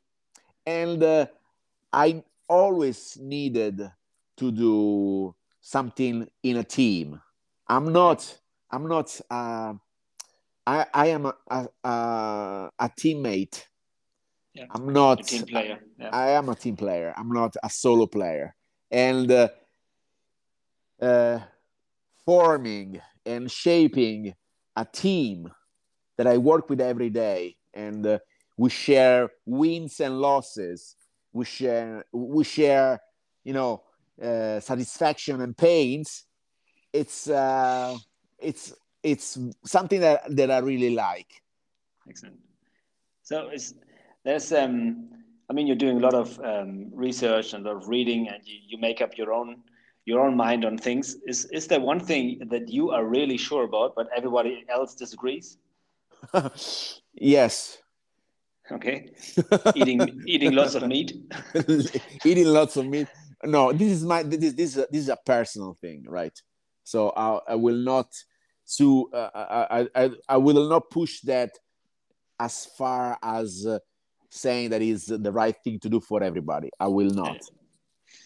and 0.67 1.03
uh, 1.03 1.27
I 1.91 2.23
always 2.47 3.17
needed 3.19 3.91
to 4.37 4.53
do 4.53 5.35
something 5.63 6.29
in 6.43 6.59
a 6.59 6.65
team. 6.65 7.19
I'm 7.67 7.91
not. 7.91 8.39
I'm 8.71 8.87
not. 8.87 9.19
Uh, 9.31 9.75
I 10.67 10.87
I 10.93 11.07
am 11.07 11.25
a 11.25 11.35
a, 11.49 11.69
a, 11.85 12.71
a 12.79 12.91
teammate. 12.91 13.65
Yeah. 14.55 14.67
I'm 14.71 14.93
not 14.93 15.21
a 15.21 15.25
team 15.25 15.47
player. 15.47 15.81
Yeah. 15.99 16.11
I 16.13 16.31
am 16.31 16.49
a 16.49 16.55
team 16.55 16.77
player. 16.77 17.13
I'm 17.17 17.29
not 17.29 17.57
a 17.63 17.69
solo 17.69 18.07
player. 18.07 18.55
And 18.91 19.31
uh, 19.31 19.49
uh, 21.03 21.41
forming 22.25 23.01
and 23.27 23.51
shaping 23.51 24.35
a 24.77 24.85
team 24.85 25.51
that 26.17 26.27
I 26.29 26.39
work 26.39 26.71
with 26.71 26.81
every 26.81 27.11
day, 27.11 27.57
and 27.73 28.07
uh, 28.07 28.19
we 28.57 28.71
share 28.71 29.31
wins 29.45 29.99
and 29.99 30.21
losses. 30.21 30.95
We 31.33 31.45
share 31.45 32.05
we 32.13 32.45
share, 32.45 33.01
you 33.43 33.53
know, 33.53 33.83
uh, 34.23 34.61
satisfaction 34.61 35.41
and 35.41 35.57
pains. 35.57 36.25
It's 36.93 37.29
uh, 37.29 37.97
it's 38.39 38.73
it's 39.03 39.39
something 39.65 40.01
that 40.01 40.37
that 40.37 40.51
I 40.53 40.59
really 40.59 40.95
like. 40.95 41.43
Excellent. 42.09 42.39
So 43.23 43.49
it's 43.49 43.75
there's 44.25 44.53
um 44.53 45.09
I 45.49 45.53
mean 45.53 45.67
you're 45.67 45.77
doing 45.77 45.99
a 45.99 46.01
lot 46.01 46.15
of 46.15 46.41
um, 46.41 46.91
research 46.93 47.53
and 47.53 47.67
a 47.67 47.71
lot 47.71 47.83
of 47.83 47.89
reading, 47.89 48.29
and 48.29 48.43
you, 48.45 48.59
you 48.69 48.79
make 48.79 49.01
up 49.01 49.17
your 49.19 49.33
own 49.33 49.63
your 50.07 50.21
own 50.21 50.37
mind 50.37 50.65
on 50.65 50.79
things. 50.79 51.17
Is 51.27 51.45
is 51.47 51.67
there 51.67 51.81
one 51.81 52.01
thing 52.01 52.41
that 52.51 52.69
you 52.69 52.91
are 52.91 53.05
really 53.05 53.37
sure 53.37 53.65
about, 53.65 53.95
but 53.95 54.09
everybody 54.17 54.65
else 54.69 54.95
disagrees? 54.95 55.59
yes. 57.15 57.79
Okay. 58.73 59.11
eating 59.75 60.23
eating 60.27 60.53
lots 60.53 60.75
of 60.75 60.87
meat. 60.87 61.13
eating 62.25 62.47
lots 62.47 62.77
of 62.77 62.87
meat. 62.87 63.09
No, 63.43 63.73
this 63.73 63.93
is 63.93 64.05
my 64.05 64.23
this 64.23 64.43
is 64.43 64.55
this 64.55 64.71
is 64.71 64.77
a, 64.79 64.87
this 64.91 65.03
is 65.03 65.09
a 65.11 65.19
personal 65.27 65.77
thing, 65.81 66.05
right? 66.09 66.37
So 66.85 67.13
I, 67.15 67.53
I 67.53 67.55
will 67.57 67.77
not 67.77 68.09
sue. 68.65 69.11
Uh, 69.13 69.29
I, 69.35 69.89
I 69.95 70.11
I 70.29 70.37
will 70.39 70.69
not 70.69 70.91
push 70.91 71.21
that 71.23 71.51
as 72.41 72.65
far 72.65 73.19
as 73.23 73.67
uh, 73.67 73.79
saying 74.35 74.71
that 74.71 74.83
is 74.83 75.07
the 75.07 75.33
right 75.33 75.57
thing 75.63 75.79
to 75.79 75.89
do 75.89 76.01
for 76.01 76.23
everybody. 76.23 76.71
I 76.79 76.89
will 76.89 77.11
not. 77.11 77.39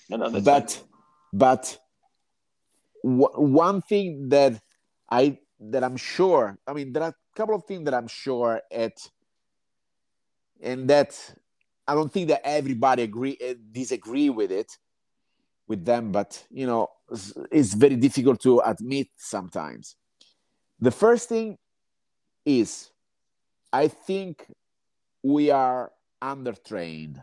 No, 0.09 0.17
no, 0.17 0.41
but 0.41 0.71
fine. 0.71 0.85
but 1.33 1.79
one 3.03 3.83
thing 3.83 4.31
that 4.31 4.61
I 5.11 5.39
that 5.61 5.85
I'm 5.85 5.97
sure. 5.97 6.59
I 6.67 6.73
mean, 6.73 6.93
there 6.93 7.03
are 7.03 7.11
a 7.11 7.37
couple 7.37 7.55
of 7.55 7.65
things 7.65 7.85
that 7.85 7.95
I'm 7.95 8.09
sure 8.09 8.61
at, 8.73 8.97
and 10.63 10.89
that 10.89 11.35
I 11.87 11.95
don't 11.95 12.13
think 12.13 12.29
that 12.29 12.41
everybody 12.45 13.03
agree 13.03 13.37
uh, 13.47 13.55
disagree 13.71 14.31
with 14.31 14.51
it, 14.51 14.73
with 15.67 15.85
them, 15.85 16.11
but 16.11 16.43
you 16.51 16.67
know, 16.67 16.89
it's 17.53 17.75
very 17.75 17.97
difficult 17.97 18.41
to 18.43 18.61
admit 18.61 19.09
sometimes. 19.17 19.97
The 20.81 20.91
first 20.91 21.29
thing 21.29 21.59
is, 22.47 22.91
I 23.73 23.89
think 23.89 24.47
we 25.23 25.51
are 25.51 25.93
undertrained, 26.23 27.23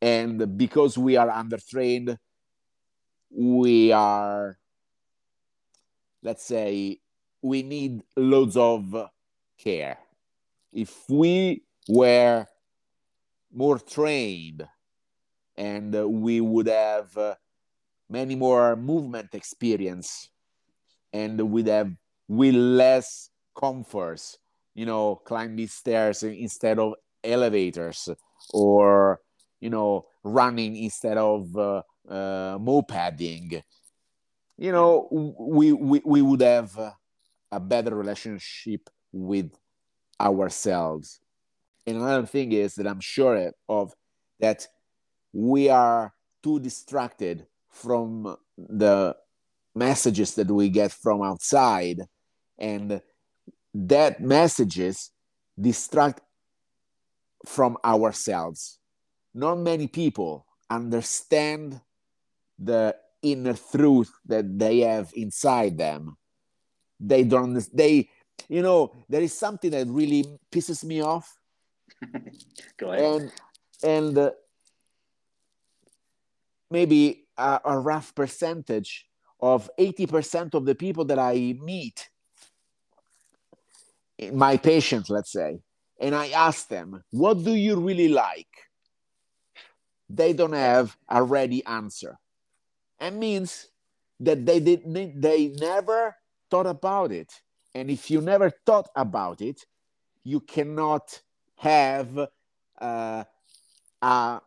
and 0.00 0.58
because 0.58 0.98
we 0.98 1.16
are 1.16 1.28
undertrained, 1.28 2.16
we 3.30 3.92
are, 3.92 4.58
let's 6.22 6.44
say, 6.44 6.98
we 7.40 7.62
need 7.62 8.02
loads 8.16 8.56
of 8.56 9.08
care. 9.58 9.98
If 10.72 11.08
we 11.08 11.62
were 11.88 12.46
more 13.52 13.78
trained 13.78 14.66
and 15.56 15.94
we 16.22 16.40
would 16.40 16.68
have 16.68 17.16
uh, 17.16 17.34
many 18.08 18.34
more 18.34 18.76
movement 18.76 19.34
experience 19.34 20.30
and 21.12 21.40
we'd 21.50 21.66
have 21.66 21.92
with 22.28 22.54
less 22.54 23.30
comforts 23.54 24.38
you 24.74 24.86
know 24.86 25.16
climbing 25.16 25.66
stairs 25.66 26.22
instead 26.22 26.78
of 26.78 26.94
elevators 27.24 28.08
or 28.50 29.20
you 29.60 29.70
know 29.70 30.06
running 30.24 30.76
instead 30.76 31.16
of 31.16 31.56
uh, 31.56 31.82
uh, 32.08 32.58
mopeding. 32.58 33.62
You 34.58 34.72
know 34.72 35.08
we, 35.38 35.72
we 35.72 36.02
we 36.04 36.22
would 36.22 36.40
have 36.40 36.76
a 37.50 37.60
better 37.60 37.94
relationship 37.94 38.88
with 39.12 39.50
ourselves. 40.20 41.20
And 41.86 41.96
another 41.96 42.26
thing 42.26 42.52
is 42.52 42.76
that 42.76 42.86
i'm 42.86 43.00
sure 43.00 43.50
of 43.68 43.92
that 44.38 44.68
we 45.32 45.68
are 45.68 46.14
too 46.42 46.60
distracted 46.60 47.46
from 47.68 48.36
the 48.56 49.16
messages 49.74 50.34
that 50.34 50.50
we 50.50 50.68
get 50.68 50.92
from 50.92 51.22
outside. 51.22 52.02
And 52.58 53.00
that 53.74 54.20
messages 54.20 55.10
distract 55.58 56.20
from 57.46 57.76
ourselves. 57.84 58.78
Not 59.34 59.58
many 59.58 59.86
people 59.86 60.46
understand 60.70 61.80
the 62.58 62.96
inner 63.22 63.54
truth 63.54 64.12
that 64.26 64.58
they 64.58 64.80
have 64.80 65.12
inside 65.14 65.78
them. 65.78 66.16
They 67.00 67.24
don't 67.24 67.54
they 67.74 68.08
you 68.48 68.62
know 68.62 68.92
there 69.08 69.22
is 69.22 69.36
something 69.36 69.70
that 69.70 69.86
really 69.88 70.24
pisses 70.50 70.84
me 70.84 71.02
off. 71.02 71.38
Go 72.78 72.92
ahead. 72.92 73.04
and 73.04 73.32
and 73.82 74.18
uh, 74.18 74.30
maybe 76.70 77.26
a, 77.36 77.60
a 77.64 77.78
rough 77.78 78.14
percentage 78.14 79.06
of 79.40 79.68
80% 79.78 80.54
of 80.54 80.64
the 80.64 80.74
people 80.74 81.04
that 81.06 81.18
I 81.18 81.56
meet, 81.60 82.08
my 84.32 84.56
patients, 84.56 85.10
let's 85.10 85.32
say, 85.32 85.58
and 85.98 86.14
I 86.14 86.28
ask 86.28 86.68
them, 86.68 87.02
what 87.10 87.42
do 87.44 87.54
you 87.54 87.76
really 87.76 88.08
like? 88.08 88.48
They 90.08 90.32
don't 90.32 90.52
have 90.52 90.96
a 91.08 91.22
ready 91.22 91.64
answer. 91.64 92.18
It 93.00 93.14
means 93.14 93.68
that 94.20 94.44
they 94.46 94.60
did 94.60 94.82
they 95.20 95.48
never 95.48 96.16
thought 96.50 96.66
about 96.66 97.12
it. 97.12 97.32
And 97.74 97.90
if 97.90 98.10
you 98.10 98.20
never 98.20 98.50
thought 98.50 98.88
about 98.94 99.40
it, 99.40 99.64
you 100.22 100.40
cannot 100.40 101.20
have 101.56 102.28
uh, 102.80 103.24
a, 104.02 104.40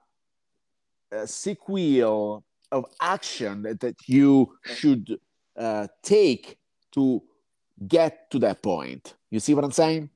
a 1.11 1.27
sequel 1.27 2.43
of 2.71 2.85
action 3.01 3.63
that, 3.63 3.79
that 3.79 3.95
you 4.05 4.55
should 4.63 5.19
uh, 5.57 5.87
take 6.03 6.57
to 6.91 7.23
get 7.87 8.29
to 8.31 8.39
that 8.39 8.61
point. 8.61 9.15
You 9.31 9.39
see 9.39 9.53
what 9.53 9.63
I'm 9.63 9.71
saying? 9.71 10.09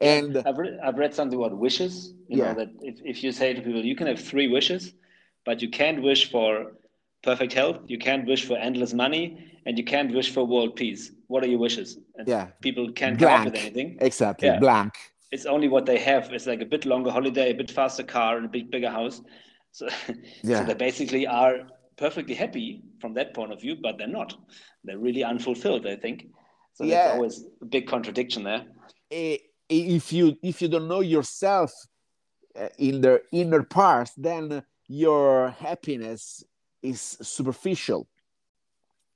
And 0.00 0.42
I've 0.46 0.56
read, 0.56 0.78
I've 0.82 0.96
read 0.96 1.14
something 1.14 1.38
about 1.38 1.56
wishes. 1.56 2.14
You 2.28 2.38
yeah. 2.38 2.52
know 2.52 2.54
that 2.60 2.68
if, 2.80 3.00
if 3.04 3.22
you 3.22 3.32
say 3.32 3.52
to 3.52 3.60
people, 3.60 3.84
you 3.84 3.96
can 3.96 4.06
have 4.06 4.20
three 4.20 4.48
wishes, 4.48 4.94
but 5.44 5.60
you 5.60 5.68
can't 5.68 6.02
wish 6.02 6.30
for 6.30 6.72
perfect 7.22 7.52
health, 7.52 7.78
you 7.86 7.98
can't 7.98 8.26
wish 8.26 8.46
for 8.46 8.56
endless 8.56 8.94
money, 8.94 9.52
and 9.66 9.76
you 9.76 9.84
can't 9.84 10.14
wish 10.14 10.32
for 10.32 10.46
world 10.46 10.74
peace. 10.76 11.12
What 11.26 11.44
are 11.44 11.48
your 11.48 11.58
wishes? 11.58 11.98
And 12.16 12.26
yeah, 12.26 12.48
people 12.62 12.90
can't 12.92 13.18
Blank. 13.18 13.36
come 13.36 13.46
up 13.48 13.52
with 13.52 13.62
anything. 13.62 13.98
Exactly, 14.00 14.48
yeah. 14.48 14.58
blank. 14.58 14.94
It's 15.30 15.46
only 15.46 15.68
what 15.68 15.86
they 15.86 15.98
have. 15.98 16.32
It's 16.32 16.46
like 16.46 16.60
a 16.60 16.66
bit 16.66 16.86
longer 16.86 17.10
holiday, 17.10 17.50
a 17.50 17.54
bit 17.54 17.70
faster 17.70 18.02
car, 18.02 18.36
and 18.36 18.46
a 18.46 18.48
bit 18.48 18.70
bigger 18.70 18.90
house. 18.90 19.20
So, 19.72 19.88
yeah. 20.42 20.58
so 20.58 20.64
they 20.64 20.74
basically 20.74 21.28
are 21.28 21.60
perfectly 21.96 22.34
happy 22.34 22.82
from 23.00 23.14
that 23.14 23.34
point 23.34 23.52
of 23.52 23.60
view, 23.60 23.76
but 23.80 23.98
they're 23.98 24.08
not. 24.08 24.34
They're 24.82 24.98
really 24.98 25.22
unfulfilled, 25.22 25.86
I 25.86 25.94
think. 25.94 26.26
So 26.74 26.82
yeah. 26.82 27.04
there's 27.04 27.14
always 27.14 27.44
a 27.62 27.66
big 27.66 27.86
contradiction 27.86 28.42
there. 28.42 28.64
If 29.70 30.12
you 30.12 30.36
if 30.42 30.60
you 30.60 30.68
don't 30.68 30.88
know 30.88 31.00
yourself 31.00 31.72
uh, 32.58 32.68
in 32.78 33.00
the 33.00 33.22
inner 33.32 33.62
parts, 33.62 34.12
then 34.16 34.62
your 34.88 35.50
happiness 35.50 36.42
is 36.82 37.00
superficial. 37.00 38.08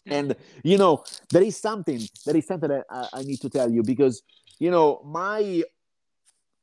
And 0.06 0.36
you 0.62 0.78
know 0.78 1.02
there 1.30 1.42
is 1.42 1.56
something 1.56 2.00
there 2.24 2.36
is 2.36 2.46
something 2.46 2.68
that 2.68 2.84
I, 2.90 3.08
I 3.14 3.22
need 3.22 3.40
to 3.40 3.50
tell 3.50 3.70
you 3.70 3.82
because 3.82 4.22
you 4.58 4.70
know 4.70 5.02
my 5.04 5.64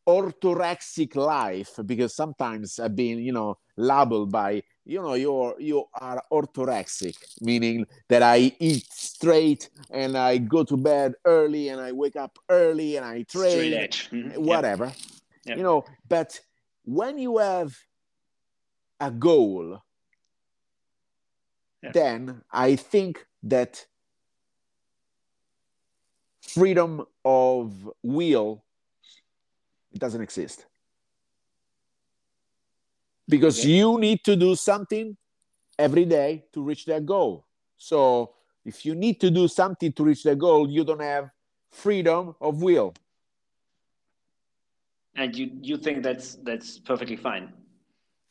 orthorexic 0.07 1.15
life 1.15 1.79
because 1.85 2.15
sometimes 2.15 2.79
I've 2.79 2.95
been 2.95 3.19
you 3.19 3.33
know 3.33 3.57
labeled 3.77 4.31
by 4.31 4.63
you 4.85 5.01
know 5.01 5.13
you're 5.13 5.55
you 5.59 5.85
are 5.93 6.23
orthorexic 6.31 7.15
meaning 7.39 7.85
that 8.09 8.23
i 8.23 8.51
eat 8.59 8.85
straight 8.91 9.69
and 9.91 10.17
i 10.17 10.37
go 10.37 10.63
to 10.63 10.75
bed 10.75 11.13
early 11.25 11.69
and 11.69 11.79
i 11.79 11.91
wake 11.91 12.15
up 12.15 12.37
early 12.49 12.97
and 12.97 13.05
i 13.05 13.21
train 13.23 13.73
mm-hmm. 13.73 14.43
whatever 14.43 14.85
yep. 14.85 14.95
Yep. 15.45 15.57
you 15.57 15.63
know 15.63 15.85
but 16.09 16.39
when 16.83 17.17
you 17.19 17.37
have 17.37 17.77
a 18.99 19.11
goal 19.11 19.81
yep. 21.83 21.93
then 21.93 22.41
i 22.51 22.75
think 22.75 23.25
that 23.43 23.85
freedom 26.41 27.05
of 27.23 27.89
will 28.01 28.63
it 29.93 29.99
doesn't 29.99 30.21
exist 30.21 30.65
because 33.31 33.61
okay. 33.61 33.69
you 33.69 33.97
need 33.97 34.23
to 34.25 34.35
do 34.35 34.55
something 34.55 35.15
every 35.79 36.03
day 36.03 36.43
to 36.51 36.61
reach 36.61 36.85
that 36.85 37.05
goal. 37.05 37.47
So 37.77 38.33
if 38.65 38.85
you 38.85 38.93
need 38.93 39.21
to 39.21 39.31
do 39.31 39.47
something 39.47 39.91
to 39.93 40.03
reach 40.03 40.23
the 40.23 40.35
goal, 40.35 40.69
you 40.69 40.83
don't 40.83 41.01
have 41.01 41.31
freedom 41.71 42.35
of 42.41 42.61
will. 42.61 42.93
And 45.15 45.35
you 45.35 45.49
you 45.61 45.77
think 45.77 46.03
that's 46.03 46.35
that's 46.43 46.79
perfectly 46.79 47.15
fine. 47.15 47.53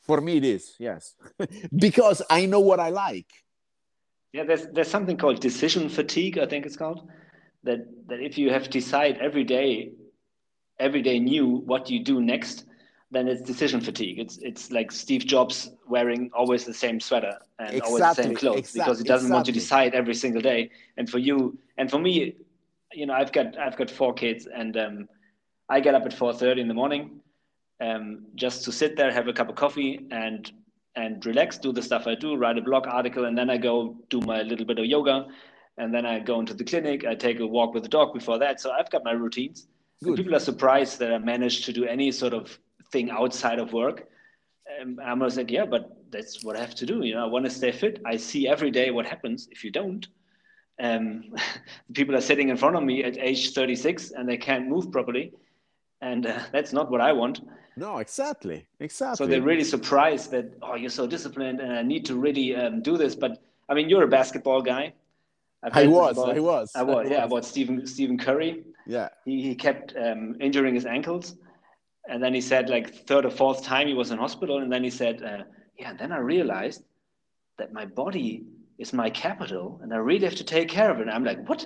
For 0.01 0.21
me, 0.21 0.37
it 0.37 0.45
is 0.45 0.75
yes, 0.79 1.15
because 1.87 2.21
I 2.29 2.45
know 2.45 2.59
what 2.59 2.79
I 2.79 2.89
like. 2.89 3.29
Yeah, 4.33 4.45
there's 4.45 4.65
there's 4.73 4.87
something 4.87 5.17
called 5.17 5.41
decision 5.41 5.89
fatigue. 5.89 6.37
I 6.37 6.47
think 6.47 6.65
it's 6.65 6.77
called 6.77 7.07
that 7.63 7.79
that 8.07 8.19
if 8.19 8.37
you 8.37 8.49
have 8.49 8.63
to 8.63 8.69
decide 8.69 9.17
every 9.17 9.43
day, 9.43 9.93
every 10.79 11.01
day 11.01 11.19
new 11.19 11.45
what 11.71 11.89
you 11.89 12.03
do 12.03 12.19
next, 12.19 12.65
then 13.11 13.27
it's 13.27 13.41
decision 13.41 13.81
fatigue. 13.81 14.19
It's 14.19 14.37
it's 14.37 14.71
like 14.71 14.91
Steve 14.91 15.25
Jobs 15.25 15.71
wearing 15.87 16.31
always 16.33 16.65
the 16.65 16.73
same 16.73 16.99
sweater 16.99 17.37
and 17.59 17.69
exactly, 17.69 17.87
always 17.87 18.15
the 18.15 18.23
same 18.23 18.35
clothes 18.35 18.59
exactly, 18.59 18.79
because 18.79 18.97
he 18.99 19.03
doesn't 19.03 19.27
exactly. 19.27 19.35
want 19.35 19.45
to 19.45 19.51
decide 19.51 19.93
every 19.93 20.13
single 20.13 20.41
day. 20.41 20.71
And 20.97 21.09
for 21.09 21.19
you 21.19 21.57
and 21.77 21.91
for 21.91 21.99
me, 21.99 22.35
you 22.93 23.05
know, 23.05 23.13
I've 23.13 23.31
got 23.31 23.57
I've 23.57 23.77
got 23.77 23.91
four 23.91 24.13
kids 24.13 24.47
and 24.47 24.77
um, 24.77 25.09
I 25.69 25.81
get 25.81 25.93
up 25.93 26.05
at 26.05 26.13
four 26.13 26.33
thirty 26.33 26.61
in 26.61 26.67
the 26.67 26.73
morning 26.73 27.21
um, 27.81 28.25
just 28.35 28.63
to 28.65 28.71
sit 28.71 28.95
there, 28.95 29.11
have 29.11 29.27
a 29.27 29.33
cup 29.33 29.49
of 29.49 29.55
coffee, 29.55 30.07
and 30.11 30.49
and 30.95 31.25
relax, 31.25 31.57
do 31.57 31.71
the 31.71 31.81
stuff 31.81 32.07
I 32.07 32.15
do, 32.15 32.35
write 32.35 32.57
a 32.57 32.61
blog 32.61 32.87
article, 32.87 33.25
and 33.25 33.37
then 33.37 33.49
I 33.49 33.57
go 33.57 33.97
do 34.09 34.19
my 34.21 34.41
little 34.41 34.65
bit 34.65 34.77
of 34.79 34.85
yoga, 34.85 35.27
and 35.77 35.93
then 35.93 36.05
I 36.05 36.19
go 36.19 36.39
into 36.39 36.53
the 36.53 36.63
clinic. 36.63 37.05
I 37.05 37.15
take 37.15 37.39
a 37.39 37.47
walk 37.47 37.73
with 37.73 37.83
the 37.83 37.89
dog 37.89 38.13
before 38.13 38.37
that. 38.39 38.61
So 38.61 38.71
I've 38.71 38.89
got 38.89 39.03
my 39.03 39.11
routines. 39.11 39.67
People 40.03 40.35
are 40.35 40.39
surprised 40.39 40.99
that 40.99 41.13
I 41.13 41.17
managed 41.19 41.65
to 41.65 41.73
do 41.73 41.85
any 41.85 42.11
sort 42.11 42.33
of 42.33 42.57
thing 42.91 43.09
outside 43.09 43.59
of 43.59 43.73
work. 43.73 44.07
Um, 44.79 44.99
I'm 45.03 45.21
always 45.21 45.37
like, 45.37 45.51
yeah, 45.51 45.65
but 45.65 45.97
that's 46.11 46.43
what 46.43 46.55
I 46.55 46.59
have 46.59 46.75
to 46.75 46.85
do. 46.85 47.03
You 47.03 47.15
know, 47.15 47.23
I 47.23 47.27
want 47.27 47.45
to 47.45 47.51
stay 47.51 47.71
fit. 47.71 48.01
I 48.05 48.17
see 48.17 48.47
every 48.47 48.71
day 48.71 48.91
what 48.91 49.05
happens 49.05 49.47
if 49.51 49.63
you 49.63 49.71
don't. 49.71 50.07
Um, 50.79 51.33
people 51.93 52.15
are 52.15 52.21
sitting 52.21 52.49
in 52.49 52.57
front 52.57 52.75
of 52.75 52.83
me 52.83 53.03
at 53.03 53.17
age 53.17 53.53
36 53.53 54.11
and 54.11 54.27
they 54.27 54.37
can't 54.37 54.67
move 54.67 54.91
properly, 54.91 55.33
and 56.01 56.25
uh, 56.25 56.39
that's 56.51 56.73
not 56.73 56.91
what 56.91 57.01
I 57.01 57.11
want. 57.11 57.41
No, 57.77 57.99
exactly, 57.99 58.67
exactly. 58.79 59.25
So 59.25 59.29
they're 59.29 59.41
really 59.41 59.63
surprised 59.63 60.31
that 60.31 60.53
oh, 60.61 60.75
you're 60.75 60.89
so 60.89 61.07
disciplined, 61.07 61.61
and 61.61 61.71
I 61.71 61.83
need 61.83 62.05
to 62.05 62.15
really 62.15 62.55
um, 62.55 62.81
do 62.81 62.97
this. 62.97 63.15
But 63.15 63.41
I 63.69 63.73
mean, 63.73 63.89
you're 63.89 64.03
a 64.03 64.07
basketball 64.07 64.61
guy. 64.61 64.93
I 65.63 65.85
was, 65.85 66.17
I 66.17 66.39
was, 66.39 66.71
I 66.75 66.81
was, 66.81 67.07
yeah, 67.09 67.23
about 67.23 67.45
Stephen 67.45 67.85
Stephen 67.85 68.17
Curry. 68.17 68.63
Yeah, 68.87 69.09
he, 69.25 69.41
he 69.41 69.55
kept 69.55 69.95
um, 69.95 70.35
injuring 70.41 70.73
his 70.73 70.85
ankles, 70.85 71.35
and 72.07 72.21
then 72.23 72.33
he 72.33 72.41
said 72.41 72.69
like 72.69 73.07
third 73.07 73.25
or 73.25 73.29
fourth 73.29 73.63
time 73.63 73.87
he 73.87 73.93
was 73.93 74.11
in 74.11 74.17
hospital. 74.17 74.59
And 74.59 74.71
then 74.71 74.83
he 74.83 74.89
said 74.89 75.23
uh, 75.23 75.43
yeah 75.77 75.91
and 75.91 75.99
then 75.99 76.11
i 76.11 76.17
realized 76.17 76.83
that 77.57 77.73
my 77.73 77.85
body 77.85 78.43
is 78.77 78.93
my 78.93 79.09
capital 79.09 79.79
and 79.81 79.93
i 79.93 79.97
really 79.97 80.25
have 80.25 80.35
to 80.35 80.43
take 80.43 80.69
care 80.69 80.91
of 80.91 80.97
it. 80.99 81.03
And 81.03 81.11
i'm 81.11 81.23
like 81.23 81.47
what? 81.47 81.65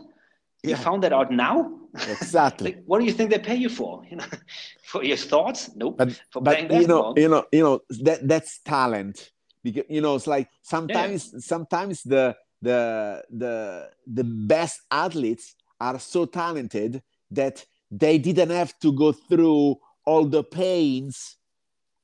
Yeah. 0.64 0.72
you 0.72 0.84
found 0.84 1.04
that 1.04 1.14
out 1.14 1.32
now? 1.32 1.80
Exactly. 2.10 2.74
Like, 2.74 2.84
what 2.86 3.00
do 3.00 3.06
you 3.06 3.14
think 3.14 3.30
they 3.30 3.40
pay 3.40 3.56
you 3.56 3.70
for? 3.70 4.04
You 4.10 4.18
know 4.18 4.26
for 4.84 5.02
your 5.04 5.16
thoughts? 5.16 5.70
Nope. 5.76 5.98
But, 5.98 6.22
for 6.32 6.42
but 6.42 6.70
you 6.70 6.88
know 6.88 7.14
you 7.16 7.30
know 7.30 7.46
you 7.54 7.64
know 7.64 7.80
that 8.02 8.28
that's 8.28 8.60
talent. 8.60 9.32
Because 9.64 9.86
you 9.90 10.02
know 10.02 10.16
it's 10.16 10.28
like 10.28 10.50
sometimes 10.62 11.32
yeah. 11.32 11.40
sometimes 11.40 12.04
the 12.04 12.36
the 12.62 13.24
the 13.30 13.90
the 14.06 14.24
best 14.24 14.82
athletes 14.92 15.56
are 15.80 16.00
so 16.00 16.26
talented 16.26 17.02
that 17.32 17.66
they 17.92 18.18
didn't 18.18 18.50
have 18.50 18.78
to 18.80 18.92
go 18.92 19.12
through 19.12 19.78
all 20.06 20.26
the 20.26 20.44
pains 20.44 21.38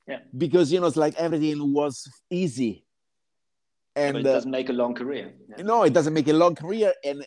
yeah. 0.06 0.18
because 0.36 0.72
you 0.72 0.80
know 0.80 0.86
it's 0.86 0.96
like 0.96 1.14
everything 1.16 1.72
was 1.72 2.08
easy 2.30 2.84
and 3.94 4.16
yeah, 4.16 4.20
it 4.20 4.24
doesn't 4.24 4.54
uh, 4.54 4.58
make 4.58 4.68
a 4.68 4.72
long 4.72 4.94
career 4.94 5.32
yeah. 5.48 5.62
no 5.62 5.82
it 5.84 5.92
doesn't 5.92 6.14
make 6.14 6.28
a 6.28 6.32
long 6.32 6.54
career 6.54 6.92
and 7.04 7.26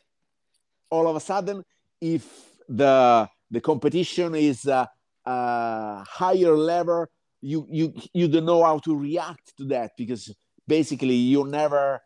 all 0.89 1.07
of 1.07 1.15
a 1.15 1.19
sudden 1.19 1.63
if 2.01 2.25
the 2.67 3.27
the 3.51 3.61
competition 3.61 4.35
is 4.35 4.65
a, 4.65 4.89
a 5.25 6.03
higher 6.03 6.55
level 6.55 7.05
you 7.41 7.65
you 7.69 7.93
you 8.13 8.27
don't 8.27 8.45
know 8.45 8.63
how 8.63 8.79
to 8.79 8.95
react 8.95 9.55
to 9.57 9.65
that 9.65 9.91
because 9.97 10.33
basically 10.67 11.15
you 11.15 11.45
never 11.45 12.01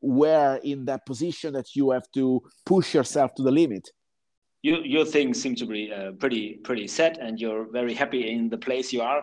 were 0.00 0.60
in 0.62 0.84
that 0.84 1.04
position 1.04 1.52
that 1.52 1.74
you 1.74 1.90
have 1.90 2.08
to 2.12 2.40
push 2.64 2.94
yourself 2.94 3.34
to 3.34 3.42
the 3.42 3.50
limit 3.50 3.88
you, 4.64 4.78
your 4.82 5.04
things 5.04 5.40
seem 5.40 5.54
to 5.56 5.66
be 5.66 5.92
uh, 5.92 6.12
pretty 6.12 6.54
pretty 6.54 6.88
set 6.88 7.18
and 7.18 7.38
you're 7.38 7.66
very 7.70 7.92
happy 7.92 8.30
in 8.30 8.48
the 8.48 8.56
place 8.56 8.94
you 8.94 9.02
are. 9.02 9.22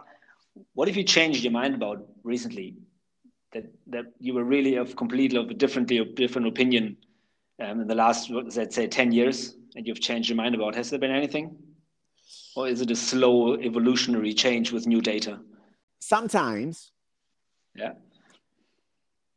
What 0.75 0.87
if 0.87 0.95
you 0.95 1.03
changed 1.03 1.43
your 1.43 1.51
mind 1.51 1.73
about 1.73 2.05
recently 2.23 2.75
that 3.51 3.65
that 3.87 4.05
you 4.19 4.35
were 4.35 4.43
really 4.43 4.75
of 4.75 4.95
completely 4.95 5.39
of 5.39 5.49
a 5.49 5.55
differently 5.55 6.05
different 6.13 6.47
opinion 6.47 6.95
um, 7.59 7.81
in 7.81 7.87
the 7.87 7.95
last 7.95 8.29
let's 8.29 8.75
say 8.75 8.85
10 8.85 9.11
years 9.11 9.55
and 9.75 9.87
you've 9.87 9.99
changed 9.99 10.29
your 10.29 10.35
mind 10.35 10.53
about 10.53 10.75
has 10.75 10.91
there 10.91 10.99
been 10.99 11.11
anything? 11.11 11.57
Or 12.55 12.67
is 12.67 12.81
it 12.81 12.91
a 12.91 12.95
slow 12.95 13.57
evolutionary 13.57 14.33
change 14.33 14.71
with 14.71 14.85
new 14.85 15.01
data? 15.01 15.39
Sometimes. 15.99 16.91
Yeah. 17.73 17.93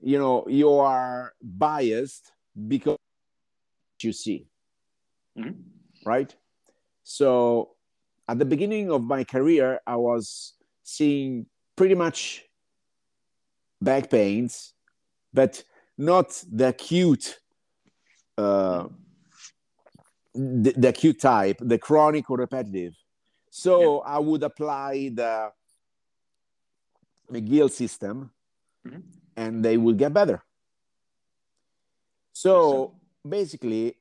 You 0.01 0.19
know 0.19 0.45
you 0.49 0.71
are 0.71 1.33
biased 1.43 2.31
because 2.69 2.99
you 4.03 4.13
see. 4.13 4.49
Mm-hmm. 5.39 5.75
Right 6.05 6.35
so 7.03 7.71
at 8.29 8.39
the 8.39 8.45
beginning 8.45 8.91
of 8.91 9.03
my 9.03 9.25
career 9.25 9.81
i 9.87 9.97
was 9.97 10.55
seeing 10.83 11.47
pretty 11.77 11.95
much 11.95 12.45
back 13.81 14.11
pains 14.11 14.73
but 15.33 15.63
not 15.97 16.43
the 16.51 16.69
acute 16.69 17.39
uh, 18.37 18.87
the, 20.35 20.73
the 20.77 20.89
acute 20.89 21.21
type 21.21 21.59
the 21.61 21.79
chronic 21.79 22.29
or 22.31 22.37
repetitive 22.37 22.95
so 23.51 24.03
yeah. 24.03 24.15
i 24.15 24.19
would 24.19 24.43
apply 24.43 25.11
the 25.15 25.53
McGill 27.31 27.71
system, 27.71 28.31
mm-hmm. 28.87 29.01
and 29.37 29.65
they 29.65 29.77
will 29.77 29.95
get 29.95 30.13
better. 30.13 30.43
So 32.33 32.95
basically, 33.27 33.97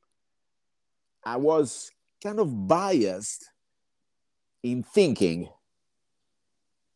I 1.25 1.37
was 1.37 1.91
kind 2.21 2.39
of 2.39 2.67
biased 2.67 3.49
in 4.61 4.83
thinking. 4.83 5.49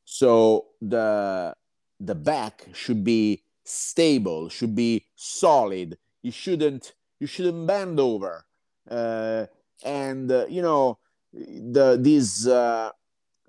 So 0.06 0.68
the 0.82 1.54
the 2.00 2.16
back 2.16 2.68
should 2.74 3.04
be 3.04 3.44
stable, 3.64 4.50
should 4.50 4.76
be 4.76 5.06
solid. 5.16 5.98
You 6.22 6.32
shouldn't 6.32 6.94
you 7.20 7.28
shouldn't 7.28 7.68
bend 7.68 8.00
over, 8.00 8.46
uh, 8.90 9.48
and 9.84 10.32
uh, 10.32 10.46
you 10.48 10.62
know 10.62 11.00
the 11.34 11.98
these 12.00 12.48
uh, 12.48 12.92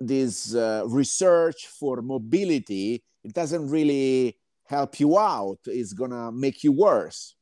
this 0.00 0.54
uh, 0.54 0.84
research 0.86 1.66
for 1.66 2.02
mobility 2.02 3.02
it 3.24 3.32
doesn't 3.32 3.68
really 3.68 4.36
help 4.64 5.00
you 5.00 5.18
out 5.18 5.58
it's 5.66 5.92
gonna 5.92 6.30
make 6.30 6.62
you 6.62 6.72
worse 6.72 7.34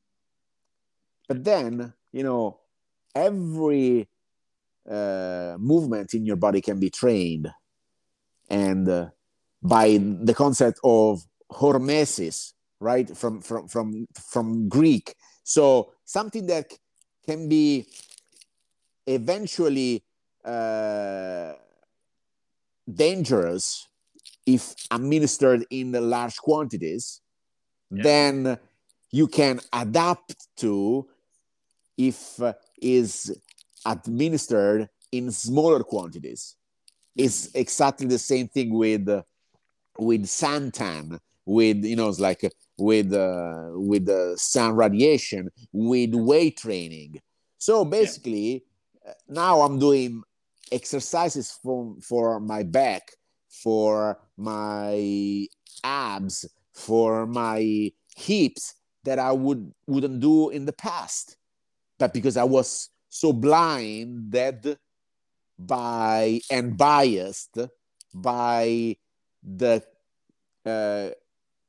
but 1.28 1.44
then 1.44 1.92
you 2.12 2.22
know 2.22 2.58
every 3.16 4.08
uh, 4.88 5.56
movement 5.58 6.14
in 6.14 6.24
your 6.24 6.36
body 6.36 6.60
can 6.60 6.78
be 6.78 6.90
trained. 6.90 7.48
And 8.48 8.88
uh, 8.88 9.06
by 9.62 9.98
the 9.98 10.34
concept 10.34 10.78
of 10.84 11.26
hormesis 11.50 12.52
right? 12.80 13.16
From 13.16 13.40
from 13.40 13.68
from 13.68 14.06
from 14.14 14.68
greek. 14.68 15.14
So 15.44 15.92
something 16.04 16.46
that 16.46 16.72
can 17.24 17.48
be 17.48 17.86
eventually 19.06 20.02
uh, 20.44 21.54
dangerous 22.92 23.86
if 24.44 24.74
administered 24.90 25.66
in 25.70 25.92
large 25.92 26.36
quantities, 26.36 27.20
yeah. 27.90 28.02
then 28.02 28.58
you 29.10 29.26
can 29.26 29.60
adapt 29.72 30.36
to 30.58 31.08
if 31.96 32.40
uh, 32.40 32.52
is 32.80 33.36
administered 33.84 34.88
in 35.12 35.30
smaller 35.30 35.82
quantities. 35.82 36.56
It's 37.14 37.54
exactly 37.54 38.06
the 38.06 38.18
same 38.18 38.48
thing 38.48 38.74
with 38.74 39.08
uh, 39.08 39.22
with 39.98 40.24
suntan, 40.24 41.18
with 41.46 41.84
you 41.84 41.96
know, 41.96 42.08
it's 42.08 42.20
like 42.20 42.42
with 42.78 43.12
uh, 43.12 43.70
with 43.72 44.06
the 44.06 44.34
sun 44.36 44.76
radiation, 44.76 45.48
with 45.72 46.14
weight 46.14 46.58
training. 46.58 47.20
So 47.58 47.84
basically, 47.84 48.64
yeah. 49.04 49.12
now 49.28 49.62
I'm 49.62 49.78
doing 49.78 50.22
exercises 50.72 51.58
for, 51.62 51.94
for 52.02 52.40
my 52.40 52.62
back, 52.62 53.12
for 53.48 54.18
my 54.36 55.46
abs, 55.84 56.46
for 56.74 57.26
my 57.26 57.92
hips 58.16 58.74
that 59.04 59.18
I 59.18 59.32
would 59.32 59.72
wouldn't 59.86 60.20
do 60.20 60.50
in 60.50 60.66
the 60.66 60.72
past. 60.72 61.36
But 61.98 62.12
because 62.12 62.36
I 62.36 62.44
was 62.44 62.90
so 63.08 63.32
blinded 63.32 64.78
by 65.58 66.40
and 66.50 66.76
biased 66.76 67.58
by 68.14 68.96
the 69.42 69.82
uh, 70.64 71.10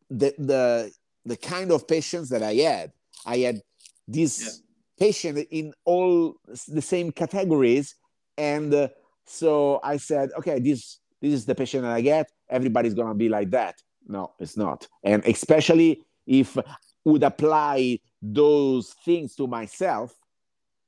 the 0.10 0.34
the 0.38 0.92
the 1.26 1.38
kind 1.38 1.72
of 1.72 1.88
patients 1.88 2.30
that 2.30 2.44
I 2.44 2.54
had. 2.56 2.92
I 3.26 3.38
had 3.40 3.62
this 4.08 4.42
yeah. 4.42 5.08
patient 5.08 5.48
in 5.52 5.74
all 5.86 6.36
the 6.68 6.82
same 6.82 7.12
categories 7.12 7.96
and 8.38 8.74
uh, 8.74 8.88
so 9.26 9.80
I 9.84 9.98
said, 9.98 10.30
okay, 10.38 10.60
this 10.60 11.00
this 11.22 11.34
is 11.34 11.46
the 11.46 11.56
patient 11.56 11.84
that 11.84 11.92
I 11.92 12.02
get. 12.02 12.32
Everybody's 12.50 12.94
gonna 12.94 13.16
be 13.16 13.30
like 13.30 13.52
that. 13.52 13.76
No, 14.08 14.34
it's 14.40 14.56
not. 14.56 14.88
And 15.04 15.26
especially 15.26 16.06
if 16.26 16.58
would 17.04 17.24
apply 17.24 18.00
those 18.22 18.94
things 19.06 19.36
to 19.36 19.48
myself, 19.48 20.14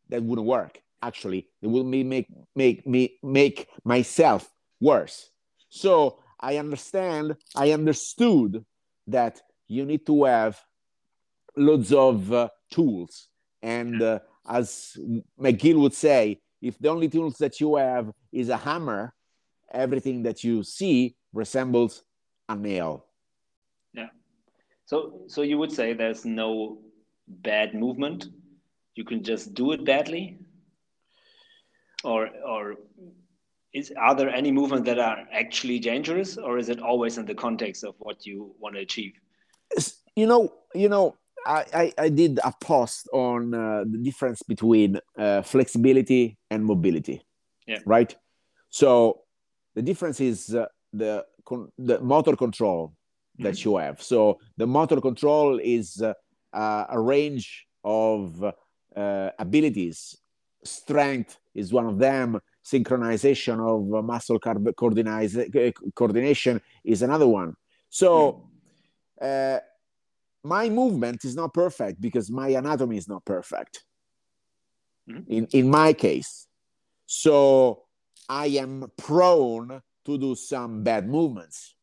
that 0.10 0.24
wouldn't 0.24 0.48
work. 0.48 0.82
Actually, 1.02 1.48
it 1.62 1.68
would 1.68 1.86
make 1.86 2.28
make 2.56 2.86
me 2.86 3.18
make 3.24 3.68
myself 3.86 4.50
worse. 4.82 5.30
So 5.70 6.20
I 6.40 6.58
understand. 6.58 7.36
I 7.56 7.72
understood 7.72 8.66
that 9.08 9.40
you 9.68 9.86
need 9.86 10.06
to 10.08 10.26
have 10.26 10.60
loads 11.56 11.94
of 11.94 12.34
uh, 12.34 12.50
tools, 12.72 13.30
and 13.62 14.02
uh, 14.02 14.20
as 14.48 14.98
McGill 15.40 15.80
would 15.80 15.94
say, 15.94 16.42
if 16.62 16.78
the 16.80 16.90
only 16.90 17.08
tools 17.08 17.38
that 17.38 17.62
you 17.62 17.78
have 17.78 18.12
is 18.34 18.50
a 18.50 18.58
hammer, 18.58 19.14
everything 19.72 20.24
that 20.24 20.44
you 20.44 20.64
see 20.64 21.16
resembles 21.34 22.04
a 22.50 22.56
nail. 22.56 23.06
Yeah. 23.94 24.10
So 24.86 25.22
so 25.28 25.44
you 25.44 25.58
would 25.58 25.72
say 25.72 25.94
there's 25.94 26.26
no 26.26 26.80
bad 27.30 27.74
movement. 27.74 28.28
You 28.96 29.06
can 29.06 29.24
just 29.24 29.54
do 29.54 29.72
it 29.72 29.86
badly. 29.86 30.40
Or 32.04 32.30
or 32.46 32.76
is 33.74 33.92
are 33.98 34.16
there 34.16 34.30
any 34.30 34.52
movements 34.52 34.86
that 34.86 35.00
are 35.00 35.28
actually 35.32 35.80
dangerous 35.80 36.38
or 36.38 36.58
is 36.58 36.70
it 36.70 36.82
always 36.82 37.18
in 37.18 37.26
the 37.26 37.36
context 37.36 37.84
of 37.84 37.96
what 38.00 38.26
you 38.26 38.56
want 38.60 38.76
to 38.76 38.82
achieve? 38.82 39.14
You 40.16 40.26
know, 40.26 40.54
you 40.74 40.90
know, 40.90 41.16
I, 41.46 41.66
I, 41.74 41.94
I 41.98 42.10
did 42.10 42.40
a 42.44 42.54
post 42.62 43.08
on 43.14 43.54
uh, 43.54 43.84
the 43.90 43.98
difference 43.98 44.44
between 44.44 45.00
uh, 45.18 45.42
flexibility 45.44 46.38
and 46.50 46.66
mobility. 46.66 47.22
Yeah. 47.68 47.80
Right. 47.86 48.16
So 48.70 49.22
the 49.76 49.82
difference 49.82 50.20
is 50.20 50.54
uh, 50.56 50.66
the 50.92 51.26
the 51.78 52.00
motor 52.00 52.36
control 52.36 52.94
that 53.40 53.56
mm-hmm. 53.56 53.70
you 53.70 53.78
have. 53.78 54.02
So 54.02 54.40
the 54.58 54.68
motor 54.68 55.00
control 55.02 55.60
is 55.64 56.02
uh, 56.54 56.86
a 56.90 57.00
range 57.00 57.68
of 57.84 58.44
uh, 58.96 59.30
abilities. 59.40 60.18
Strength 60.64 61.38
is 61.56 61.72
one 61.72 61.86
of 61.86 61.98
them. 61.98 62.40
Synchronization 62.66 63.60
of 63.60 64.04
muscle 64.04 64.40
coordination 64.40 66.62
is 66.84 67.02
another 67.02 67.28
one. 67.28 67.56
So. 67.90 68.44
Mm 69.22 69.62
my 70.44 70.70
movement 70.70 71.26
is 71.26 71.36
not 71.36 71.54
perfect 71.54 72.00
because 72.00 72.32
my 72.32 72.50
anatomy 72.50 72.98
is 72.98 73.08
not 73.08 73.26
perfect 73.26 73.84
mm-hmm. 75.10 75.32
in, 75.32 75.48
in 75.52 75.70
my 75.70 75.94
case. 75.94 76.48
So 77.06 77.84
I 78.28 78.48
am 78.48 78.92
prone 78.98 79.82
to 80.06 80.18
do 80.18 80.36
some 80.36 80.84
bad 80.84 81.10
movements 81.10 81.76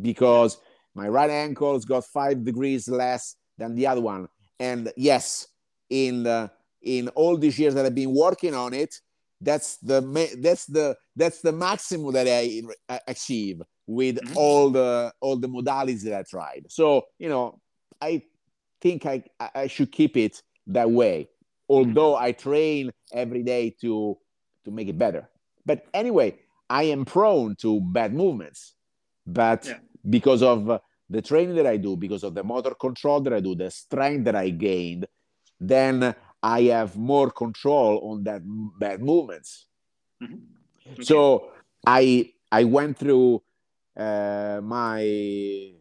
because 0.00 0.58
my 0.94 1.08
right 1.08 1.30
ankle's 1.30 1.84
got 1.84 2.04
five 2.04 2.44
degrees 2.44 2.88
less 2.88 3.36
than 3.58 3.74
the 3.74 3.86
other 3.86 4.00
one. 4.00 4.28
And 4.58 4.92
yes, 4.96 5.48
in 5.90 6.24
the, 6.24 6.50
in 6.82 7.08
all 7.10 7.36
these 7.36 7.58
years 7.58 7.74
that 7.74 7.86
I've 7.86 7.94
been 7.94 8.14
working 8.14 8.54
on 8.54 8.74
it, 8.74 8.94
that's 9.40 9.76
the 9.78 10.00
that's 10.40 10.64
the 10.66 10.96
that's 11.14 11.42
the 11.42 11.52
maximum 11.52 12.12
that 12.14 12.26
I 12.26 13.00
achieve 13.06 13.60
with 13.86 14.16
mm-hmm. 14.16 14.36
all 14.36 14.70
the 14.70 15.12
all 15.20 15.36
the 15.36 15.48
modalities 15.48 16.02
that 16.04 16.14
I 16.14 16.22
tried. 16.22 16.66
So 16.68 17.02
you 17.18 17.28
know, 17.28 17.60
I 18.00 18.22
think 18.80 19.04
I, 19.04 19.24
I 19.54 19.66
should 19.66 19.92
keep 19.92 20.16
it 20.16 20.42
that 20.68 20.90
way. 20.90 21.28
although 21.68 22.16
I 22.16 22.32
train 22.32 22.92
every 23.12 23.42
day 23.42 23.74
to 23.80 24.16
to 24.64 24.70
make 24.70 24.88
it 24.88 24.98
better. 24.98 25.28
But 25.64 25.84
anyway, 25.92 26.38
I 26.70 26.84
am 26.84 27.04
prone 27.04 27.56
to 27.56 27.80
bad 27.80 28.14
movements. 28.14 28.74
But 29.26 29.66
yeah. 29.66 29.78
because 30.08 30.42
of 30.42 30.80
the 31.08 31.22
training 31.22 31.56
that 31.56 31.66
I 31.66 31.76
do, 31.76 31.96
because 31.96 32.24
of 32.24 32.34
the 32.34 32.42
motor 32.42 32.74
control 32.74 33.20
that 33.20 33.32
I 33.32 33.40
do, 33.40 33.54
the 33.54 33.70
strength 33.70 34.24
that 34.24 34.34
I 34.34 34.50
gained, 34.50 35.06
then 35.60 36.14
I 36.42 36.62
have 36.62 36.96
more 36.96 37.30
control 37.30 38.10
on 38.10 38.24
that 38.24 38.42
bad 38.78 39.02
movements. 39.02 39.66
Mm-hmm. 40.22 40.92
Okay. 40.92 41.02
So 41.02 41.50
I 41.86 42.32
I 42.50 42.64
went 42.64 42.98
through 42.98 43.42
uh, 43.96 44.60
my 44.62 45.72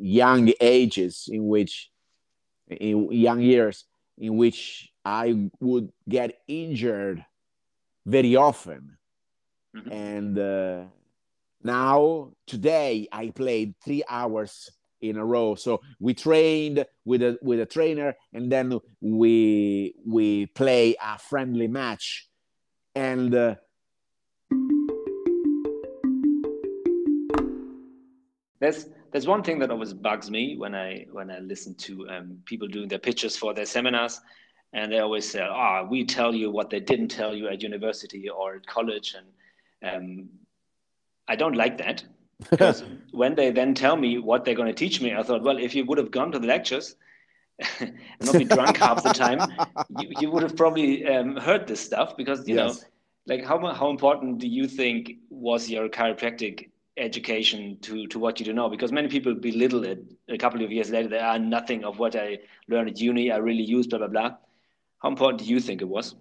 young 0.00 0.52
ages 0.60 1.28
in 1.30 1.46
which 1.46 1.90
in 2.68 3.12
young 3.12 3.40
years 3.40 3.84
in 4.18 4.36
which 4.36 4.92
I 5.04 5.50
would 5.60 5.90
get 6.08 6.38
injured 6.46 7.24
very 8.06 8.36
often. 8.36 8.96
Mm-hmm. 9.76 9.92
And 9.92 10.38
uh, 10.38 10.84
now, 11.62 12.32
today, 12.46 13.08
I 13.12 13.30
played 13.30 13.74
three 13.84 14.02
hours 14.08 14.70
in 15.00 15.16
a 15.16 15.24
row. 15.24 15.54
So 15.54 15.80
we 15.98 16.14
trained 16.14 16.84
with 17.04 17.22
a 17.22 17.38
with 17.42 17.60
a 17.60 17.66
trainer, 17.66 18.14
and 18.32 18.50
then 18.50 18.78
we 19.00 19.94
we 20.06 20.46
play 20.46 20.96
a 21.02 21.18
friendly 21.18 21.68
match, 21.68 22.28
and. 22.94 23.34
Uh, 23.34 23.54
there's 28.60 28.88
there's 29.10 29.26
one 29.26 29.42
thing 29.42 29.58
that 29.58 29.70
always 29.70 29.92
bugs 29.92 30.30
me 30.30 30.56
when 30.56 30.74
I 30.74 31.06
when 31.10 31.30
I 31.30 31.40
listen 31.40 31.74
to 31.76 32.08
um, 32.10 32.38
people 32.44 32.68
doing 32.68 32.88
their 32.88 32.98
pitches 32.98 33.36
for 33.36 33.54
their 33.54 33.66
seminars, 33.66 34.20
and 34.72 34.92
they 34.92 34.98
always 34.98 35.28
say, 35.28 35.40
"Ah, 35.40 35.80
oh, 35.80 35.88
we 35.90 36.04
tell 36.04 36.34
you 36.34 36.50
what 36.50 36.70
they 36.70 36.80
didn't 36.80 37.08
tell 37.08 37.34
you 37.34 37.48
at 37.48 37.62
university 37.62 38.28
or 38.28 38.56
at 38.56 38.66
college," 38.66 39.14
and 39.82 39.94
um, 39.94 40.28
I 41.30 41.36
don't 41.36 41.54
like 41.54 41.78
that 41.78 42.02
because 42.50 42.82
when 43.12 43.34
they 43.36 43.50
then 43.50 43.74
tell 43.74 43.96
me 43.96 44.18
what 44.18 44.44
they're 44.44 44.60
going 44.60 44.74
to 44.74 44.74
teach 44.84 45.00
me, 45.00 45.14
I 45.14 45.22
thought, 45.22 45.42
well, 45.42 45.58
if 45.58 45.74
you 45.74 45.84
would 45.84 45.98
have 45.98 46.10
gone 46.10 46.32
to 46.32 46.38
the 46.38 46.46
lectures 46.46 46.96
and 47.80 47.94
not 48.22 48.36
be 48.36 48.44
drunk 48.44 48.78
half 48.78 49.02
the 49.02 49.12
time, 49.12 49.40
you, 50.00 50.08
you 50.20 50.30
would 50.30 50.42
have 50.42 50.56
probably 50.56 51.06
um, 51.06 51.36
heard 51.36 51.66
this 51.66 51.80
stuff 51.80 52.16
because 52.16 52.48
you 52.48 52.56
yes. 52.56 52.80
know, 52.80 52.86
like 53.26 53.44
how 53.44 53.58
how 53.74 53.90
important 53.90 54.38
do 54.38 54.48
you 54.48 54.66
think 54.66 55.12
was 55.28 55.70
your 55.70 55.88
chiropractic 55.88 56.70
education 56.96 57.78
to 57.82 58.06
to 58.08 58.18
what 58.18 58.40
you 58.40 58.46
do 58.46 58.52
now? 58.52 58.68
Because 58.68 58.90
many 58.90 59.08
people 59.08 59.34
belittle 59.34 59.84
it. 59.84 60.02
A 60.28 60.38
couple 60.38 60.64
of 60.64 60.72
years 60.72 60.90
later 60.90 61.08
they 61.08 61.18
are 61.18 61.38
nothing 61.38 61.84
of 61.84 61.98
what 61.98 62.16
i 62.16 62.38
learned 62.68 62.88
at 62.90 62.98
uni 62.98 63.30
i 63.30 63.36
really 63.36 63.62
used 63.62 63.90
blah 63.90 64.00
blah 64.00 64.08
blah. 64.08 64.30
How 65.02 65.10
important 65.10 65.40
do 65.42 65.48
you 65.54 65.60
think 65.60 65.82
it 65.82 65.88
was? 65.96 66.14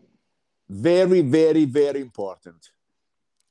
Very 0.70 1.22
very 1.22 1.66
very 1.66 2.02
important. 2.02 2.70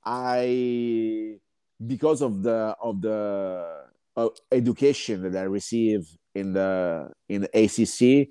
I 0.04 1.40
because 1.86 2.22
of 2.22 2.42
the 2.42 2.74
of 2.82 3.00
the 3.00 3.84
uh, 4.16 4.28
education 4.50 5.22
that 5.22 5.38
i 5.38 5.44
received 5.44 6.08
in 6.34 6.52
the 6.52 7.10
in 7.28 7.42
the 7.42 7.56
acc 7.56 8.28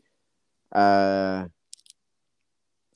uh, 0.73 1.45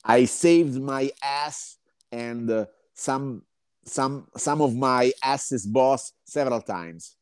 i 0.04 0.24
saved 0.24 0.80
my 0.80 1.10
ass 1.22 1.78
and 2.10 2.50
uh, 2.50 2.66
some 2.94 3.42
some 3.84 4.28
some 4.36 4.60
of 4.60 4.76
my 4.76 5.12
asses 5.22 5.66
boss 5.66 6.12
several 6.24 6.60
times. 6.60 7.16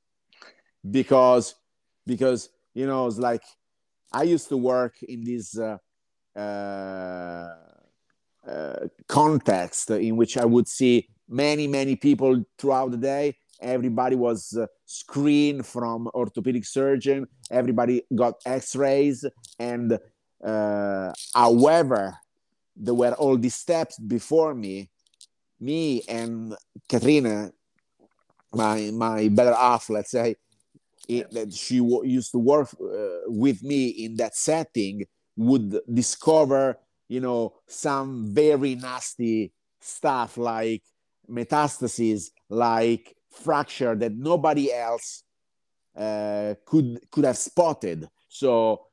Because 0.89 1.55
because 2.07 2.49
you 2.75 2.87
know 2.87 3.07
it's 3.07 3.19
like 3.19 3.43
i 4.13 4.23
used 4.23 4.49
to 4.49 4.57
work 4.57 4.95
in 5.03 5.23
this 5.25 5.59
uh, 5.59 5.77
uh, 6.37 7.55
uh, 8.49 8.87
context 9.07 9.91
in 9.91 10.17
which 10.17 10.39
i 10.39 10.45
would 10.45 10.67
see 10.67 11.07
many 11.31 11.67
many 11.67 11.97
people 11.97 12.45
throughout 12.59 12.91
the 12.91 12.99
day. 12.99 13.37
Everybody 13.63 14.17
was 14.17 14.57
uh, 14.57 14.67
screened 14.87 15.67
from 15.67 16.09
orthopedic 16.15 16.65
surgeon. 16.65 17.27
Everybody 17.51 18.03
got 18.15 18.35
x-rays. 18.45 19.25
And 19.59 19.99
uh, 20.45 21.13
however 21.35 22.17
there 22.75 22.95
were 22.95 23.13
all 23.13 23.37
these 23.37 23.55
steps 23.55 23.99
before 23.99 24.55
me 24.55 24.91
me 25.61 26.03
and 26.09 26.57
Katrina, 26.89 27.53
my 28.53 28.91
my 28.93 29.29
better 29.29 29.55
half, 29.55 29.91
let's 29.91 30.11
say, 30.11 30.37
it, 31.09 31.31
that 31.33 31.53
she 31.53 31.79
w- 31.79 32.07
used 32.07 32.33
to 32.33 32.39
work 32.39 32.69
uh, 32.81 33.21
with 33.27 33.63
me 33.63 33.89
in 33.89 34.17
that 34.17 34.35
setting, 34.35 35.07
would 35.37 35.79
discover, 35.93 36.79
you 37.09 37.21
know, 37.21 37.55
some 37.67 38.35
very 38.35 38.75
nasty 38.75 39.53
stuff 39.81 40.37
like 40.37 40.83
metastases, 41.31 42.31
like 42.49 43.17
fracture 43.31 43.95
that 43.95 44.13
nobody 44.13 44.73
else 44.73 45.23
uh, 45.97 46.55
could 46.67 47.01
could 47.11 47.25
have 47.25 47.39
spotted. 47.39 48.09
So 48.29 48.87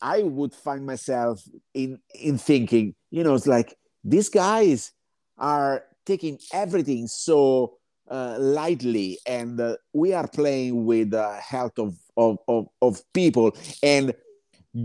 I 0.00 0.22
would 0.22 0.54
find 0.54 0.86
myself 0.86 1.42
in 1.74 1.98
in 2.14 2.38
thinking, 2.38 2.94
you 3.10 3.24
know, 3.24 3.34
it's 3.34 3.46
like 3.46 3.76
these 4.04 4.28
guys 4.28 4.92
are 5.36 5.84
taking 6.04 6.38
everything 6.52 7.06
so 7.06 7.78
uh, 8.10 8.36
lightly 8.38 9.18
and 9.26 9.60
uh, 9.60 9.76
we 9.92 10.14
are 10.14 10.26
playing 10.26 10.86
with 10.86 11.10
the 11.10 11.34
health 11.34 11.78
of, 11.78 11.94
of, 12.16 12.38
of, 12.48 12.66
of, 12.80 13.02
people 13.12 13.54
and 13.82 14.14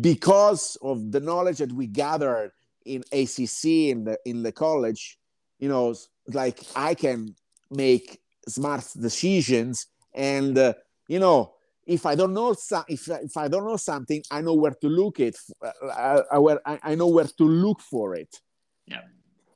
because 0.02 0.78
of 0.82 1.12
the 1.14 1.22
knowledge 1.22 1.60
that 1.60 1.72
we 1.72 1.88
gathered 1.88 2.52
in 2.86 3.02
acc 3.14 3.64
in 3.64 4.04
the 4.04 4.18
in 4.26 4.44
the 4.44 4.52
college 4.52 5.18
you 5.60 5.70
know 5.70 5.96
like 6.28 6.60
i 6.76 6.94
can 6.94 7.36
make 7.72 8.20
smart 8.48 8.86
decisions 9.00 9.88
and 10.14 10.58
uh, 10.58 10.74
you 11.08 11.20
know 11.20 11.54
if 11.86 12.06
i 12.06 12.16
don't 12.16 12.34
know 12.34 12.54
some, 12.54 12.84
if, 12.88 13.08
if 13.08 13.36
i 13.38 13.48
don't 13.48 13.66
know 13.66 13.78
something 13.78 14.24
i 14.32 14.42
know 14.42 14.54
where 14.54 14.76
to 14.80 14.88
look 14.88 15.20
it 15.20 15.36
uh, 15.62 16.22
uh, 16.34 16.42
where 16.42 16.60
I, 16.66 16.80
I 16.84 16.96
know 16.96 17.08
where 17.08 17.26
to 17.26 17.44
look 17.44 17.82
for 17.82 18.16
it. 18.16 18.40
Yeah. 18.86 19.02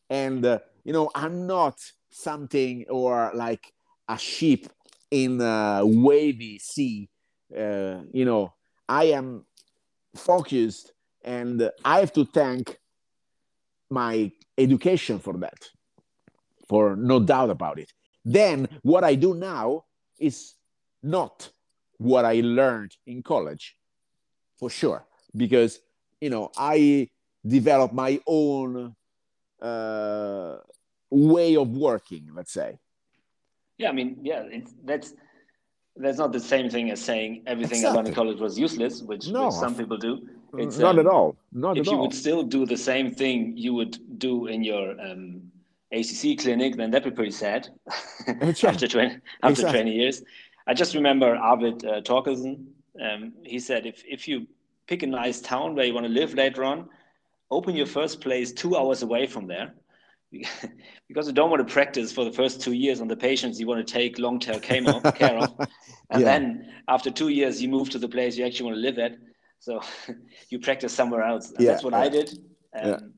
And 0.10 0.46
uh, 0.46 0.60
you 0.84 0.94
know 0.94 1.10
i'm 1.16 1.48
not 1.48 1.80
something 2.10 2.86
or 2.90 3.32
like 3.34 3.72
a 4.08 4.18
sheep 4.18 4.70
in 5.12 5.40
a 5.42 5.82
wavy 5.84 6.60
sea. 6.60 7.10
Uh, 7.56 8.02
you 8.12 8.26
know 8.26 8.54
i 8.90 9.06
am 9.06 9.46
focused 10.16 10.92
and 11.24 11.70
i 11.86 12.00
have 12.00 12.12
to 12.12 12.26
thank 12.26 12.78
my 13.90 14.32
education 14.58 15.20
for 15.20 15.34
that 15.38 15.70
for 16.68 16.96
no 16.96 17.20
doubt 17.20 17.50
about 17.50 17.80
it 17.80 17.92
then 18.26 18.68
what 18.82 19.04
i 19.04 19.16
do 19.16 19.34
now 19.34 19.84
is 20.20 20.54
not 21.04 21.50
what 21.98 22.26
i 22.26 22.42
learned 22.42 22.96
in 23.06 23.24
college 23.24 23.78
for 24.58 24.70
sure 24.70 25.06
because 25.36 25.80
you 26.22 26.30
know 26.30 26.52
i 26.58 27.10
develop 27.46 27.94
my 27.94 28.20
own 28.28 28.96
uh, 29.62 30.58
way 31.10 31.56
of 31.56 31.70
working 31.70 32.30
let's 32.34 32.52
say 32.52 32.78
yeah 33.78 33.90
i 33.90 33.92
mean 33.92 34.18
yeah 34.22 34.44
that's 34.84 35.14
that's 35.96 36.18
not 36.18 36.32
the 36.32 36.40
same 36.40 36.70
thing 36.70 36.92
as 36.92 37.02
saying 37.02 37.44
everything 37.48 37.78
exactly. 37.78 37.90
i 37.90 37.96
learned 37.96 38.08
in 38.10 38.14
college 38.14 38.40
was 38.40 38.58
useless 38.60 39.02
which, 39.02 39.28
no, 39.28 39.46
which 39.46 39.56
some 39.56 39.74
people 39.76 39.98
do 39.98 40.28
it's 40.58 40.78
not 40.78 40.96
um, 40.96 41.00
at 41.00 41.08
all 41.08 41.36
not 41.52 41.78
if 41.78 41.86
you 41.88 41.94
all. 41.94 42.02
would 42.02 42.14
still 42.14 42.44
do 42.44 42.66
the 42.66 42.78
same 42.78 43.12
thing 43.14 43.54
you 43.56 43.74
would 43.74 43.98
do 44.20 44.48
in 44.48 44.64
your 44.64 45.00
um, 45.00 45.42
acc 45.94 46.38
clinic 46.40 46.76
then 46.76 46.92
that'd 46.92 47.12
be 47.12 47.16
pretty 47.16 47.32
sad 47.32 47.70
after 48.64 48.88
20 48.88 49.16
after 49.44 49.50
exactly. 49.50 49.82
20 49.84 49.92
years 49.92 50.24
i 50.68 50.74
just 50.74 50.94
remember 50.94 51.36
arvid 51.36 51.86
uh, 51.86 52.02
Torkelsen. 52.02 52.66
Um, 53.02 53.34
he 53.44 53.60
said 53.60 53.86
if 53.86 54.04
if 54.06 54.28
you 54.28 54.48
pick 54.88 55.04
a 55.04 55.08
nice 55.08 55.40
town 55.40 55.76
where 55.76 55.86
you 55.86 55.94
want 55.94 56.08
to 56.08 56.12
live 56.12 56.34
later 56.34 56.64
on 56.64 56.90
open 57.52 57.76
your 57.76 57.86
first 57.86 58.22
place 58.22 58.52
two 58.52 58.76
hours 58.76 59.04
away 59.04 59.28
from 59.28 59.48
there 59.48 59.74
because 61.08 61.28
you 61.28 61.34
don't 61.34 61.50
want 61.50 61.66
to 61.66 61.74
practice 61.74 62.12
for 62.12 62.26
the 62.26 62.32
first 62.32 62.62
two 62.62 62.74
years 62.74 63.00
on 63.00 63.08
the 63.08 63.16
patients 63.16 63.60
you 63.60 63.68
want 63.68 63.86
to 63.86 63.94
take 63.94 64.20
long 64.20 64.40
term 64.40 64.60
care 64.62 65.38
of. 65.38 65.54
And 66.10 66.22
yeah. 66.22 66.26
then 66.26 66.74
after 66.88 67.10
two 67.10 67.30
years, 67.30 67.62
you 67.62 67.70
move 67.70 67.90
to 67.92 68.00
the 68.00 68.10
place 68.10 68.38
you 68.38 68.46
actually 68.46 68.66
want 68.66 68.76
to 68.76 68.82
live 68.82 69.00
at. 69.00 69.18
So 69.60 69.82
you 70.50 70.60
practice 70.60 70.94
somewhere 70.94 71.24
else. 71.24 71.54
Yeah, 71.58 71.72
that's 71.72 71.84
what 71.84 71.94
yeah. 71.94 72.00
I 72.00 72.10
did. 72.10 72.40
Um, 72.80 73.14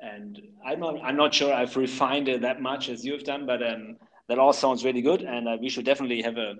and 0.00 0.40
I'm 0.64 0.80
not, 0.80 0.96
I'm 1.02 1.16
not 1.16 1.34
sure 1.34 1.52
I've 1.52 1.76
refined 1.76 2.28
it 2.28 2.42
that 2.42 2.60
much 2.60 2.88
as 2.88 3.04
you've 3.04 3.24
done, 3.24 3.46
but 3.46 3.62
um, 3.62 3.96
that 4.28 4.38
all 4.38 4.52
sounds 4.52 4.84
really 4.84 5.02
good. 5.02 5.22
And 5.22 5.48
uh, 5.48 5.56
we 5.60 5.68
should 5.68 5.84
definitely 5.84 6.22
have 6.22 6.36
a, 6.36 6.54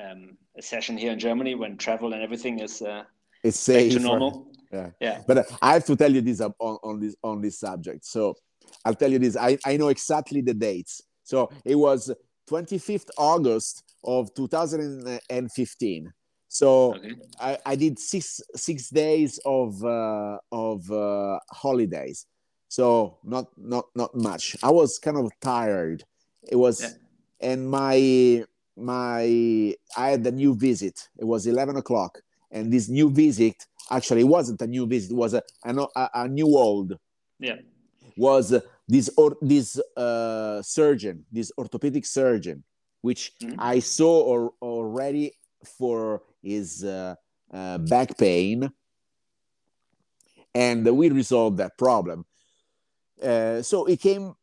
um, 0.00 0.36
a 0.58 0.62
session 0.62 0.96
here 0.96 1.12
in 1.12 1.18
Germany 1.18 1.54
when 1.54 1.76
travel 1.76 2.12
and 2.12 2.22
everything 2.22 2.58
is 2.58 2.82
uh, 2.82 3.04
it's 3.42 3.58
safe 3.58 3.92
to 3.92 3.98
normal. 4.00 4.48
yeah. 4.72 4.90
yeah. 5.00 5.22
But 5.26 5.50
I 5.62 5.74
have 5.74 5.84
to 5.86 5.96
tell 5.96 6.12
you 6.12 6.20
this 6.20 6.40
on, 6.40 6.52
on 6.58 7.00
this 7.00 7.16
on 7.22 7.40
this 7.40 7.58
subject. 7.58 8.04
So 8.04 8.34
I'll 8.84 8.94
tell 8.94 9.10
you 9.10 9.18
this. 9.18 9.36
I, 9.36 9.58
I 9.64 9.76
know 9.76 9.88
exactly 9.88 10.40
the 10.40 10.54
dates. 10.54 11.02
So 11.22 11.50
it 11.64 11.76
was 11.76 12.12
25th 12.50 13.10
August 13.16 13.84
of 14.04 14.34
2015. 14.34 16.12
So 16.48 16.96
okay. 16.96 17.14
I, 17.38 17.58
I 17.64 17.76
did 17.76 17.98
six 17.98 18.40
six 18.56 18.90
days 18.90 19.38
of 19.44 19.82
uh, 19.84 20.38
of 20.50 20.90
uh, 20.90 21.38
holidays. 21.52 22.26
So 22.70 23.18
not 23.24 23.46
not 23.58 23.86
not 23.96 24.14
much. 24.14 24.56
I 24.62 24.70
was 24.70 24.98
kind 25.00 25.16
of 25.16 25.32
tired. 25.40 26.04
It 26.48 26.54
was, 26.54 26.80
yeah. 26.80 27.50
and 27.50 27.68
my 27.68 28.44
my 28.76 29.74
I 29.96 30.10
had 30.10 30.24
a 30.24 30.30
new 30.30 30.54
visit. 30.54 31.08
It 31.18 31.24
was 31.24 31.48
eleven 31.48 31.76
o'clock, 31.76 32.22
and 32.52 32.72
this 32.72 32.88
new 32.88 33.10
visit 33.10 33.66
actually 33.90 34.20
it 34.20 34.28
wasn't 34.28 34.62
a 34.62 34.68
new 34.68 34.86
visit. 34.86 35.10
It 35.10 35.16
was 35.16 35.34
a 35.34 35.42
a, 35.64 36.10
a 36.14 36.28
new 36.28 36.46
old. 36.46 36.96
Yeah. 37.40 37.56
Was 38.16 38.54
this 38.86 39.10
or 39.16 39.36
this 39.42 39.80
uh, 39.96 40.62
surgeon, 40.62 41.24
this 41.32 41.50
orthopedic 41.58 42.06
surgeon, 42.06 42.62
which 43.00 43.32
mm-hmm. 43.42 43.58
I 43.58 43.80
saw 43.80 44.22
or, 44.22 44.52
already 44.62 45.32
for 45.78 46.22
his 46.40 46.84
uh, 46.84 47.16
uh, 47.52 47.78
back 47.78 48.16
pain, 48.16 48.70
and 50.54 50.86
we 50.96 51.10
resolved 51.10 51.56
that 51.58 51.76
problem. 51.76 52.26
Uh, 53.22 53.62
so 53.62 53.84
he 53.84 53.96
came 53.96 54.34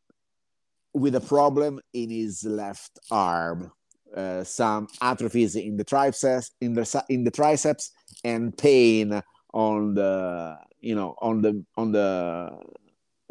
with 0.93 1.15
a 1.15 1.21
problem 1.21 1.79
in 1.93 2.09
his 2.09 2.43
left 2.43 2.99
arm, 3.11 3.71
uh, 4.15 4.43
some 4.43 4.87
atrophies 5.01 5.55
in 5.55 5.77
the 5.77 5.83
triceps, 5.83 6.51
in 6.61 6.73
the 6.73 7.05
in 7.09 7.23
the 7.23 7.31
triceps, 7.31 7.91
and 8.23 8.57
pain 8.57 9.21
on 9.53 9.93
the 9.93 10.57
you 10.79 10.95
know 10.95 11.15
on 11.21 11.41
the 11.41 11.63
on 11.75 11.91
the 11.91 12.51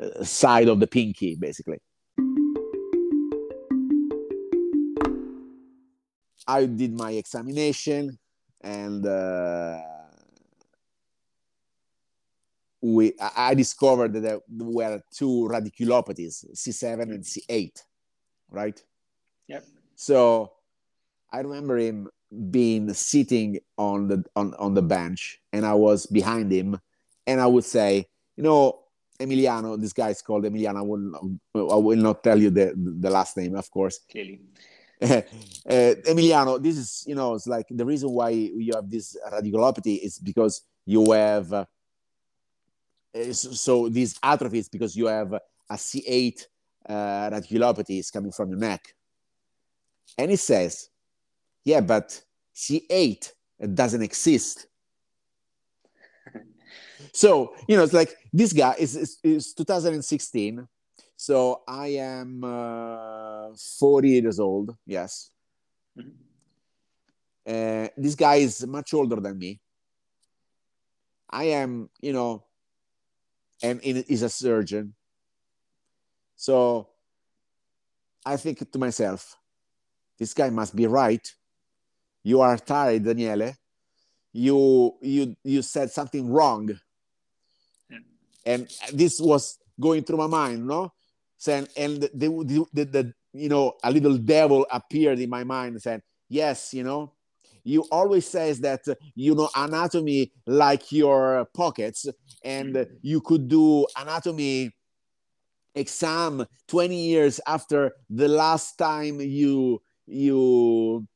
uh, 0.03 0.25
side 0.25 0.69
of 0.69 0.81
the 0.81 0.87
pinky, 0.87 1.37
basically. 1.37 1.79
I 6.49 6.67
did 6.67 6.93
my 6.93 7.11
examination 7.11 8.19
and 8.61 9.05
uh, 9.05 9.81
we 12.87 13.13
I 13.19 13.55
discovered 13.55 14.13
that 14.15 14.21
there 14.21 14.41
were 14.49 15.03
two 15.13 15.49
radiculopathies, 15.51 16.45
C7 16.55 17.03
and 17.03 17.25
C8, 17.25 17.83
right? 18.51 18.81
Yep. 19.49 19.65
So 19.97 20.53
I 21.33 21.41
remember 21.41 21.79
him 21.79 22.09
being 22.51 22.93
sitting 22.93 23.59
on 23.77 24.09
the 24.09 24.25
on, 24.37 24.55
on 24.55 24.75
the 24.75 24.83
bench 24.83 25.41
and 25.53 25.67
I 25.67 25.75
was 25.75 26.07
behind 26.07 26.53
him 26.53 26.79
and 27.27 27.41
I 27.41 27.47
would 27.47 27.65
say, 27.65 28.07
you 28.37 28.45
know, 28.45 28.81
Emiliano, 29.19 29.81
this 29.81 29.93
guy 29.93 30.11
is 30.11 30.23
called 30.23 30.45
Emiliano. 30.45 30.79
I 30.79 30.83
will, 30.83 31.73
I 31.73 31.77
will 31.77 31.99
not 31.99 32.23
tell 32.23 32.39
you 32.39 32.51
the, 32.51 32.73
the 32.77 33.11
last 33.11 33.37
name, 33.37 33.57
of 33.57 33.71
course. 33.71 34.01
Clearly. 34.11 34.41
uh, 35.03 35.23
Emiliano, 35.67 36.63
this 36.63 36.77
is, 36.77 37.05
you 37.07 37.15
know, 37.15 37.35
it's 37.35 37.47
like 37.47 37.67
the 37.71 37.85
reason 37.85 38.11
why 38.11 38.31
you 38.31 38.73
have 38.75 38.91
this 38.91 39.17
radiculopathy 39.33 39.99
is 40.03 40.19
because 40.19 40.63
you 40.85 41.11
have, 41.13 41.53
uh, 41.53 41.65
so 43.33 43.89
these 43.89 44.19
atrophies 44.23 44.69
because 44.69 44.97
you 44.97 45.07
have 45.07 45.33
a 45.33 45.75
C8 45.75 46.47
uh, 46.89 46.93
radiculopathy 47.31 47.99
is 47.99 48.11
coming 48.11 48.33
from 48.33 48.51
your 48.51 48.59
neck. 48.59 48.95
And 50.19 50.31
he 50.31 50.37
says, 50.37 50.89
yeah, 51.65 51.81
but 51.81 52.23
C8 52.55 53.33
doesn't 53.75 54.03
exist. 54.03 54.67
so, 57.13 57.55
you 57.69 57.77
know, 57.77 57.83
it's 57.83 57.93
like 57.93 58.17
this 58.33 58.53
guy 58.53 58.77
is, 58.79 58.97
is, 58.97 59.19
is 59.23 59.53
2016 59.55 60.67
so 61.17 61.63
I 61.67 61.89
am 61.97 62.45
uh, 62.45 63.49
40 63.57 64.09
years 64.09 64.39
old. 64.39 64.77
Yes. 64.87 65.31
Mm-hmm. 65.99 66.11
Uh, 67.49 67.89
this 67.97 68.15
guy 68.15 68.37
is 68.37 68.67
much 68.67 68.93
older 68.93 69.17
than 69.17 69.39
me. 69.39 69.61
I 71.31 71.45
am, 71.45 71.89
you 72.01 72.13
know, 72.13 72.45
and 73.63 73.81
is 73.83 74.23
a 74.23 74.29
surgeon. 74.29 74.95
So 76.37 76.89
I 78.25 78.37
think 78.37 78.71
to 78.71 78.79
myself, 78.79 79.37
this 80.19 80.35
guy 80.35 80.51
must 80.51 80.75
be 80.75 80.87
right. 80.87 81.27
You 82.23 82.41
are 82.41 82.57
tired, 82.59 83.05
Daniele. 83.05 83.55
You 84.33 84.95
you 85.01 85.37
you 85.43 85.63
said 85.63 85.91
something 85.91 86.31
wrong. 86.31 86.79
And 88.45 88.69
this 88.93 89.21
was 89.21 89.59
going 89.81 90.05
through 90.05 90.19
my 90.19 90.29
mind, 90.29 90.67
no? 90.67 90.93
saying, 91.37 91.69
and 91.77 92.03
the, 92.03 92.11
the, 92.15 92.67
the, 92.73 92.85
the, 92.85 93.15
you 93.33 93.49
know, 93.49 93.75
a 93.83 93.91
little 93.91 94.17
devil 94.17 94.67
appeared 94.71 95.19
in 95.21 95.31
my 95.31 95.45
mind 95.45 95.81
saying, 95.83 96.03
yes, 96.29 96.73
you 96.73 96.83
know, 96.83 97.13
you 97.67 97.83
always 97.91 98.27
says 98.27 98.61
that 98.61 98.87
uh, 98.89 98.95
you 99.15 99.35
know 99.35 99.49
anatomy 99.57 100.33
like 100.47 100.93
your 100.93 101.47
pockets 101.55 102.07
and 102.45 102.87
you 103.03 103.21
could 103.21 103.49
do 103.49 103.87
anatomy 103.97 104.71
exam 105.75 106.47
20 106.69 106.97
years 106.97 107.41
after 107.47 107.93
the 108.09 108.29
last 108.29 108.79
time 108.79 109.21
you 109.21 109.81
you 110.07 111.07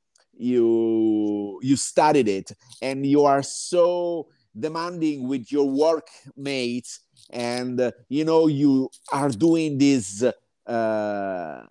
you 0.41 1.61
you 1.63 1.77
studied 1.77 2.29
it. 2.29 2.53
And 2.83 3.07
you 3.07 3.25
are 3.25 3.43
so 3.43 4.29
demanding 4.59 5.29
with 5.29 5.53
your 5.53 5.69
workmates 5.71 7.01
and 7.31 7.81
uh, 7.81 7.93
you 8.09 8.25
know 8.25 8.49
you 8.49 8.91
are 9.13 9.29
doing 9.29 9.79
these 9.79 10.25
uh, 10.67 11.63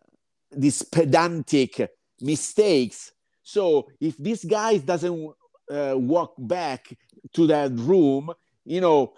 these 0.52 0.82
pedantic 0.84 1.90
mistakes 2.22 3.12
so 3.50 3.88
if 4.00 4.16
this 4.18 4.44
guy 4.44 4.78
doesn't 4.78 5.34
uh, 5.72 5.96
walk 5.96 6.34
back 6.38 6.82
to 7.34 7.48
that 7.48 7.72
room 7.74 8.32
you 8.66 8.82
know 8.82 9.14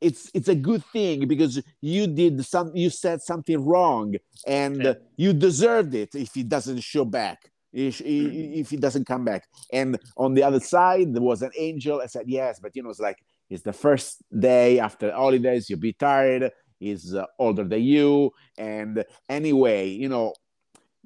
it's 0.00 0.30
it's 0.34 0.48
a 0.48 0.54
good 0.54 0.84
thing 0.92 1.26
because 1.26 1.60
you 1.80 2.06
did 2.06 2.44
some 2.44 2.70
you 2.74 2.90
said 2.90 3.20
something 3.20 3.64
wrong 3.64 4.14
and 4.46 4.82
yeah. 4.84 4.94
you 5.16 5.32
deserved 5.32 5.94
it 5.94 6.14
if 6.14 6.34
he 6.34 6.42
doesn't 6.42 6.80
show 6.80 7.04
back 7.04 7.50
if, 7.72 7.98
mm-hmm. 7.98 8.60
if 8.60 8.70
he 8.70 8.76
doesn't 8.76 9.06
come 9.06 9.24
back 9.24 9.42
and 9.72 9.98
on 10.16 10.34
the 10.34 10.42
other 10.42 10.60
side 10.60 11.12
there 11.14 11.22
was 11.22 11.42
an 11.42 11.50
angel 11.58 12.00
i 12.00 12.06
said 12.06 12.26
yes 12.26 12.60
but 12.60 12.74
you 12.74 12.82
know 12.82 12.90
it's 12.90 13.00
like 13.00 13.18
it's 13.50 13.62
the 13.62 13.72
first 13.72 14.22
day 14.38 14.78
after 14.78 15.10
holidays. 15.12 15.68
You'll 15.68 15.78
be 15.78 15.92
tired. 15.92 16.50
He's 16.78 17.14
uh, 17.14 17.24
older 17.38 17.64
than 17.64 17.82
you. 17.82 18.32
And 18.56 19.04
anyway, 19.28 19.88
you 19.88 20.08
know, 20.08 20.34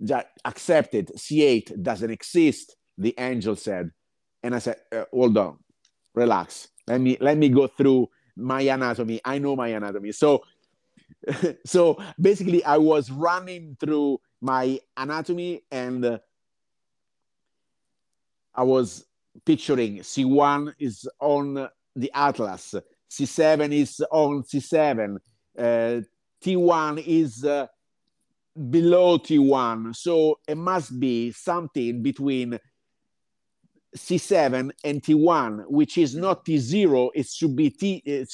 just 0.03 0.27
accept 0.45 0.95
it. 0.95 1.15
C8 1.17 1.83
doesn't 1.83 2.11
exist, 2.11 2.77
the 2.99 3.15
angel 3.19 3.57
said. 3.57 3.91
And 4.43 4.55
I 4.55 4.59
said, 4.59 4.77
uh, 4.91 5.05
hold 5.13 5.37
on, 5.39 5.59
relax. 6.15 6.69
Let 6.87 7.01
me 7.01 7.17
let 7.21 7.39
me 7.39 7.49
go 7.49 7.67
through 7.69 8.09
my 8.37 8.63
anatomy. 8.63 9.21
I 9.25 9.39
know 9.39 9.55
my 9.55 9.69
anatomy. 9.69 10.13
So 10.13 10.43
so 11.67 12.03
basically 12.21 12.65
I 12.65 12.79
was 12.79 13.11
running 13.11 13.77
through 13.79 14.21
my 14.41 14.81
anatomy 14.97 15.63
and 15.71 16.05
uh, 16.05 16.19
I 18.55 18.65
was 18.65 19.05
picturing 19.45 19.99
C1 19.99 20.75
is 20.79 21.09
on 21.21 21.69
the 21.97 22.11
Atlas. 22.15 22.75
C7 23.11 23.73
is 23.73 24.03
on 24.11 24.43
C7. 24.43 25.17
Uh, 25.59 26.01
T1 26.45 27.05
is 27.07 27.45
uh, 27.45 27.67
below 28.71 29.19
T1. 29.19 29.95
So 29.97 30.39
it 30.47 30.57
must 30.57 30.99
be 30.99 31.33
something 31.33 32.03
between 32.03 32.59
C7 33.97 34.71
and 34.85 35.03
T1, 35.03 35.65
which 35.69 35.99
is 35.99 36.15
not 36.15 36.45
T0. 36.45 37.11
It 37.15 37.27
should 37.29 37.57
be 37.57 37.71
T. 37.71 38.03
Uh, 38.07 38.25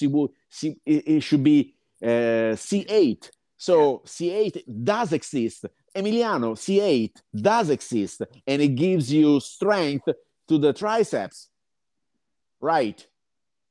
it 0.87 1.21
should 1.23 1.43
be 1.43 1.75
uh, 2.03 2.55
C8. 2.55 3.31
So 3.57 4.03
C8 4.07 4.85
does 4.85 5.12
exist. 5.12 5.66
Emiliano, 5.97 6.55
C8 6.55 7.11
does 7.35 7.71
exist, 7.71 8.23
and 8.47 8.62
it 8.62 8.69
gives 8.69 9.12
you 9.12 9.41
strength 9.41 10.09
to 10.47 10.59
the 10.59 10.73
triceps. 10.73 11.49
Right 12.61 13.05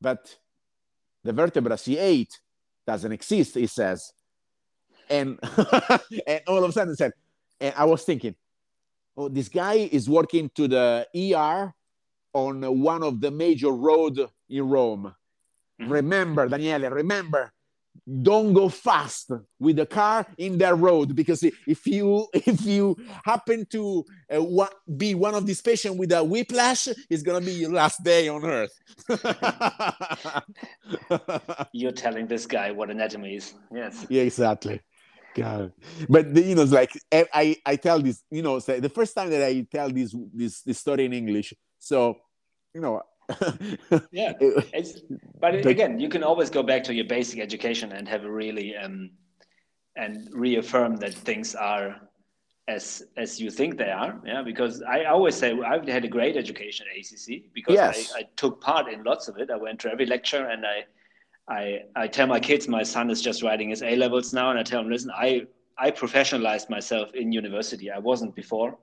but 0.02 0.38
the 1.24 1.34
vertebra 1.34 1.76
C8 1.76 2.30
doesn't 2.86 3.12
exist, 3.12 3.56
he 3.56 3.68
says. 3.68 4.14
And, 5.10 5.40
and 6.28 6.42
all 6.48 6.64
of 6.64 6.70
a 6.70 6.74
sudden, 6.74 6.96
said, 6.96 7.14
and 7.60 7.74
I 7.78 7.86
was 7.86 8.04
thinking, 8.04 8.36
oh, 9.16 9.30
this 9.30 9.50
guy 9.50 9.90
is 9.92 10.10
working 10.10 10.50
to 10.56 10.68
the 10.68 11.08
ER 11.16 11.74
on 12.34 12.82
one 12.82 13.04
of 13.04 13.22
the 13.22 13.32
major 13.32 13.72
road 13.72 14.20
in 14.50 14.70
Rome. 14.70 15.14
Mm-hmm. 15.82 15.92
Remember, 15.92 16.48
Daniele, 16.48 16.90
remember, 16.90 17.52
don't 18.22 18.54
go 18.54 18.70
fast 18.70 19.32
with 19.60 19.76
the 19.76 19.86
car 19.86 20.26
in 20.38 20.58
that 20.60 20.78
road 20.78 21.16
because 21.16 21.44
if 21.44 21.86
you 21.86 22.28
if 22.34 22.66
you 22.66 22.96
happen 23.24 23.66
to 23.70 24.06
uh, 24.32 24.68
be 24.96 25.16
one 25.16 25.36
of 25.36 25.46
these 25.46 25.62
patients 25.62 25.98
with 25.98 26.12
a 26.12 26.24
whiplash 26.24 26.88
it's 27.10 27.24
going 27.24 27.42
to 27.42 27.46
be 27.46 27.54
your 27.54 27.72
last 27.72 28.04
day 28.04 28.28
on 28.28 28.46
earth 28.46 28.74
you're 31.74 31.92
telling 31.92 32.28
this 32.28 32.46
guy 32.46 32.72
what 32.72 32.90
anatomy 32.90 33.36
is 33.36 33.54
yes 33.74 34.06
yeah 34.10 34.22
exactly 34.22 34.80
God. 35.44 35.74
but 36.10 36.36
you 36.36 36.56
know 36.56 36.64
it's 36.64 36.72
like 36.72 36.92
i 37.12 37.56
i 37.66 37.76
tell 37.76 38.00
this 38.00 38.24
you 38.32 38.42
know 38.42 38.60
the 38.60 38.90
first 38.90 39.16
time 39.16 39.30
that 39.30 39.44
i 39.44 39.66
tell 39.72 39.90
this 39.90 40.16
this, 40.34 40.62
this 40.62 40.80
story 40.80 41.06
in 41.06 41.14
english 41.14 41.54
so 41.80 42.18
you 42.74 42.82
know. 42.82 43.02
yeah, 44.12 44.32
it's, 44.40 45.02
but, 45.42 45.52
but 45.62 45.66
again, 45.66 46.00
you 46.00 46.08
can 46.08 46.24
always 46.24 46.50
go 46.50 46.64
back 46.64 46.82
to 46.86 46.94
your 46.94 47.04
basic 47.04 47.40
education 47.42 47.92
and 47.92 48.08
have 48.08 48.24
a 48.24 48.32
really 48.32 48.74
um, 48.78 49.10
and 49.98 50.30
reaffirm 50.32 50.96
that 50.98 51.14
things 51.14 51.54
are 51.54 52.00
as 52.70 53.04
as 53.18 53.40
you 53.40 53.50
think 53.50 53.78
they 53.78 53.90
are 53.90 54.20
yeah 54.26 54.42
because 54.42 54.82
i 54.84 55.06
always 55.06 55.34
say 55.36 55.58
i've 55.62 55.88
had 55.88 56.04
a 56.04 56.08
great 56.08 56.36
education 56.36 56.86
at 56.92 56.98
acc 57.00 57.44
because 57.54 57.76
yes. 57.76 58.14
I, 58.14 58.20
I, 58.20 58.24
took 58.36 58.60
part 58.60 58.92
in 58.92 59.06
lots 59.06 59.30
of 59.30 59.38
it 59.38 59.50
i 59.50 59.56
went 59.56 59.80
to 59.82 59.90
every 59.90 60.06
lecture 60.06 60.48
and 60.48 60.66
i 60.66 60.84
i 61.50 61.80
i 61.96 62.08
tell 62.08 62.28
my 62.28 62.40
kids 62.40 62.68
my 62.68 62.84
son 62.84 63.10
is 63.10 63.22
just 63.22 63.44
writing 63.44 63.70
his 63.70 63.82
a 63.82 63.96
levels 63.96 64.34
now 64.34 64.50
and 64.50 64.60
i 64.60 64.64
tell 64.64 64.82
him 64.82 64.90
listen 64.90 65.12
i 65.16 65.46
i 65.78 65.90
professionalized 65.90 66.70
myself 66.70 67.14
in 67.14 67.32
university 67.32 67.92
i 67.92 67.98
wasn't 68.00 68.34
before 68.36 68.78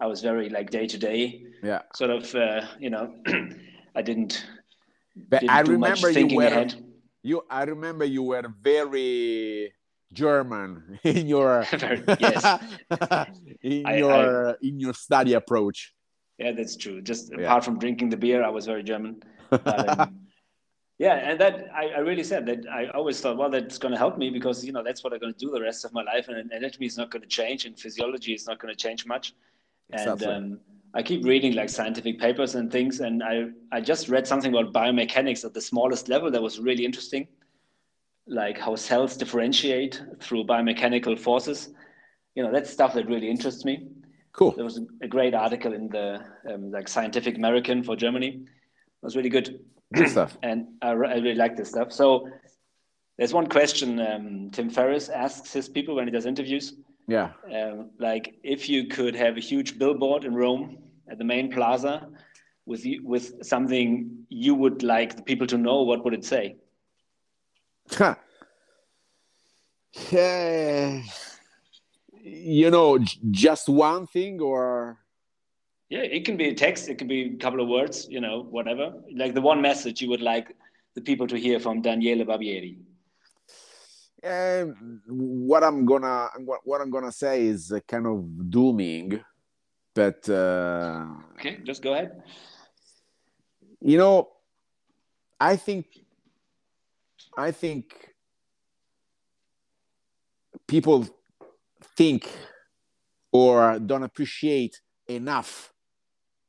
i 0.00 0.06
was 0.06 0.20
very 0.20 0.48
like 0.48 0.70
day 0.70 0.86
to 0.86 0.98
day 0.98 1.44
yeah 1.62 1.82
sort 1.94 2.10
of 2.10 2.34
uh, 2.34 2.62
you 2.78 2.90
know 2.90 3.14
i 3.94 4.02
didn't 4.02 4.46
but 5.28 5.40
didn't 5.40 5.54
i 5.54 5.60
remember 5.60 6.10
you 6.10 6.36
were 6.36 6.44
ahead. 6.44 6.74
you 7.22 7.42
i 7.50 7.62
remember 7.64 8.04
you 8.04 8.22
were 8.22 8.44
very 8.62 9.72
German 10.14 10.98
in 11.04 11.26
your 11.26 11.66
yes. 11.72 12.62
in 13.62 13.84
I, 13.84 13.98
your 13.98 14.50
I, 14.50 14.54
in 14.62 14.80
your 14.80 14.94
study 14.94 15.34
approach. 15.34 15.92
Yeah, 16.38 16.52
that's 16.52 16.76
true. 16.76 17.02
Just 17.02 17.32
yeah. 17.32 17.44
apart 17.44 17.64
from 17.64 17.78
drinking 17.78 18.08
the 18.08 18.16
beer, 18.16 18.42
I 18.42 18.48
was 18.48 18.66
very 18.66 18.82
German. 18.82 19.22
But, 19.50 20.00
um, 20.00 20.20
yeah, 20.98 21.14
and 21.14 21.40
that 21.40 21.68
I, 21.74 21.88
I, 21.88 21.98
really 21.98 22.24
said 22.24 22.46
that 22.46 22.66
I 22.68 22.86
always 22.88 23.20
thought, 23.20 23.36
well, 23.36 23.50
that's 23.50 23.78
going 23.78 23.92
to 23.92 23.98
help 23.98 24.16
me 24.16 24.30
because 24.30 24.64
you 24.64 24.72
know 24.72 24.82
that's 24.82 25.02
what 25.02 25.12
I'm 25.12 25.18
going 25.18 25.32
to 25.32 25.38
do 25.38 25.50
the 25.50 25.60
rest 25.60 25.84
of 25.84 25.92
my 25.92 26.02
life, 26.02 26.28
and 26.28 26.50
anatomy 26.52 26.86
is 26.86 26.96
not 26.96 27.10
going 27.10 27.22
to 27.22 27.28
change, 27.28 27.64
and 27.64 27.78
physiology 27.78 28.32
is 28.32 28.46
not 28.46 28.60
going 28.60 28.72
to 28.72 28.78
change 28.80 29.06
much. 29.06 29.34
Exactly. 29.92 30.26
And 30.26 30.54
um, 30.54 30.60
I 30.94 31.02
keep 31.02 31.24
reading 31.24 31.54
like 31.54 31.68
scientific 31.68 32.20
papers 32.20 32.54
and 32.54 32.70
things, 32.70 33.00
and 33.00 33.22
I 33.22 33.46
I 33.72 33.80
just 33.80 34.08
read 34.08 34.26
something 34.26 34.54
about 34.54 34.72
biomechanics 34.72 35.44
at 35.44 35.54
the 35.54 35.60
smallest 35.60 36.08
level 36.08 36.30
that 36.30 36.42
was 36.42 36.58
really 36.60 36.84
interesting 36.84 37.28
like 38.26 38.58
how 38.58 38.74
cells 38.74 39.16
differentiate 39.16 40.02
through 40.20 40.44
biomechanical 40.44 41.18
forces. 41.18 41.70
You 42.34 42.42
know, 42.42 42.52
that's 42.52 42.70
stuff 42.70 42.94
that 42.94 43.06
really 43.06 43.30
interests 43.30 43.64
me. 43.64 43.88
Cool. 44.32 44.52
There 44.52 44.64
was 44.64 44.80
a 45.02 45.08
great 45.08 45.34
article 45.34 45.72
in 45.72 45.88
the 45.88 46.24
um, 46.52 46.70
like 46.70 46.88
Scientific 46.88 47.36
American 47.36 47.84
for 47.84 47.94
Germany. 47.94 48.28
It 48.28 49.02
was 49.02 49.16
really 49.16 49.28
good. 49.28 49.60
Good 49.94 50.10
stuff. 50.10 50.36
and 50.42 50.68
I, 50.82 50.88
I, 50.88 50.92
really 50.92 51.34
like 51.34 51.56
this 51.56 51.68
stuff. 51.68 51.92
So 51.92 52.28
there's 53.18 53.32
one 53.32 53.46
question 53.46 54.00
um, 54.00 54.50
Tim 54.50 54.70
Ferriss 54.70 55.08
asks 55.08 55.52
his 55.52 55.68
people 55.68 55.94
when 55.94 56.06
he 56.06 56.10
does 56.10 56.26
interviews. 56.26 56.74
Yeah. 57.06 57.30
Um, 57.52 57.90
like 57.98 58.38
if 58.42 58.68
you 58.68 58.86
could 58.86 59.14
have 59.14 59.36
a 59.36 59.40
huge 59.40 59.78
billboard 59.78 60.24
in 60.24 60.34
Rome 60.34 60.78
at 61.08 61.18
the 61.18 61.24
main 61.24 61.50
plaza 61.50 62.08
with 62.66 62.84
with 63.02 63.44
something 63.44 64.24
you 64.30 64.54
would 64.54 64.82
like 64.82 65.16
the 65.16 65.22
people 65.22 65.46
to 65.48 65.58
know, 65.58 65.82
what 65.82 66.02
would 66.04 66.14
it 66.14 66.24
say? 66.24 66.56
yeah. 70.10 71.02
You 72.22 72.70
know, 72.70 72.98
just 73.30 73.68
one 73.68 74.06
thing 74.06 74.40
or 74.40 75.03
yeah, 75.90 76.00
it 76.00 76.24
can 76.24 76.36
be 76.36 76.48
a 76.48 76.54
text, 76.54 76.88
it 76.88 76.98
can 76.98 77.08
be 77.08 77.34
a 77.34 77.36
couple 77.36 77.60
of 77.60 77.68
words, 77.68 78.06
you 78.08 78.20
know, 78.20 78.42
whatever. 78.50 78.94
Like 79.14 79.34
the 79.34 79.40
one 79.40 79.60
message 79.60 80.00
you 80.00 80.08
would 80.10 80.22
like 80.22 80.56
the 80.94 81.00
people 81.00 81.26
to 81.26 81.36
hear 81.36 81.60
from 81.60 81.82
Daniele 81.82 82.24
Barbieri. 82.24 82.78
Um, 84.24 85.02
what 85.06 85.62
I'm 85.62 85.84
gonna 85.84 86.28
what, 86.38 86.60
what 86.64 86.80
I'm 86.80 86.90
gonna 86.90 87.12
say 87.12 87.46
is 87.46 87.72
kind 87.86 88.06
of 88.06 88.50
dooming, 88.50 89.22
but 89.94 90.26
uh, 90.30 91.04
okay, 91.34 91.58
just 91.62 91.82
go 91.82 91.92
ahead. 91.92 92.22
You 93.80 93.98
know, 93.98 94.30
I 95.38 95.56
think 95.56 95.86
I 97.36 97.50
think 97.50 98.14
people 100.66 101.06
think 101.98 102.30
or 103.30 103.78
don't 103.78 104.04
appreciate 104.04 104.80
enough 105.06 105.73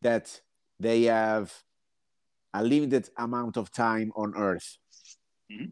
that 0.06 0.41
they 0.80 1.03
have 1.03 1.51
a 2.53 2.62
limited 2.64 3.10
amount 3.18 3.58
of 3.58 3.72
time 3.72 4.12
on 4.16 4.34
earth 4.38 4.78
mm-hmm. 5.51 5.66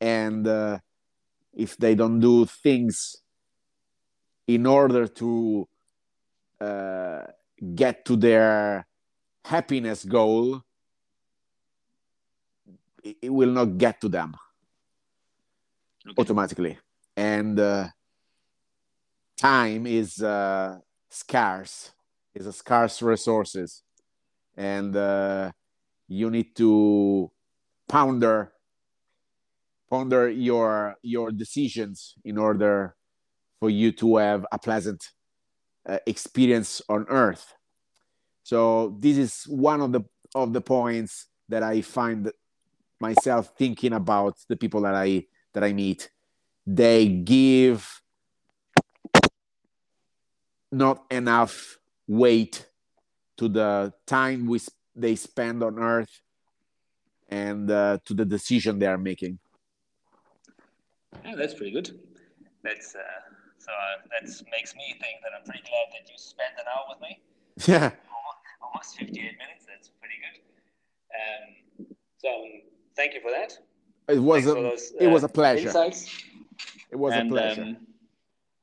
and 0.00 0.46
uh, 0.46 0.78
if 1.52 1.76
they 1.76 1.94
don't 1.94 2.20
do 2.20 2.46
things 2.46 3.16
in 4.46 4.66
order 4.66 5.06
to 5.06 5.68
uh, 6.60 7.22
get 7.74 8.04
to 8.04 8.14
their 8.16 8.86
happiness 9.44 10.04
goal 10.04 10.62
it 13.02 13.32
will 13.32 13.50
not 13.50 13.78
get 13.78 14.00
to 14.00 14.08
them 14.08 14.34
okay. 16.06 16.20
automatically 16.20 16.78
and 17.16 17.58
uh, 17.58 17.88
time 19.36 19.86
is 19.86 20.22
uh, 20.22 20.78
scarce 21.08 21.92
is 22.34 22.46
a 22.46 22.52
scarce 22.52 23.02
resources 23.02 23.82
and 24.56 24.94
uh, 24.96 25.50
you 26.08 26.30
need 26.30 26.54
to 26.56 27.30
ponder 27.88 28.52
ponder 29.88 30.28
your 30.28 30.96
your 31.02 31.30
decisions 31.30 32.14
in 32.24 32.38
order 32.38 32.94
for 33.58 33.70
you 33.70 33.92
to 33.92 34.16
have 34.16 34.46
a 34.52 34.58
pleasant 34.58 35.10
uh, 35.88 35.98
experience 36.06 36.80
on 36.88 37.06
earth 37.08 37.54
so 38.42 38.96
this 39.00 39.16
is 39.16 39.44
one 39.44 39.80
of 39.80 39.92
the 39.92 40.02
of 40.34 40.52
the 40.52 40.60
points 40.60 41.26
that 41.48 41.62
i 41.62 41.80
find 41.80 42.30
myself 43.00 43.52
thinking 43.56 43.94
about 43.94 44.36
the 44.48 44.56
people 44.56 44.82
that 44.82 44.94
I 44.94 45.24
that 45.54 45.64
I 45.64 45.72
meet. 45.72 46.10
They 46.66 47.08
give 47.08 48.02
not 50.70 51.04
enough 51.10 51.78
weight 52.10 52.66
to 53.38 53.48
the 53.48 53.92
time 54.04 54.46
we 54.46 54.58
they 54.96 55.14
spend 55.14 55.62
on 55.62 55.78
Earth 55.78 56.20
and 57.28 57.70
uh, 57.70 57.98
to 58.04 58.12
the 58.12 58.24
decision 58.24 58.80
they 58.80 58.86
are 58.86 58.98
making. 58.98 59.38
Yeah, 61.24 61.36
that's 61.36 61.54
pretty 61.54 61.70
good. 61.70 62.00
That's 62.64 62.96
uh, 62.96 62.98
so 63.58 63.70
uh, 63.70 64.02
that 64.10 64.28
makes 64.50 64.74
me 64.74 64.96
think 65.00 65.22
that 65.22 65.30
I'm 65.38 65.44
pretty 65.44 65.62
glad 65.62 65.86
that 65.94 66.10
you 66.10 66.16
spent 66.16 66.54
an 66.58 66.66
hour 66.74 66.84
with 66.90 67.00
me. 67.00 67.20
Yeah, 67.68 67.90
almost 68.62 68.96
58 68.96 69.14
minutes. 69.14 69.66
That's 69.68 69.90
pretty 70.00 70.16
good. 70.24 70.36
Um, 71.20 71.86
so 72.18 72.28
um, 72.28 72.62
thank 72.96 73.14
you 73.14 73.20
for 73.20 73.30
that. 73.30 73.56
It 74.08 74.18
was 74.18 74.46
a, 74.46 74.54
those, 74.54 74.92
it 74.98 75.06
was 75.06 75.22
a 75.22 75.26
uh, 75.26 75.28
pleasure. 75.28 75.68
Insights. 75.68 76.10
It 76.90 76.96
was 76.96 77.12
and, 77.12 77.28
a 77.28 77.32
pleasure. 77.32 77.62
Um, 77.62 77.76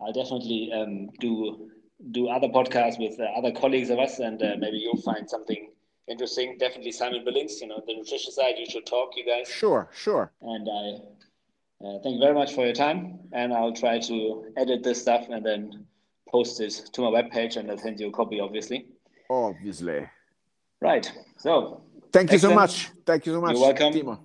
I'll 0.01 0.13
definitely 0.13 0.71
um, 0.73 1.09
do 1.19 1.69
do 2.11 2.27
other 2.27 2.47
podcasts 2.47 2.99
with 2.99 3.19
uh, 3.19 3.25
other 3.37 3.51
colleagues 3.51 3.89
of 3.89 3.99
us, 3.99 4.19
and 4.19 4.41
uh, 4.41 4.55
maybe 4.59 4.77
you'll 4.77 5.01
find 5.01 5.29
something 5.29 5.71
interesting. 6.07 6.57
Definitely 6.57 6.91
Simon 6.91 7.23
Billings, 7.25 7.59
you 7.61 7.67
know, 7.67 7.81
the 7.85 7.95
nutrition 7.95 8.31
side. 8.31 8.55
You 8.57 8.65
should 8.65 8.85
talk, 8.85 9.11
you 9.15 9.25
guys. 9.25 9.47
Sure, 9.49 9.89
sure. 9.93 10.31
And 10.41 10.67
I 10.69 11.85
uh, 11.85 11.99
thank 12.03 12.15
you 12.15 12.19
very 12.19 12.33
much 12.33 12.53
for 12.53 12.65
your 12.65 12.73
time, 12.73 13.19
and 13.33 13.53
I'll 13.53 13.73
try 13.73 13.99
to 13.99 14.51
edit 14.57 14.83
this 14.83 15.01
stuff 15.01 15.27
and 15.29 15.45
then 15.45 15.85
post 16.29 16.59
it 16.61 16.89
to 16.93 17.01
my 17.01 17.21
webpage, 17.21 17.57
and 17.57 17.69
I'll 17.69 17.77
send 17.77 17.99
you 17.99 18.07
a 18.07 18.11
copy, 18.11 18.39
obviously. 18.39 18.87
Obviously. 19.29 20.07
Right. 20.81 21.11
So. 21.37 21.83
Thank 22.11 22.31
you 22.31 22.39
so 22.39 22.53
much. 22.53 22.89
Thank 23.05 23.25
you 23.25 23.33
so 23.33 23.41
much. 23.41 23.53
You're 23.53 23.61
welcome. 23.61 23.93
Timo. 23.93 24.19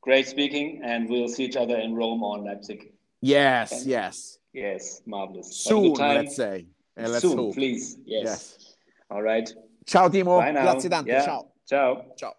Great 0.00 0.28
speaking, 0.28 0.82
and 0.84 1.08
we'll 1.08 1.28
see 1.28 1.44
each 1.44 1.56
other 1.56 1.76
in 1.76 1.94
Rome 1.94 2.22
or 2.22 2.38
Leipzig. 2.38 2.92
Yes, 3.20 3.86
yes. 3.86 4.38
Yes, 4.52 5.02
marvelous. 5.06 5.56
Soon, 5.56 5.94
let's 5.94 6.36
say. 6.36 6.66
And 6.96 7.12
let's 7.12 7.22
Soon, 7.22 7.36
hope. 7.36 7.54
please. 7.54 7.98
Yes. 8.04 8.24
yes. 8.24 8.76
All 9.10 9.22
right. 9.22 9.52
Ciao 9.86 10.08
Timo, 10.08 10.40
grazie 10.40 10.88
tanto. 10.88 11.10
Yeah. 11.10 11.24
Ciao. 11.24 11.52
Ciao. 11.66 12.04
Ciao. 12.16 12.34